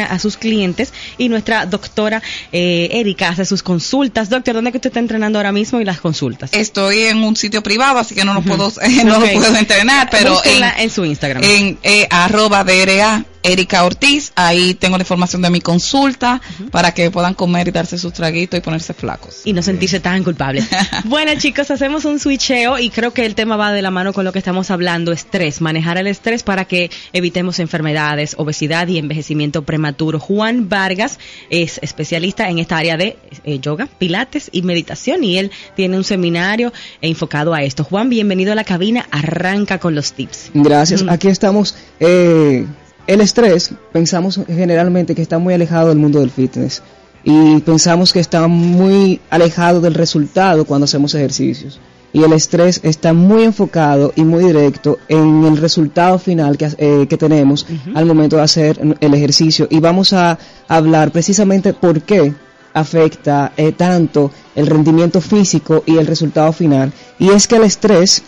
a 0.04 0.20
sus 0.20 0.38
clientes 0.38 0.93
y 1.18 1.30
nuestra 1.30 1.66
doctora 1.66 2.22
eh, 2.52 2.89
Erika 2.91 3.30
hace 3.30 3.45
sus 3.45 3.64
consultas. 3.64 4.30
Doctor, 4.30 4.56
¿dónde 4.56 4.72
que 4.72 4.78
usted 4.78 4.89
está 4.89 5.00
entrenando 5.00 5.39
ahora 5.39 5.52
mismo 5.52 5.80
y 5.82 5.86
las 5.86 6.00
consultas? 6.00 6.52
Estoy 6.54 7.04
en 7.04 7.24
un 7.24 7.36
sitio 7.36 7.62
privado, 7.64 8.00
así 8.00 8.16
que 8.16 8.26
no 8.26 8.34
lo 8.34 8.41
puedo, 8.41 8.72
no 9.06 9.18
Ok. 9.18 9.26
lo 9.26 9.39
puedo 9.39 9.56
entrenar, 9.56 10.10
pero 10.10 10.39
en 10.45 10.89
su 10.89 11.06
Instagram. 11.06 11.43
en 11.43 11.78
eh, 11.84 12.08
arroba 12.10 12.64
DRA 12.64 13.26
Erika 13.43 13.85
Ortiz, 13.85 14.31
ahí 14.35 14.73
tengo 14.73 14.97
la 14.97 15.03
información 15.03 15.41
de 15.41 15.49
mi 15.49 15.61
consulta 15.61 16.41
para 16.71 16.93
que 16.93 17.09
puedan 17.09 17.33
comer 17.33 17.69
y 17.69 17.71
darse 17.71 17.97
sus 17.97 18.11
traguitos 18.13 18.57
y 18.57 18.61
ponerse 18.61 18.93
flacos. 18.93 19.41
y 19.45 19.53
no 19.53 19.61
sentirse 19.61 19.99
tan 19.99 20.23
culpables. 20.23 20.67
bueno, 21.05 21.31
chicos, 21.37 21.71
hacemos 21.71 22.05
un 22.05 22.19
switcheo 22.19 22.77
y 22.79 22.89
creo 22.89 23.11
que 23.13 23.25
el 23.25 23.35
tema 23.35 23.55
va 23.55 23.71
de 23.71 23.81
la 23.81 23.91
mano 23.91 24.11
con 24.13 24.25
lo 24.25 24.31
que 24.33 24.39
estamos 24.39 24.71
hablando, 24.71 25.11
estrés, 25.11 25.61
manejar 25.61 25.97
el 25.97 26.07
estrés 26.07 26.43
para 26.43 26.65
que 26.65 26.91
evitemos 27.13 27.59
enfermedades, 27.59 28.35
obesidad 28.37 28.87
y 28.87 28.97
envejecimiento 28.97 29.63
prematuro. 29.63 30.19
Juan 30.19 30.67
Vargas 30.69 31.17
es 31.49 31.79
especialista 31.81 32.49
en 32.49 32.59
esta 32.59 32.77
área 32.77 32.97
de 32.97 33.17
eh, 33.45 33.59
yoga, 33.59 33.87
pilates 33.99 34.49
y 34.51 34.61
meditación 34.63 35.23
y 35.23 35.37
él 35.37 35.51
tiene 35.75 35.95
un 35.97 36.03
seminario 36.03 36.73
enfocado 37.01 37.53
a 37.53 37.63
esto. 37.63 37.83
Juan, 37.83 38.09
bienvenido 38.09 38.51
a 38.51 38.55
la 38.55 38.63
cabina, 38.63 39.07
arranca 39.11 39.79
con 39.79 39.95
los 39.95 40.13
tips. 40.13 40.51
Gracias. 40.53 41.03
Aquí 41.07 41.29
estamos. 41.29 41.75
eh, 41.99 42.65
el 43.10 43.22
estrés, 43.22 43.72
pensamos 43.91 44.39
generalmente 44.47 45.16
que 45.16 45.24
está 45.24 45.39
muy 45.39 45.55
alejado 45.55 45.89
del 45.89 45.97
mundo 45.97 46.20
del 46.20 46.30
fitness 46.30 46.84
y 47.24 47.60
pensamos 47.62 48.14
que 48.14 48.20
está 48.20 48.47
muy 48.47 49.20
alejado 49.32 49.82
del 49.82 49.95
resultado 49.95 50.64
cuando 50.64 50.86
hacemos 50.86 51.16
ejercicios. 51.16 51.80
Y 52.14 52.24
el 52.24 52.34
estrés 52.34 52.80
está 52.84 53.14
muy 53.14 53.45
enfocado 53.45 54.14
y 54.16 54.24
muy 54.24 54.43
directo 54.43 54.99
en 55.07 55.43
el 55.43 55.57
resultado 55.57 56.20
final 56.20 56.55
que, 56.55 56.70
eh, 56.78 57.07
que 57.10 57.18
tenemos 57.18 57.66
al 57.95 58.05
momento 58.05 58.36
de 58.36 58.43
hacer 58.43 58.80
el 58.99 59.14
ejercicio. 59.16 59.68
Y 59.72 59.80
vamos 59.80 60.14
a 60.14 60.38
hablar 60.68 61.12
precisamente 61.12 61.74
por 61.74 62.03
qué 62.03 62.32
afecta 62.76 63.53
eh, 63.57 63.72
tanto 63.72 64.30
el 64.55 64.68
rendimiento 64.68 65.20
físico 65.20 65.82
y 65.88 65.97
el 65.97 66.05
resultado 66.05 66.53
final. 66.53 66.93
Y 67.18 67.30
es 67.30 67.47
que 67.47 67.55
el 67.55 67.64
estrés 67.64 68.22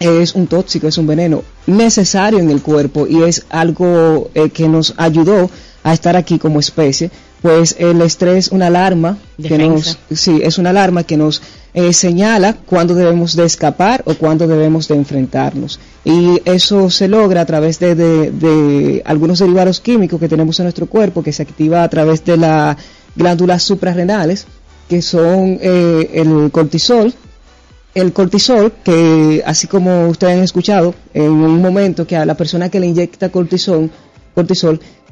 es 0.00 0.34
un 0.34 0.46
tóxico, 0.46 0.88
es 0.88 0.98
un 0.98 1.06
veneno 1.06 1.42
necesario 1.66 2.38
en 2.38 2.50
el 2.50 2.62
cuerpo 2.62 3.06
y 3.06 3.22
es 3.22 3.44
algo 3.50 4.30
eh, 4.34 4.50
que 4.50 4.68
nos 4.68 4.94
ayudó 4.96 5.50
a 5.82 5.92
estar 5.92 6.16
aquí 6.16 6.38
como 6.38 6.60
especie, 6.60 7.10
pues 7.42 7.76
el 7.78 8.00
estrés 8.02 8.48
una 8.48 8.66
alarma 8.66 9.18
que 9.42 9.56
nos 9.58 9.98
sí, 10.12 10.40
es 10.42 10.58
una 10.58 10.70
alarma 10.70 11.04
que 11.04 11.16
nos 11.16 11.42
eh, 11.74 11.92
señala 11.92 12.54
cuándo 12.66 12.94
debemos 12.94 13.36
de 13.36 13.44
escapar 13.44 14.02
o 14.06 14.14
cuándo 14.14 14.46
debemos 14.48 14.88
de 14.88 14.96
enfrentarnos. 14.96 15.78
Y 16.04 16.40
eso 16.44 16.88
se 16.90 17.06
logra 17.06 17.42
a 17.42 17.46
través 17.46 17.78
de, 17.78 17.94
de- 17.94 18.30
de 18.30 19.02
algunos 19.04 19.38
derivados 19.38 19.80
químicos 19.80 20.18
que 20.18 20.28
tenemos 20.28 20.58
en 20.58 20.64
nuestro 20.64 20.86
cuerpo, 20.86 21.22
que 21.22 21.32
se 21.32 21.42
activa 21.42 21.82
a 21.84 21.88
través 21.88 22.24
de 22.24 22.36
las 22.38 22.76
glándulas 23.14 23.62
suprarrenales, 23.62 24.46
que 24.88 25.02
son 25.02 25.58
eh, 25.60 26.10
el 26.14 26.50
cortisol, 26.50 27.12
el 27.96 28.12
cortisol, 28.12 28.72
que 28.84 29.42
así 29.44 29.66
como 29.66 30.08
ustedes 30.08 30.36
han 30.36 30.44
escuchado 30.44 30.94
en 31.14 31.30
un 31.30 31.60
momento 31.60 32.06
que 32.06 32.16
a 32.16 32.24
la 32.26 32.34
persona 32.36 32.68
que 32.68 32.78
le 32.78 32.86
inyecta 32.86 33.30
cortisol, 33.30 33.90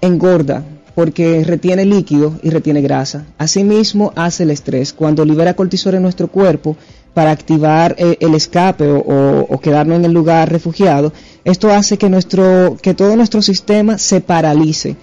engorda 0.01 0.63
porque 0.95 1.43
retiene 1.45 1.85
líquido 1.85 2.39
y 2.43 2.51
retiene 2.51 2.81
grasa. 2.81 3.25
Asimismo 3.39 4.13
hace 4.15 4.45
el 4.45 4.51
estrés. 4.51 4.93
Cuando 4.93 5.25
libera 5.25 5.55
cortisol 5.55 5.95
en 5.95 6.03
nuestro 6.03 6.29
cuerpo 6.29 6.77
para 7.15 7.33
activar 7.33 7.97
eh, 7.99 8.17
el 8.21 8.35
escape 8.35 8.85
o, 8.89 9.47
o- 9.49 9.61
quedarnos 9.61 9.97
en 9.99 10.05
el 10.05 10.13
lugar 10.13 10.53
refugiado, 10.53 11.13
esto 11.45 11.73
hace 11.73 11.97
que 11.99 12.09
nuestro, 12.09 12.77
que 12.81 12.95
todo 12.95 13.17
nuestro 13.17 13.43
sistema 13.43 13.99
se 13.99 14.21
paralice 14.21 14.95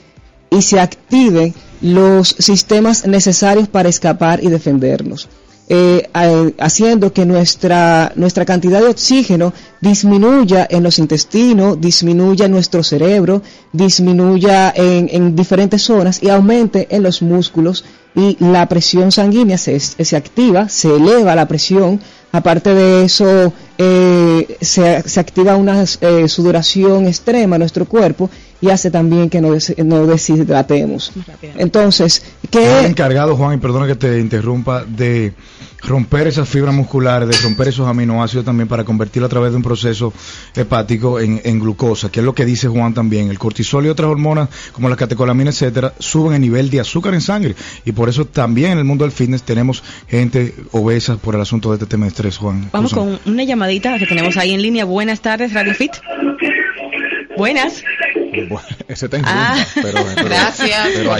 y 0.50 0.62
se 0.62 0.80
activen 0.80 1.54
los 1.82 2.30
sistemas 2.40 3.06
necesarios 3.08 3.68
para 3.68 3.90
escapar 3.90 4.42
y 4.44 4.48
defendernos. 4.50 5.28
Eh, 5.74 6.10
a- 6.14 6.50
haciendo 6.60 7.14
que 7.14 7.26
nuestra, 7.26 8.12
nuestra 8.18 8.44
cantidad 8.44 8.82
de 8.82 8.88
oxígeno 8.90 9.54
disminuya 9.80 10.68
en 10.70 10.84
los 10.84 11.00
intestinos, 11.00 11.80
disminuya 11.80 12.46
en 12.48 12.52
nuestro 12.52 12.84
cerebro, 12.84 13.42
disminuya 13.72 14.74
en, 14.76 15.08
en 15.12 15.34
diferentes 15.34 15.82
zonas 15.84 16.22
y 16.22 16.28
aumente 16.30 16.88
en 16.90 17.04
los 17.04 17.22
músculos 17.22 17.86
y 18.14 18.36
la 18.44 18.68
presión 18.68 19.14
sanguínea 19.14 19.58
se, 19.58 19.80
se 19.80 20.16
activa, 20.18 20.68
se 20.68 20.94
eleva 20.94 21.36
la 21.36 21.48
presión, 21.48 22.02
aparte 22.34 22.74
de 22.74 23.06
eso 23.06 23.54
eh, 23.78 24.58
se, 24.60 25.02
se 25.08 25.20
activa 25.22 25.56
una 25.56 25.82
eh, 25.84 26.28
sudoración 26.28 27.08
extrema 27.08 27.56
en 27.56 27.62
nuestro 27.62 27.86
cuerpo 27.86 28.30
y 28.60 28.70
hace 28.70 28.92
también 28.92 29.30
que 29.30 29.40
nos, 29.40 29.68
des- 29.68 29.76
deshidratemos. 30.08 31.12
Entonces, 31.58 32.22
¿qué, 32.50 32.82
encargado, 32.86 33.36
Juan, 33.38 33.54
y 33.58 33.58
perdona 33.62 33.88
que 33.88 33.96
te 33.96 34.20
interrumpa, 34.20 34.84
de 34.86 35.34
romper 35.84 36.28
esas 36.28 36.48
fibras 36.48 36.74
musculares, 36.74 37.30
de 37.30 37.38
romper 37.38 37.70
esos 37.70 37.88
aminoácidos 37.88 38.46
también 38.46 38.68
para 38.68 38.84
convertirlo 38.84 39.26
a 39.26 39.30
través 39.30 39.52
de 39.52 39.58
un 39.58 39.64
proceso 39.64 40.14
hepático 40.56 41.20
en, 41.20 41.42
en 41.44 41.60
glucosa, 41.60 42.12
que 42.12 42.20
es 42.20 42.26
lo 42.26 42.34
que 42.34 42.46
dice 42.46 42.68
Juan 42.68 42.94
también. 42.94 43.30
El 43.30 43.40
cortisol 43.40 43.86
y 43.86 43.90
otras 43.90 44.10
hormonas, 44.10 44.50
como 44.72 44.90
la 44.90 44.96
catecolamina, 44.96 45.50
etcétera, 45.50 45.94
suben 46.00 46.34
el 46.34 46.42
nivel 46.42 46.70
de 46.70 46.80
azúcar 46.80 47.14
en 47.14 47.22
sangre. 47.22 47.56
Y 47.86 47.92
por 47.92 48.10
eso 48.10 48.26
también 48.26 48.72
en 48.72 48.78
el 48.80 48.84
mundo 48.84 49.04
del 49.04 49.12
fitness 49.12 49.44
tenemos 49.44 49.84
gente 50.08 50.56
obesa 50.72 51.18
por 51.18 51.36
el 51.36 51.42
asunto 51.42 51.70
de 51.70 51.76
este 51.76 51.86
tema 51.86 52.06
de 52.06 52.10
estrés, 52.10 52.38
Juan. 52.38 52.70
Vamos 52.72 52.94
con 52.94 53.20
una 53.26 53.44
llamadita 53.44 53.98
que 53.98 54.06
tenemos 54.06 54.38
ahí 54.38 54.52
en 54.52 54.62
línea. 54.62 54.86
Buenas 54.86 55.22
tardes, 55.22 55.54
Radio 55.54 55.74
Fit. 55.74 55.92
Buenas. 57.42 57.84
Bueno, 58.50 58.68
ese 58.88 59.06
está 59.06 59.18
en 59.18 59.24
Ah, 59.26 59.58
pero, 59.82 60.00
pero- 60.16 60.30
gracias 60.30 60.88
pero. 60.94 61.12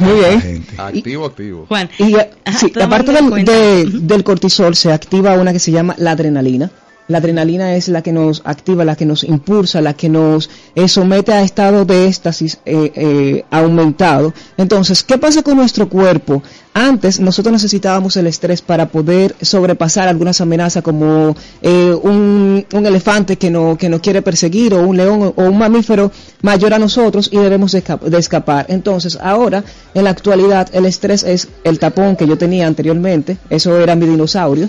Muy 0.00 0.14
bien. 0.20 0.66
Activo, 0.78 1.26
activo. 1.26 1.66
Juan. 1.66 1.90
Y 1.98 2.14
eh, 2.14 2.30
Ajá, 2.44 2.58
sí, 2.60 2.72
aparte 2.80 3.10
del, 3.12 3.44
de- 3.44 3.86
del 3.92 4.22
cortisol 4.22 4.76
se 4.76 4.92
activa 4.92 5.32
una 5.34 5.52
que 5.52 5.58
se 5.58 5.72
llama 5.72 5.96
la 5.98 6.12
adrenalina. 6.12 6.70
La 7.08 7.18
adrenalina 7.18 7.74
es 7.74 7.88
la 7.88 8.02
que 8.02 8.12
nos 8.12 8.42
activa, 8.44 8.84
la 8.84 8.94
que 8.94 9.06
nos 9.06 9.24
impulsa, 9.24 9.80
la 9.80 9.94
que 9.94 10.10
nos 10.10 10.50
eh, 10.74 10.88
somete 10.88 11.32
a 11.32 11.42
estado 11.42 11.86
de 11.86 12.06
éxtasis 12.06 12.58
eh, 12.66 12.92
eh, 12.94 13.44
aumentado. 13.50 14.34
Entonces, 14.58 15.02
¿qué 15.02 15.16
pasa 15.16 15.42
con 15.42 15.56
nuestro 15.56 15.88
cuerpo? 15.88 16.42
Antes 16.74 17.18
nosotros 17.18 17.50
necesitábamos 17.54 18.18
el 18.18 18.26
estrés 18.26 18.60
para 18.60 18.88
poder 18.88 19.34
sobrepasar 19.40 20.06
algunas 20.06 20.42
amenazas 20.42 20.82
como 20.84 21.34
un, 21.62 22.66
un 22.72 22.86
elefante 22.86 23.36
que, 23.36 23.50
no, 23.50 23.78
que 23.78 23.88
nos 23.88 24.00
quiere 24.00 24.20
perseguir 24.20 24.74
o 24.74 24.86
un 24.86 24.98
león 24.98 25.32
o 25.34 25.42
un 25.42 25.56
mamífero 25.56 26.12
mayor 26.42 26.74
a 26.74 26.78
nosotros 26.78 27.30
y 27.32 27.38
debemos 27.38 27.72
de 27.72 28.18
escapar. 28.18 28.66
Entonces, 28.68 29.18
ahora, 29.20 29.64
en 29.94 30.04
la 30.04 30.10
actualidad, 30.10 30.68
el 30.74 30.84
estrés 30.84 31.22
es 31.24 31.48
el 31.64 31.78
tapón 31.78 32.16
que 32.16 32.26
yo 32.28 32.36
tenía 32.36 32.66
anteriormente, 32.66 33.38
eso 33.48 33.80
era 33.80 33.96
mi 33.96 34.06
dinosaurio. 34.06 34.68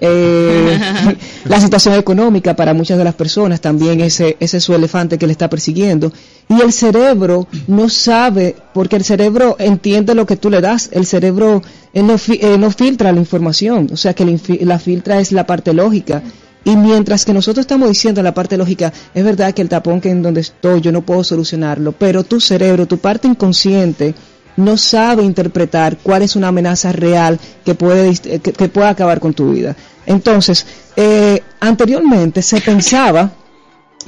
Eh, 0.00 0.78
la 1.44 1.60
situación 1.60 1.94
económica 1.94 2.56
para 2.56 2.72
muchas 2.74 2.98
de 2.98 3.04
las 3.04 3.14
personas 3.14 3.60
también 3.60 4.00
ese, 4.00 4.36
ese 4.40 4.56
es 4.58 4.64
su 4.64 4.74
elefante 4.74 5.18
que 5.18 5.26
le 5.26 5.32
está 5.32 5.48
persiguiendo. 5.50 6.12
Y 6.48 6.60
el 6.62 6.72
cerebro 6.72 7.46
no 7.68 7.88
sabe 7.88 8.56
porque 8.74 8.96
el 8.96 9.04
cerebro 9.04 9.56
entiende 9.58 10.14
lo 10.14 10.26
que 10.26 10.36
tú 10.36 10.50
le 10.50 10.60
das. 10.60 10.88
El 10.92 11.06
cerebro 11.06 11.62
eh, 11.92 12.02
no, 12.02 12.18
fi- 12.18 12.40
eh, 12.42 12.56
no 12.58 12.70
filtra 12.70 13.12
la 13.12 13.18
información. 13.20 13.88
O 13.92 13.96
sea 13.96 14.14
que 14.14 14.24
la, 14.24 14.38
la 14.62 14.78
filtra 14.78 15.20
es 15.20 15.32
la 15.32 15.46
parte 15.46 15.72
lógica. 15.72 16.22
Y 16.62 16.76
mientras 16.76 17.24
que 17.24 17.32
nosotros 17.32 17.62
estamos 17.64 17.88
diciendo 17.88 18.22
la 18.22 18.34
parte 18.34 18.58
lógica, 18.58 18.92
es 19.14 19.24
verdad 19.24 19.54
que 19.54 19.62
el 19.62 19.68
tapón 19.70 19.98
que 20.00 20.10
en 20.10 20.22
donde 20.22 20.42
estoy 20.42 20.82
yo 20.82 20.92
no 20.92 21.00
puedo 21.00 21.24
solucionarlo, 21.24 21.92
pero 21.92 22.22
tu 22.22 22.38
cerebro, 22.38 22.86
tu 22.86 22.98
parte 22.98 23.26
inconsciente, 23.28 24.14
no 24.56 24.76
sabe 24.76 25.22
interpretar 25.22 25.98
cuál 26.02 26.22
es 26.22 26.36
una 26.36 26.48
amenaza 26.48 26.92
real 26.92 27.38
que 27.64 27.74
puede, 27.74 28.10
eh, 28.24 28.40
que, 28.40 28.52
que 28.52 28.84
acabar 28.84 29.20
con 29.20 29.32
tu 29.34 29.52
vida. 29.52 29.74
Entonces, 30.06 30.66
eh, 30.96 31.42
anteriormente 31.60 32.42
se 32.42 32.60
pensaba 32.60 33.30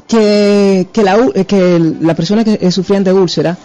que, 0.07 0.88
que, 0.93 1.03
la, 1.03 1.16
eh, 1.34 1.45
que 1.45 1.78
la 2.01 2.14
persona 2.14 2.45
que 2.45 2.70
sufrían 2.70 3.05
de 3.05 3.12
úlcera 3.12 3.57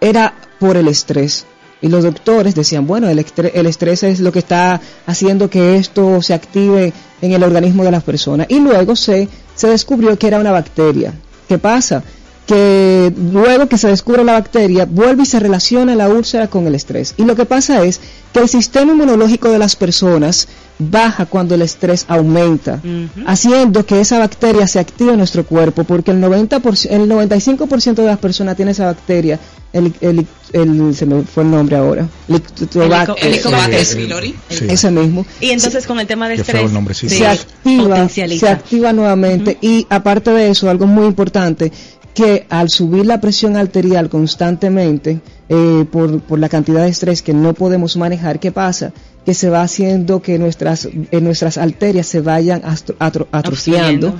era 0.00 0.34
por 0.58 0.76
el 0.76 0.88
estrés. 0.88 1.46
Y 1.80 1.88
los 1.88 2.04
doctores 2.04 2.54
decían, 2.54 2.86
bueno, 2.86 3.08
el, 3.08 3.18
estre- 3.18 3.50
el 3.54 3.66
estrés 3.66 4.04
es 4.04 4.20
lo 4.20 4.30
que 4.30 4.38
está 4.38 4.80
haciendo 5.06 5.50
que 5.50 5.76
esto 5.76 6.22
se 6.22 6.32
active 6.32 6.92
en 7.20 7.32
el 7.32 7.42
organismo 7.42 7.82
de 7.82 7.90
las 7.90 8.04
personas. 8.04 8.46
Y 8.50 8.60
luego 8.60 8.94
se, 8.94 9.28
se 9.56 9.68
descubrió 9.68 10.16
que 10.16 10.28
era 10.28 10.38
una 10.38 10.52
bacteria. 10.52 11.12
¿Qué 11.48 11.58
pasa? 11.58 12.04
Que 12.46 13.12
luego 13.32 13.68
que 13.68 13.78
se 13.78 13.88
descubre 13.88 14.24
la 14.24 14.32
bacteria, 14.32 14.84
vuelve 14.84 15.22
y 15.22 15.26
se 15.26 15.38
relaciona 15.38 15.94
la 15.94 16.08
úlcera 16.08 16.48
con 16.48 16.66
el 16.66 16.74
estrés. 16.74 17.14
Y 17.16 17.24
lo 17.24 17.36
que 17.36 17.44
pasa 17.44 17.84
es 17.84 18.00
que 18.32 18.40
el 18.40 18.48
sistema 18.48 18.92
inmunológico 18.92 19.48
de 19.48 19.58
las 19.58 19.76
personas 19.76 20.48
baja 20.78 21.26
cuando 21.26 21.54
el 21.54 21.62
estrés 21.62 22.04
aumenta, 22.08 22.80
haciendo 23.26 23.86
que 23.86 24.00
esa 24.00 24.18
bacteria 24.18 24.66
se 24.66 24.80
active 24.80 25.12
en 25.12 25.18
nuestro 25.18 25.46
cuerpo, 25.46 25.84
porque 25.84 26.10
el 26.10 26.20
90%, 26.20 26.88
el 26.90 27.08
95% 27.08 27.94
de 27.94 28.06
las 28.06 28.18
personas 28.18 28.56
tiene 28.56 28.72
esa 28.72 28.86
bacteria, 28.86 29.38
el, 29.72 29.94
el- 30.00 30.26
el- 30.52 30.94
se 30.96 31.06
me 31.06 31.22
fue 31.22 31.44
el 31.44 31.50
nombre 31.52 31.76
ahora, 31.76 32.08
Helicobacter 33.20 33.86
pylori. 33.96 34.34
sí. 34.48 34.66
ese 34.68 34.90
mismo. 34.90 35.24
Y 35.40 35.50
entonces 35.50 35.86
con 35.86 36.00
el 36.00 36.06
tema 36.06 36.28
de 36.28 36.34
estrés 36.34 36.72
nombre, 36.72 36.94
sí. 36.94 37.08
se 37.08 37.26
activa, 37.26 38.08
se 38.08 38.48
activa 38.48 38.92
nuevamente 38.92 39.58
y 39.60 39.86
aparte 39.88 40.30
de 40.32 40.50
eso, 40.50 40.68
algo 40.68 40.86
muy 40.86 41.06
importante, 41.06 41.70
que 42.14 42.46
al 42.50 42.68
subir 42.68 43.06
la 43.06 43.20
presión 43.20 43.56
arterial 43.56 44.08
constantemente 44.08 45.20
eh, 45.48 45.84
por, 45.90 46.20
por 46.22 46.38
la 46.38 46.48
cantidad 46.48 46.82
de 46.82 46.88
estrés 46.90 47.22
que 47.22 47.32
no 47.32 47.54
podemos 47.54 47.96
manejar, 47.96 48.38
¿qué 48.40 48.52
pasa? 48.52 48.92
Que 49.24 49.34
se 49.34 49.48
va 49.50 49.62
haciendo 49.62 50.20
que 50.20 50.38
nuestras, 50.38 50.86
eh, 50.86 51.20
nuestras 51.20 51.56
arterias 51.58 52.06
se 52.06 52.20
vayan 52.20 52.62
astro- 52.64 52.96
atro- 52.98 53.26
atrofiando 53.32 54.14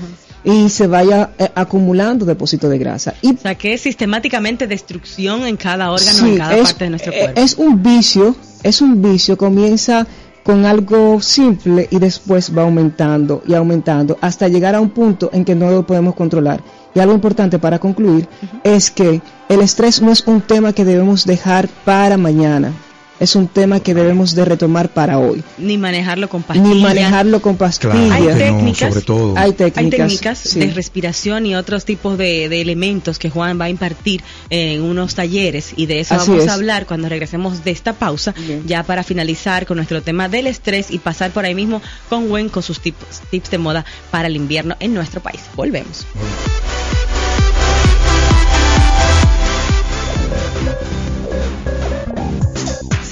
y 0.44 0.68
se 0.70 0.86
vaya 0.86 1.30
eh, 1.38 1.48
acumulando 1.54 2.24
depósito 2.24 2.68
de 2.68 2.78
grasa. 2.78 3.14
Y 3.22 3.34
O 3.34 3.38
sea, 3.38 3.54
que 3.56 3.74
es 3.74 3.80
sistemáticamente 3.82 4.66
destrucción 4.66 5.44
en 5.46 5.56
cada 5.56 5.90
órgano, 5.90 6.18
Sí, 6.18 6.30
en 6.32 6.38
cada 6.38 6.56
es, 6.56 6.62
parte 6.72 6.84
de 6.84 6.90
nuestro 6.90 7.12
eh, 7.12 7.18
cuerpo. 7.20 7.40
es 7.40 7.54
un 7.56 7.82
vicio, 7.82 8.36
es 8.62 8.80
un 8.80 9.02
vicio, 9.02 9.36
comienza 9.36 10.06
con 10.44 10.64
algo 10.64 11.20
simple 11.20 11.86
y 11.90 11.98
después 12.00 12.50
va 12.56 12.62
aumentando 12.62 13.42
y 13.46 13.54
aumentando 13.54 14.18
hasta 14.20 14.48
llegar 14.48 14.74
a 14.74 14.80
un 14.80 14.90
punto 14.90 15.30
en 15.32 15.44
que 15.44 15.54
no 15.54 15.70
lo 15.70 15.86
podemos 15.86 16.14
controlar. 16.16 16.60
Y 16.94 17.00
algo 17.00 17.14
importante 17.14 17.58
para 17.58 17.78
concluir 17.78 18.28
es 18.64 18.90
que 18.90 19.22
el 19.48 19.60
estrés 19.60 20.02
no 20.02 20.12
es 20.12 20.26
un 20.26 20.40
tema 20.40 20.72
que 20.72 20.84
debemos 20.84 21.24
dejar 21.24 21.68
para 21.84 22.16
mañana, 22.16 22.72
es 23.20 23.36
un 23.36 23.48
tema 23.48 23.80
que 23.80 23.94
debemos 23.94 24.34
de 24.34 24.44
retomar 24.44 24.88
para 24.88 25.18
hoy. 25.18 25.42
Ni 25.58 25.78
manejarlo 25.78 26.28
con 26.28 26.42
pastillas. 26.42 26.74
Ni 26.74 26.82
manejarlo 26.82 27.40
con 27.40 27.56
pastillas. 27.56 27.94
hay 28.10 28.26
técnicas, 28.26 28.96
Hay 29.08 29.34
hay 29.36 29.52
técnicas, 29.52 29.90
técnicas 30.08 30.38
sí. 30.38 30.60
de 30.60 30.70
respiración 30.72 31.46
y 31.46 31.54
otros 31.54 31.84
tipos 31.84 32.18
de, 32.18 32.48
de 32.48 32.60
elementos 32.60 33.18
que 33.18 33.30
Juan 33.30 33.60
va 33.60 33.66
a 33.66 33.70
impartir 33.70 34.22
en 34.50 34.82
unos 34.82 35.14
talleres 35.14 35.72
y 35.76 35.86
de 35.86 36.00
eso 36.00 36.14
Así 36.14 36.30
vamos 36.30 36.44
es. 36.44 36.50
a 36.50 36.54
hablar 36.54 36.86
cuando 36.86 37.08
regresemos 37.08 37.64
de 37.64 37.70
esta 37.70 37.92
pausa, 37.92 38.34
ya 38.66 38.82
para 38.82 39.02
finalizar 39.02 39.66
con 39.66 39.76
nuestro 39.76 40.02
tema 40.02 40.28
del 40.28 40.46
estrés 40.46 40.90
y 40.90 40.98
pasar 40.98 41.30
por 41.30 41.44
ahí 41.44 41.54
mismo 41.54 41.80
con 42.08 42.28
Gwen 42.28 42.48
con 42.48 42.62
sus 42.62 42.80
tips, 42.80 43.20
tips 43.30 43.50
de 43.50 43.58
moda 43.58 43.84
para 44.10 44.28
el 44.28 44.36
invierno 44.36 44.76
en 44.80 44.94
nuestro 44.94 45.20
país. 45.20 45.42
Volvemos. 45.54 46.06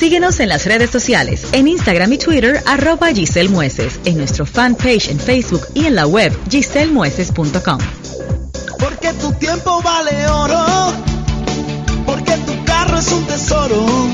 Síguenos 0.00 0.40
en 0.40 0.48
las 0.48 0.64
redes 0.64 0.88
sociales, 0.88 1.44
en 1.52 1.68
Instagram 1.68 2.10
y 2.14 2.16
Twitter, 2.16 2.62
arroba 2.64 3.08
Giselle 3.08 3.50
Mueces, 3.50 4.00
en 4.06 4.16
nuestro 4.16 4.46
fanpage 4.46 5.10
en 5.10 5.20
Facebook 5.20 5.66
y 5.74 5.84
en 5.84 5.94
la 5.94 6.06
web 6.06 6.32
giselmueces.com. 6.48 7.78
Porque 8.78 9.12
tu 9.20 9.30
tiempo 9.34 9.82
vale 9.82 10.26
oro. 10.26 10.64
Porque 12.06 12.32
tu 12.32 12.64
carro 12.64 12.96
es 12.96 13.12
un 13.12 13.26
tesoro. 13.26 14.08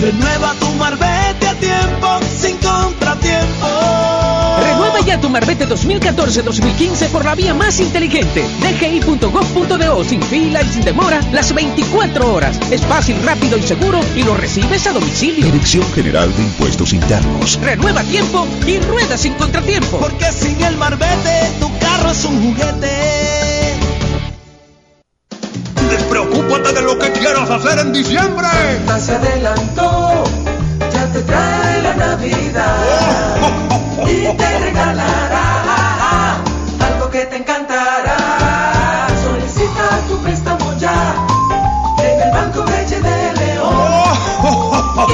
Renueva 0.00 0.54
tu 0.58 0.68
marbete 0.70 1.46
a 1.46 1.54
tiempo, 1.54 2.08
sin 2.36 2.56
contratiempo. 2.56 4.13
Renueva 5.04 5.16
ya 5.16 5.20
tu 5.20 5.28
Marbete 5.28 5.68
2014-2015 5.68 7.08
por 7.10 7.24
la 7.24 7.34
vía 7.34 7.52
más 7.52 7.78
inteligente. 7.78 8.44
DGI.gov.do 8.60 10.04
sin 10.04 10.22
fila 10.22 10.62
y 10.62 10.68
sin 10.68 10.82
demora 10.82 11.20
las 11.32 11.52
24 11.52 12.32
horas. 12.32 12.58
Es 12.70 12.80
fácil, 12.82 13.16
rápido 13.22 13.58
y 13.58 13.62
seguro 13.62 14.00
y 14.16 14.22
lo 14.22 14.34
recibes 14.34 14.86
a 14.86 14.92
domicilio. 14.92 15.44
Dirección 15.44 15.84
General 15.92 16.34
de 16.34 16.42
Impuestos 16.42 16.92
Internos. 16.92 17.58
Renueva 17.60 18.00
a 18.00 18.04
tiempo 18.04 18.46
y 18.66 18.78
rueda 18.80 19.16
sin 19.18 19.34
contratiempo. 19.34 19.98
Porque 19.98 20.32
sin 20.32 20.60
el 20.62 20.76
marbete 20.76 21.50
tu 21.60 21.70
carro 21.78 22.10
es 22.10 22.24
un 22.24 22.42
juguete. 22.42 23.74
Despreocúpate 25.90 26.72
de 26.72 26.82
lo 26.82 26.98
que 26.98 27.12
quieras 27.12 27.50
hacer 27.50 27.78
en 27.78 27.92
diciembre. 27.92 28.48
se 29.00 29.14
adelantó, 29.14 30.24
te 31.14 31.22
trae 31.22 31.82
la 31.82 31.94
Navidad 31.94 33.36
y 34.04 34.36
te 34.36 34.58
regalará 34.58 36.42
algo 36.80 37.08
que 37.08 37.24
te 37.26 37.36
encantará. 37.36 39.06
Solicita 39.22 40.00
tu 40.08 40.18
préstamo 40.24 40.76
ya 40.76 41.14
en 41.98 42.20
el 42.20 42.30
Banco 42.32 42.64
BH 42.64 43.00
de 43.08 43.32
León 43.40 43.74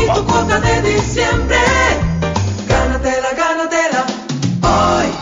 y 0.02 0.14
tu 0.14 0.24
cuota 0.24 0.58
de 0.58 0.82
diciembre. 0.82 1.58
Gánatela, 2.66 3.30
gánatela. 3.36 4.06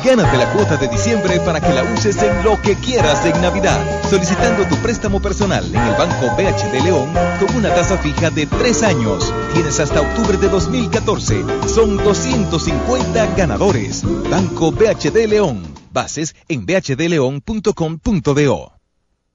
Gánate 0.04 0.36
la 0.38 0.52
cuota 0.52 0.76
de 0.76 0.88
diciembre 0.88 1.40
para 1.40 1.60
que 1.60 1.72
la 1.74 1.82
uses 1.98 2.22
en 2.22 2.44
lo 2.44 2.62
que 2.62 2.76
quieras 2.76 3.26
en 3.26 3.42
Navidad, 3.42 3.84
solicitando 4.08 4.64
tu 4.68 4.76
préstamo 4.76 5.20
personal 5.20 5.64
en 5.64 5.82
el 5.82 5.96
Banco 5.96 6.26
BHD 6.36 6.84
León 6.84 7.12
con 7.40 7.56
una 7.56 7.74
tasa 7.74 7.98
fija 7.98 8.30
de 8.30 8.46
3 8.46 8.84
años. 8.84 9.34
Tienes 9.52 9.80
hasta 9.80 10.02
octubre 10.02 10.38
de 10.38 10.48
2014. 10.48 11.44
Son 11.66 11.96
250 11.96 13.34
ganadores. 13.34 14.04
Banco 14.30 14.70
BHD 14.70 15.26
León. 15.28 15.60
Bases 15.92 16.36
en 16.48 16.66
bhdleón.com.do. 16.66 18.72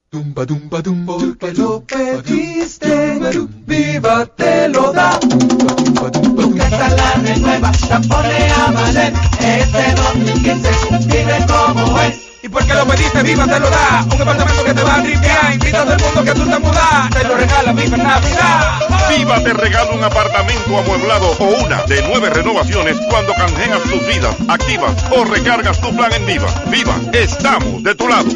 Tumba, 0.08 0.46
tumba, 0.46 0.82
tumba, 0.82 1.18
porque 1.18 1.52
lo 1.52 1.84
pediste, 1.84 3.20
viva 3.66 4.24
te 4.26 4.68
lo 4.68 4.92
da. 4.92 5.18
Tu 5.20 6.54
la 6.54 7.14
renueva, 7.22 7.72
la 7.90 8.00
pone 8.00 8.50
a 8.50 8.70
valer. 8.70 9.12
Este 9.40 9.94
2015 9.96 10.70
vive 11.08 11.46
como 11.48 12.00
es. 12.00 12.33
Y 12.44 12.48
porque 12.50 12.74
lo 12.74 12.86
pediste, 12.86 13.22
Viva 13.22 13.46
te 13.46 13.58
lo 13.58 13.70
da. 13.70 14.04
Un 14.04 14.20
apartamento 14.20 14.64
que 14.64 14.74
te 14.74 14.82
va 14.82 14.96
a 14.96 15.02
tripear. 15.02 15.54
Invita 15.54 15.82
todo 15.82 15.94
el 15.94 16.02
mundo 16.02 16.24
que 16.24 16.32
tú 16.32 16.50
te 16.50 16.58
mudas. 16.58 17.10
Te 17.10 17.24
lo 17.24 17.36
regala 17.38 17.72
Viva 17.72 17.96
Navidad. 17.96 18.80
Viva 19.08 19.42
te 19.42 19.54
regala 19.54 19.90
un 19.92 20.04
apartamento 20.04 20.78
amueblado 20.78 21.30
o 21.38 21.44
una 21.64 21.82
de 21.84 22.02
nueve 22.06 22.28
renovaciones 22.28 22.98
cuando 23.08 23.32
canjeas 23.32 23.80
tus 23.84 24.06
vidas, 24.06 24.36
activas 24.48 24.92
o 25.16 25.24
recargas 25.24 25.80
tu 25.80 25.96
plan 25.96 26.12
en 26.12 26.26
Viva. 26.26 26.48
Viva, 26.66 26.94
estamos 27.14 27.82
de 27.82 27.94
tu 27.94 28.08
lado. 28.08 28.28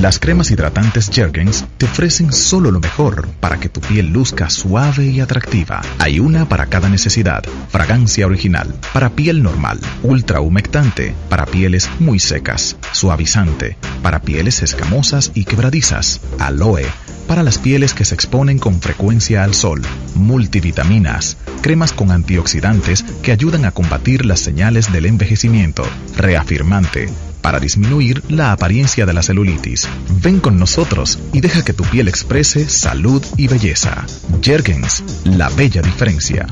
Las 0.00 0.20
cremas 0.20 0.52
hidratantes 0.52 1.10
Jergens 1.12 1.64
te 1.76 1.86
ofrecen 1.86 2.32
solo 2.32 2.70
lo 2.70 2.78
mejor 2.78 3.26
para 3.40 3.58
que 3.58 3.68
tu 3.68 3.80
piel 3.80 4.12
luzca 4.12 4.48
suave 4.48 5.06
y 5.06 5.18
atractiva. 5.18 5.80
Hay 5.98 6.20
una 6.20 6.48
para 6.48 6.66
cada 6.66 6.88
necesidad. 6.88 7.42
Fragancia 7.68 8.26
original 8.26 8.72
para 8.92 9.10
piel 9.10 9.42
normal, 9.42 9.80
ultra 10.04 10.40
humectante 10.40 11.14
para 11.28 11.46
pieles 11.46 11.90
muy 11.98 12.20
secas, 12.20 12.76
suavizante 12.92 13.76
para 14.00 14.22
pieles 14.22 14.62
escamosas 14.62 15.32
y 15.34 15.44
quebradizas, 15.44 16.20
aloe 16.38 16.86
para 17.26 17.42
las 17.42 17.58
pieles 17.58 17.92
que 17.92 18.04
se 18.04 18.14
exponen 18.14 18.60
con 18.60 18.80
frecuencia 18.80 19.42
al 19.42 19.52
sol, 19.52 19.82
multivitaminas, 20.14 21.38
cremas 21.60 21.92
con 21.92 22.12
antioxidantes 22.12 23.04
que 23.22 23.32
ayudan 23.32 23.64
a 23.64 23.72
combatir 23.72 24.24
las 24.24 24.38
señales 24.38 24.92
del 24.92 25.06
envejecimiento, 25.06 25.82
reafirmante, 26.16 27.08
para 27.48 27.60
disminuir 27.60 28.22
la 28.28 28.52
apariencia 28.52 29.06
de 29.06 29.14
la 29.14 29.22
celulitis. 29.22 29.88
Ven 30.20 30.38
con 30.38 30.58
nosotros 30.58 31.18
y 31.32 31.40
deja 31.40 31.64
que 31.64 31.72
tu 31.72 31.82
piel 31.82 32.06
exprese 32.06 32.68
salud 32.68 33.24
y 33.38 33.48
belleza. 33.48 34.04
Jergens, 34.42 35.02
la 35.24 35.48
bella 35.48 35.80
diferencia. 35.80 36.46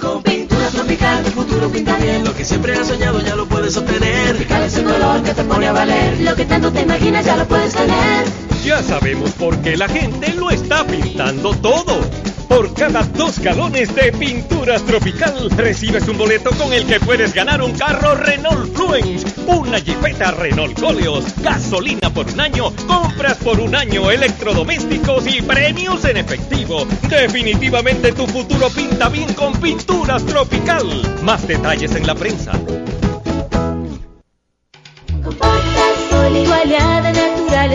Con 0.00 0.20
pintura 0.20 0.68
tropical, 0.70 1.22
tu 1.22 1.30
futuro 1.30 1.70
pinta 1.70 1.96
bien. 1.98 2.24
Lo 2.24 2.34
que 2.34 2.44
siempre 2.44 2.74
has 2.74 2.88
soñado 2.88 3.20
ya 3.20 3.36
lo 3.36 3.46
puedes 3.46 3.76
obtener. 3.76 4.30
Tropical 4.30 4.62
es 4.64 4.78
un 4.78 4.84
color 4.86 5.22
que 5.22 5.34
te 5.34 5.44
pone 5.44 5.68
a 5.68 5.72
valer. 5.72 6.20
Lo 6.22 6.34
que 6.34 6.44
tanto 6.44 6.72
te 6.72 6.82
imaginas 6.82 7.24
ya 7.24 7.36
lo 7.36 7.46
puedes 7.46 7.72
tener. 7.72 8.26
Ya 8.64 8.82
sabemos 8.82 9.30
por 9.30 9.56
qué 9.58 9.76
la 9.76 9.88
gente 9.88 10.34
lo 10.34 10.50
está 10.50 10.84
pintando 10.84 11.54
todo. 11.54 12.00
Por 12.48 12.72
cada 12.74 13.02
dos 13.02 13.38
galones 13.40 13.94
de 13.94 14.12
pinturas 14.12 14.82
tropical 14.84 15.50
recibes 15.50 16.06
un 16.08 16.16
boleto 16.16 16.50
con 16.50 16.72
el 16.72 16.86
que 16.86 17.00
puedes 17.00 17.34
ganar 17.34 17.62
un 17.62 17.72
carro 17.72 18.14
Renault 18.14 18.74
Fluence, 18.74 19.26
una 19.46 19.78
Jeepeta 19.78 20.30
Renault 20.30 20.78
Coleos, 20.78 21.24
gasolina 21.42 22.10
por 22.10 22.26
un 22.26 22.40
año, 22.40 22.72
compras 22.86 23.36
por 23.38 23.60
un 23.60 23.74
año, 23.74 24.10
electrodomésticos 24.10 25.26
y 25.26 25.42
premios 25.42 26.04
en 26.04 26.16
efectivo. 26.18 26.86
Definitivamente 27.08 28.12
tu 28.12 28.26
futuro 28.26 28.68
pinta 28.70 29.08
bien 29.08 29.32
con 29.34 29.52
pinturas 29.54 30.24
tropical. 30.24 30.86
Más 31.22 31.46
detalles 31.46 31.94
en 31.94 32.06
la 32.06 32.14
prensa. 32.14 32.52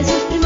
Sus 0.03 0.40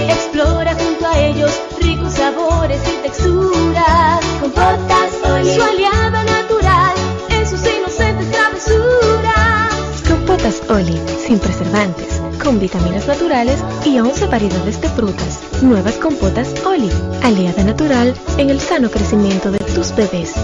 explora 0.00 0.74
junto 0.74 1.06
a 1.06 1.18
ellos 1.18 1.50
ricos 1.80 2.12
sabores 2.14 2.80
y 2.88 3.02
texturas. 3.02 4.24
Con 4.40 4.50
potas 4.50 5.12
Oli, 5.30 5.54
su 5.54 5.62
aliada 5.62 6.24
natural 6.24 6.94
en 7.30 7.46
sus 7.46 7.60
inocentes 7.66 8.30
travesuras. 8.30 10.02
Compotas 10.08 10.62
Oli, 10.68 11.00
sin 11.18 11.38
preservantes, 11.38 12.20
con 12.42 12.58
vitaminas 12.58 13.06
naturales 13.06 13.62
y 13.84 13.98
11 13.98 14.26
variedades 14.26 14.80
de 14.80 14.88
frutas. 14.88 15.40
Nuevas 15.62 15.94
compotas 15.96 16.54
Oli, 16.64 16.90
aliada 17.22 17.62
natural 17.64 18.14
en 18.38 18.50
el 18.50 18.60
sano 18.60 18.90
crecimiento 18.90 19.50
de 19.50 19.58
tus 19.58 19.94
bebés. 19.94 20.34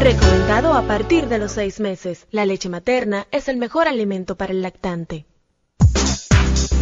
Recomendado 0.00 0.74
a 0.74 0.82
partir 0.82 1.26
de 1.28 1.38
los 1.38 1.50
seis 1.50 1.80
meses. 1.80 2.28
La 2.30 2.46
leche 2.46 2.68
materna 2.68 3.26
es 3.32 3.48
el 3.48 3.56
mejor 3.56 3.88
alimento 3.88 4.36
para 4.36 4.52
el 4.52 4.62
lactante. 4.62 5.26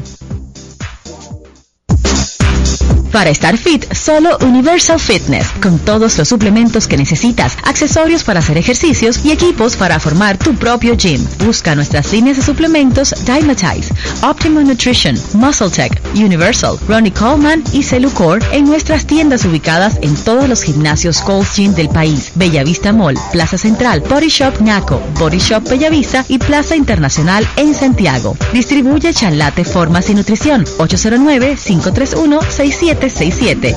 Para 3.11 3.29
estar 3.29 3.57
fit, 3.57 3.93
solo 3.93 4.37
Universal 4.39 4.97
Fitness, 4.97 5.47
con 5.61 5.79
todos 5.79 6.17
los 6.17 6.29
suplementos 6.29 6.87
que 6.87 6.95
necesitas, 6.95 7.57
accesorios 7.65 8.23
para 8.23 8.39
hacer 8.39 8.57
ejercicios 8.57 9.19
y 9.25 9.31
equipos 9.31 9.75
para 9.75 9.99
formar 9.99 10.37
tu 10.37 10.55
propio 10.55 10.95
gym. 10.95 11.21
Busca 11.45 11.75
nuestras 11.75 12.11
líneas 12.13 12.37
de 12.37 12.43
suplementos 12.43 13.13
Dymatize, 13.25 13.93
Optimum 14.23 14.65
Nutrition, 14.65 15.17
Muscle 15.33 15.69
Tech, 15.69 16.01
Universal, 16.15 16.77
Ronnie 16.87 17.11
Coleman 17.11 17.61
y 17.73 17.83
Cellucor 17.83 18.41
en 18.53 18.65
nuestras 18.65 19.05
tiendas 19.05 19.43
ubicadas 19.43 19.97
en 20.01 20.15
todos 20.15 20.47
los 20.47 20.63
gimnasios 20.63 21.21
Gold's 21.25 21.57
Gym 21.57 21.73
del 21.73 21.89
país, 21.89 22.31
Bellavista 22.35 22.93
Mall, 22.93 23.19
Plaza 23.33 23.57
Central, 23.57 24.01
Body 24.09 24.29
Shop 24.29 24.53
Naco, 24.61 25.01
Body 25.19 25.39
Shop 25.39 25.67
Bellavista 25.69 26.23
y 26.29 26.37
Plaza 26.37 26.77
Internacional 26.77 27.45
en 27.57 27.73
Santiago. 27.73 28.37
Distribuye 28.53 29.13
Chanlate 29.13 29.65
Formas 29.65 30.09
y 30.09 30.15
Nutrición 30.15 30.63
809 30.77 31.57
531 31.61 32.39
67 32.49 33.00
67. 33.01 33.75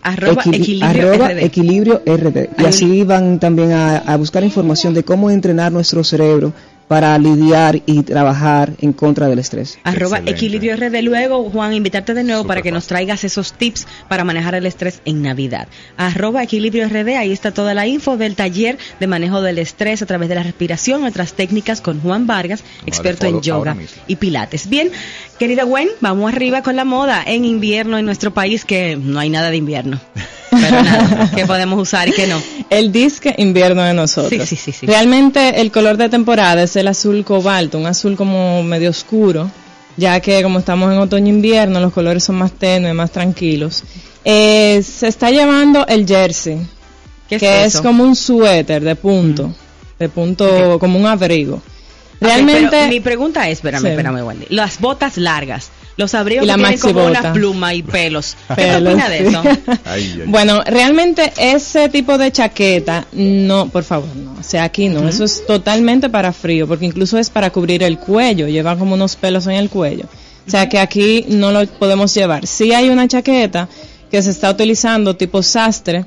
Arroba 0.01 0.43
Equili- 0.43 0.55
equilibrio 0.61 1.09
arroba 1.11 1.29
RD. 1.29 1.43
equilibrio 1.43 2.01
RD. 2.05 2.49
Y 2.57 2.65
así 2.65 3.03
van 3.03 3.39
también 3.39 3.71
a, 3.71 3.97
a 3.99 4.17
buscar 4.17 4.43
información 4.43 4.93
de 4.93 5.03
cómo 5.03 5.29
entrenar 5.29 5.71
nuestro 5.71 6.03
cerebro 6.03 6.53
para 6.89 7.15
lidiar 7.19 7.83
y 7.85 8.01
trabajar 8.01 8.73
en 8.81 8.93
contra 8.93 9.27
del 9.27 9.37
estrés. 9.37 9.77
Arroba 9.83 10.21
equilibrio 10.25 10.75
RD. 10.75 11.03
Luego, 11.03 11.47
Juan, 11.51 11.73
invitarte 11.73 12.15
de 12.15 12.23
nuevo 12.23 12.45
para 12.45 12.63
que 12.63 12.71
nos 12.71 12.87
traigas 12.87 13.23
esos 13.23 13.53
tips 13.53 13.85
para 14.07 14.23
manejar 14.23 14.55
el 14.55 14.65
estrés 14.65 14.99
en 15.05 15.21
Navidad. 15.21 15.67
Arroba 15.97 16.41
equilibrio 16.41 16.89
RD, 16.89 17.15
ahí 17.15 17.31
está 17.31 17.51
toda 17.51 17.75
la 17.75 17.85
info 17.85 18.17
del 18.17 18.35
taller 18.35 18.79
de 18.99 19.05
manejo 19.05 19.43
del 19.43 19.59
estrés 19.59 20.01
a 20.01 20.07
través 20.07 20.29
de 20.29 20.35
la 20.35 20.41
respiración, 20.41 21.03
otras 21.03 21.33
técnicas 21.33 21.79
con 21.79 22.01
Juan 22.01 22.25
Vargas, 22.25 22.63
experto 22.87 23.27
en 23.27 23.41
yoga 23.41 23.77
y 24.07 24.15
pilates. 24.15 24.67
Bien, 24.67 24.89
querida 25.37 25.65
Gwen, 25.65 25.89
vamos 26.01 26.33
arriba 26.33 26.63
con 26.63 26.75
la 26.75 26.85
moda 26.85 27.23
en 27.23 27.45
invierno 27.45 27.99
en 27.99 28.05
nuestro 28.05 28.33
país, 28.33 28.65
que 28.65 28.95
no 28.95 29.19
hay 29.19 29.29
nada 29.29 29.51
de 29.51 29.57
invierno. 29.57 29.99
Nada, 30.71 31.31
que 31.35 31.45
podemos 31.45 31.79
usar 31.79 32.07
y 32.09 32.11
que 32.11 32.27
no. 32.27 32.41
El 32.69 32.91
disque 32.91 33.33
invierno 33.37 33.83
de 33.83 33.93
nosotros. 33.93 34.47
Sí, 34.47 34.55
sí, 34.55 34.71
sí, 34.71 34.71
sí. 34.71 34.85
Realmente 34.85 35.61
el 35.61 35.71
color 35.71 35.97
de 35.97 36.09
temporada 36.09 36.63
es 36.63 36.75
el 36.75 36.87
azul 36.87 37.23
cobalto, 37.23 37.77
un 37.77 37.87
azul 37.87 38.15
como 38.15 38.61
medio 38.63 38.89
oscuro, 38.89 39.49
ya 39.97 40.19
que 40.19 40.43
como 40.43 40.59
estamos 40.59 40.91
en 40.91 40.99
otoño-invierno, 40.99 41.79
los 41.79 41.91
colores 41.93 42.23
son 42.23 42.35
más 42.35 42.51
tenues, 42.51 42.93
más 42.93 43.11
tranquilos. 43.11 43.83
Eh, 44.23 44.83
se 44.83 45.07
está 45.07 45.31
llevando 45.31 45.87
el 45.87 46.05
jersey, 46.05 46.59
¿Qué 47.27 47.35
es 47.35 47.41
que 47.41 47.63
es 47.65 47.81
como 47.81 48.03
un 48.03 48.15
suéter 48.15 48.83
de 48.83 48.95
punto, 48.95 49.53
de 49.97 50.09
punto, 50.09 50.77
como 50.79 50.99
un 50.99 51.05
abrigo. 51.05 51.61
Realmente, 52.19 52.87
mi 52.89 52.99
pregunta 52.99 53.47
es, 53.47 53.59
espérame, 53.59 53.85
espérame, 53.87 54.23
Wendy. 54.25 54.45
Las 54.49 54.79
botas 54.79 55.17
largas, 55.17 55.71
los 55.99 56.13
abrigos 56.15 56.45
Y 56.45 56.47
la 56.47 56.55
que 56.55 56.61
tienen 56.63 56.79
como 56.79 56.93
maxibota. 56.95 57.19
una 57.19 57.33
pluma 57.33 57.73
y 57.75 57.83
pelos. 57.83 58.35
¿Qué 58.47 58.55
te 58.55 58.61
Pelos, 58.71 58.93
opina 58.93 59.09
de 59.09 59.17
sí. 59.19 59.25
eso? 59.27 59.43
Bueno, 60.25 60.63
realmente 60.65 61.31
ese 61.37 61.89
tipo 61.89 62.17
de 62.17 62.31
chaqueta, 62.31 63.05
no, 63.11 63.67
por 63.69 63.83
favor, 63.83 64.09
no. 64.15 64.31
O 64.39 64.43
sea, 64.43 64.63
aquí 64.63 64.89
no. 64.89 65.07
Eso 65.07 65.25
es 65.25 65.45
totalmente 65.45 66.09
para 66.09 66.31
frío, 66.33 66.67
porque 66.67 66.85
incluso 66.85 67.17
es 67.19 67.29
para 67.29 67.49
cubrir 67.51 67.83
el 67.83 67.99
cuello. 67.99 68.47
Lleva 68.47 68.75
como 68.77 68.95
unos 68.95 69.15
pelos 69.15 69.45
en 69.47 69.53
el 69.53 69.69
cuello. 69.69 70.05
O 70.47 70.49
sea, 70.49 70.67
que 70.69 70.79
aquí 70.79 71.25
no 71.27 71.51
lo 71.51 71.67
podemos 71.67 72.13
llevar. 72.15 72.47
Si 72.47 72.73
hay 72.73 72.89
una 72.89 73.07
chaqueta 73.07 73.67
que 74.09 74.21
se 74.23 74.31
está 74.31 74.49
utilizando 74.49 75.15
tipo 75.15 75.43
sastre, 75.43 76.05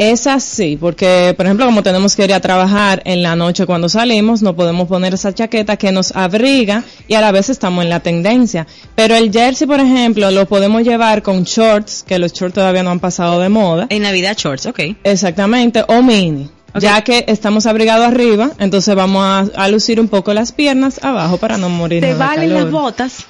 es 0.00 0.26
así, 0.26 0.78
porque 0.80 1.34
por 1.36 1.44
ejemplo 1.44 1.66
como 1.66 1.82
tenemos 1.82 2.16
que 2.16 2.24
ir 2.24 2.32
a 2.32 2.40
trabajar 2.40 3.02
en 3.04 3.22
la 3.22 3.36
noche 3.36 3.66
cuando 3.66 3.86
salimos, 3.90 4.40
no 4.40 4.56
podemos 4.56 4.88
poner 4.88 5.12
esa 5.12 5.34
chaqueta 5.34 5.76
que 5.76 5.92
nos 5.92 6.16
abriga 6.16 6.84
y 7.06 7.14
a 7.14 7.20
la 7.20 7.32
vez 7.32 7.50
estamos 7.50 7.84
en 7.84 7.90
la 7.90 8.00
tendencia. 8.00 8.66
Pero 8.94 9.14
el 9.14 9.30
jersey, 9.30 9.66
por 9.66 9.78
ejemplo, 9.78 10.30
lo 10.30 10.46
podemos 10.46 10.84
llevar 10.84 11.22
con 11.22 11.44
shorts, 11.44 12.02
que 12.02 12.18
los 12.18 12.32
shorts 12.32 12.54
todavía 12.54 12.82
no 12.82 12.90
han 12.90 13.00
pasado 13.00 13.40
de 13.40 13.50
moda. 13.50 13.88
En 13.90 14.00
Navidad 14.00 14.38
shorts, 14.38 14.64
ok. 14.64 14.80
Exactamente, 15.04 15.84
o 15.86 16.00
mini. 16.00 16.48
Ya 16.76 17.02
que 17.02 17.26
estamos 17.28 17.66
abrigados 17.66 18.06
arriba, 18.06 18.52
entonces 18.58 18.94
vamos 18.94 19.22
a, 19.22 19.62
a 19.62 19.68
lucir 19.68 20.00
un 20.00 20.08
poco 20.08 20.32
las 20.32 20.52
piernas 20.52 21.04
abajo 21.04 21.36
para 21.36 21.58
no 21.58 21.68
morir. 21.68 22.00
¿Te 22.00 22.14
valen 22.14 22.54
las 22.54 22.70
botas? 22.70 23.26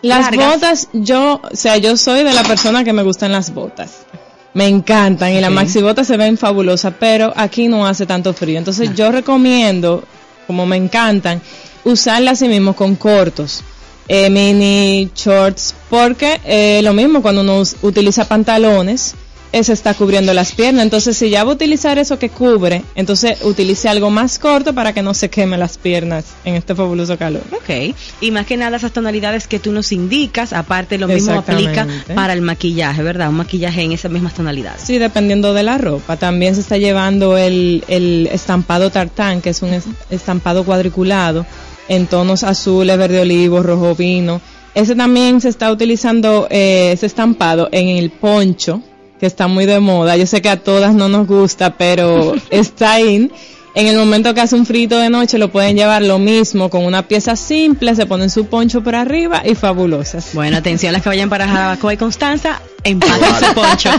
Las 0.00 0.30
largas? 0.30 0.54
botas, 0.54 0.88
yo, 0.92 1.40
o 1.42 1.56
sea, 1.56 1.76
yo 1.78 1.96
soy 1.96 2.22
de 2.22 2.34
la 2.34 2.44
persona 2.44 2.84
que 2.84 2.92
me 2.92 3.02
gustan 3.02 3.32
las 3.32 3.52
botas. 3.52 4.04
Me 4.54 4.68
encantan 4.68 5.32
y 5.32 5.40
las 5.40 5.50
Ok. 5.50 5.56
maxibotas 5.56 6.06
se 6.06 6.16
ven 6.16 6.38
fabulosas, 6.38 6.94
pero 6.98 7.32
aquí 7.36 7.66
no 7.68 7.86
hace 7.86 8.06
tanto 8.06 8.32
frío. 8.32 8.58
Entonces 8.58 8.94
yo 8.94 9.10
recomiendo, 9.10 10.04
como 10.46 10.64
me 10.64 10.76
encantan, 10.76 11.40
usarlas 11.84 12.34
así 12.34 12.48
mismo 12.48 12.74
con 12.74 12.94
cortos, 12.94 13.62
eh, 14.06 14.30
mini 14.30 15.10
shorts, 15.14 15.74
porque 15.90 16.40
eh, 16.44 16.80
lo 16.84 16.92
mismo 16.92 17.20
cuando 17.20 17.40
uno 17.40 17.62
utiliza 17.82 18.26
pantalones, 18.28 19.14
se 19.62 19.72
está 19.72 19.94
cubriendo 19.94 20.34
las 20.34 20.52
piernas. 20.52 20.82
Entonces 20.84 21.16
si 21.16 21.30
ya 21.30 21.44
va 21.44 21.52
a 21.52 21.54
utilizar 21.54 21.98
eso 21.98 22.18
que 22.18 22.30
cubre, 22.30 22.82
entonces 22.94 23.38
utilice 23.42 23.88
algo 23.88 24.10
más 24.10 24.38
corto 24.38 24.74
para 24.74 24.92
que 24.92 25.02
no 25.02 25.14
se 25.14 25.28
queme 25.30 25.56
las 25.58 25.78
piernas 25.78 26.24
en 26.44 26.54
este 26.54 26.74
fabuloso 26.74 27.16
calor. 27.18 27.42
Ok, 27.52 27.94
y 28.20 28.30
más 28.30 28.46
que 28.46 28.56
nada 28.56 28.76
esas 28.76 28.92
tonalidades 28.92 29.46
que 29.46 29.58
tú 29.58 29.70
nos 29.72 29.92
indicas, 29.92 30.52
aparte 30.52 30.98
lo 30.98 31.06
mismo 31.06 31.34
aplica 31.34 31.86
para 32.14 32.32
el 32.32 32.40
maquillaje, 32.40 33.02
¿verdad? 33.02 33.28
Un 33.28 33.36
maquillaje 33.36 33.82
en 33.82 33.92
esas 33.92 34.10
mismas 34.10 34.34
tonalidades. 34.34 34.82
Sí, 34.82 34.98
dependiendo 34.98 35.54
de 35.54 35.62
la 35.62 35.78
ropa. 35.78 36.16
También 36.16 36.54
se 36.54 36.62
está 36.62 36.78
llevando 36.78 37.36
el, 37.36 37.84
el 37.88 38.28
estampado 38.32 38.90
tartán, 38.90 39.40
que 39.40 39.50
es 39.50 39.62
un 39.62 39.74
es- 39.74 39.84
estampado 40.10 40.64
cuadriculado 40.64 41.44
en 41.88 42.06
tonos 42.06 42.42
azules, 42.44 42.96
verde 42.96 43.20
olivo, 43.20 43.62
rojo 43.62 43.94
vino. 43.94 44.40
Ese 44.74 44.96
también 44.96 45.40
se 45.40 45.48
está 45.50 45.70
utilizando, 45.70 46.48
eh, 46.50 46.90
ese 46.92 47.06
estampado 47.06 47.68
en 47.70 47.88
el 47.88 48.10
poncho, 48.10 48.82
que 49.18 49.26
está 49.26 49.46
muy 49.46 49.66
de 49.66 49.80
moda. 49.80 50.16
Yo 50.16 50.26
sé 50.26 50.42
que 50.42 50.48
a 50.48 50.62
todas 50.62 50.94
no 50.94 51.08
nos 51.08 51.26
gusta, 51.26 51.76
pero 51.76 52.34
está 52.50 53.00
in. 53.00 53.30
En 53.74 53.88
el 53.88 53.96
momento 53.96 54.34
que 54.34 54.40
hace 54.40 54.54
un 54.54 54.66
frito 54.66 54.98
de 54.98 55.10
noche 55.10 55.36
lo 55.36 55.50
pueden 55.50 55.76
llevar 55.76 56.02
lo 56.02 56.20
mismo 56.20 56.70
con 56.70 56.84
una 56.84 57.08
pieza 57.08 57.34
simple, 57.34 57.96
se 57.96 58.06
ponen 58.06 58.30
su 58.30 58.46
poncho 58.46 58.82
por 58.82 58.94
arriba 58.94 59.42
y 59.44 59.56
fabulosas. 59.56 60.30
Bueno, 60.32 60.56
atención 60.56 60.92
las 60.92 61.02
que 61.02 61.08
vayan 61.08 61.28
para 61.28 61.48
Jarabacoa 61.48 61.94
y 61.94 61.96
Constanza, 61.96 62.62
empaten 62.84 63.48
su 63.48 63.54
poncho. 63.54 63.90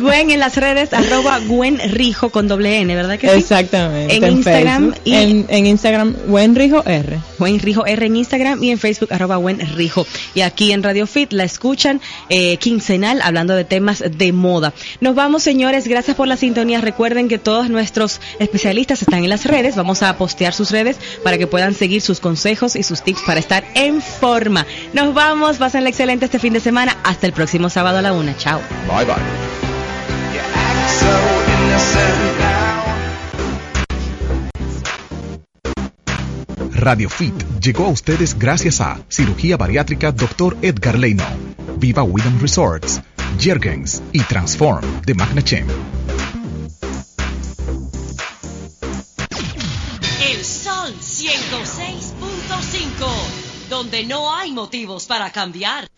Gwen 0.00 0.30
en 0.30 0.40
las 0.40 0.56
redes, 0.56 0.92
arroba 0.92 1.38
Gwen 1.40 1.78
Rijo 1.90 2.30
con 2.30 2.48
doble 2.48 2.78
N, 2.78 2.94
¿verdad 2.94 3.18
que 3.18 3.28
sí? 3.30 3.38
Exactamente. 3.38 4.16
En 4.16 4.26
Instagram 4.32 4.82
Facebook. 4.92 5.00
y- 5.04 5.14
en, 5.14 5.46
en 5.48 5.66
Instagram, 5.66 6.16
Wenrijo 6.28 6.82
R. 6.84 7.18
Gwen 7.38 7.58
Rijo 7.60 7.86
R 7.86 8.06
en 8.06 8.16
Instagram 8.16 8.62
y 8.62 8.70
en 8.70 8.78
Facebook 8.78 9.12
arroba 9.12 9.36
Gwen 9.36 9.60
Rijo. 9.76 10.06
Y 10.34 10.40
aquí 10.42 10.72
en 10.72 10.82
Radio 10.82 11.06
Fit 11.06 11.32
la 11.32 11.44
escuchan 11.44 12.00
eh, 12.28 12.56
quincenal 12.58 13.20
hablando 13.22 13.54
de 13.54 13.64
temas 13.64 14.02
de 14.10 14.32
moda. 14.32 14.72
Nos 15.00 15.14
vamos 15.14 15.42
señores, 15.42 15.86
gracias 15.88 16.16
por 16.16 16.28
la 16.28 16.36
sintonía. 16.36 16.80
Recuerden 16.80 17.28
que 17.28 17.38
todos 17.38 17.68
nuestros 17.70 18.20
especialistas 18.38 19.02
están 19.02 19.24
en 19.24 19.30
las 19.30 19.44
redes. 19.44 19.76
Vamos 19.76 20.02
a 20.02 20.16
postear 20.16 20.52
sus 20.52 20.70
redes 20.70 20.96
para 21.24 21.38
que 21.38 21.46
puedan 21.46 21.74
seguir 21.74 22.02
sus 22.02 22.20
consejos 22.20 22.76
y 22.76 22.82
sus 22.82 23.02
tips 23.02 23.22
para 23.22 23.40
estar 23.40 23.64
en 23.74 24.02
forma. 24.02 24.66
Nos 24.92 25.14
vamos, 25.14 25.56
pasen 25.58 25.86
excelente 25.86 26.24
este 26.26 26.38
fin 26.38 26.52
de 26.52 26.60
semana. 26.60 26.96
Hasta 27.04 27.26
el 27.26 27.32
próximo 27.32 27.70
sábado 27.70 27.98
a 27.98 28.02
la 28.02 28.12
una. 28.18 28.36
Chao. 28.36 28.60
Bye 28.86 29.04
bye. 29.04 29.48
Radio 36.78 37.10
Fit 37.10 37.34
llegó 37.60 37.86
a 37.86 37.88
ustedes 37.88 38.38
gracias 38.38 38.80
a 38.80 39.00
Cirugía 39.08 39.56
Bariátrica 39.56 40.12
Dr. 40.12 40.56
Edgar 40.62 40.96
Leino, 40.98 41.24
Viva 41.76 42.04
Widom 42.04 42.40
Resorts, 42.40 43.00
Jergens 43.38 44.00
y 44.12 44.20
Transform 44.20 44.84
de 45.04 45.14
Magnachem. 45.14 45.66
El 50.22 50.44
Sol 50.44 50.94
106.5, 51.00 53.68
donde 53.68 54.06
no 54.06 54.32
hay 54.32 54.52
motivos 54.52 55.06
para 55.06 55.32
cambiar. 55.32 55.88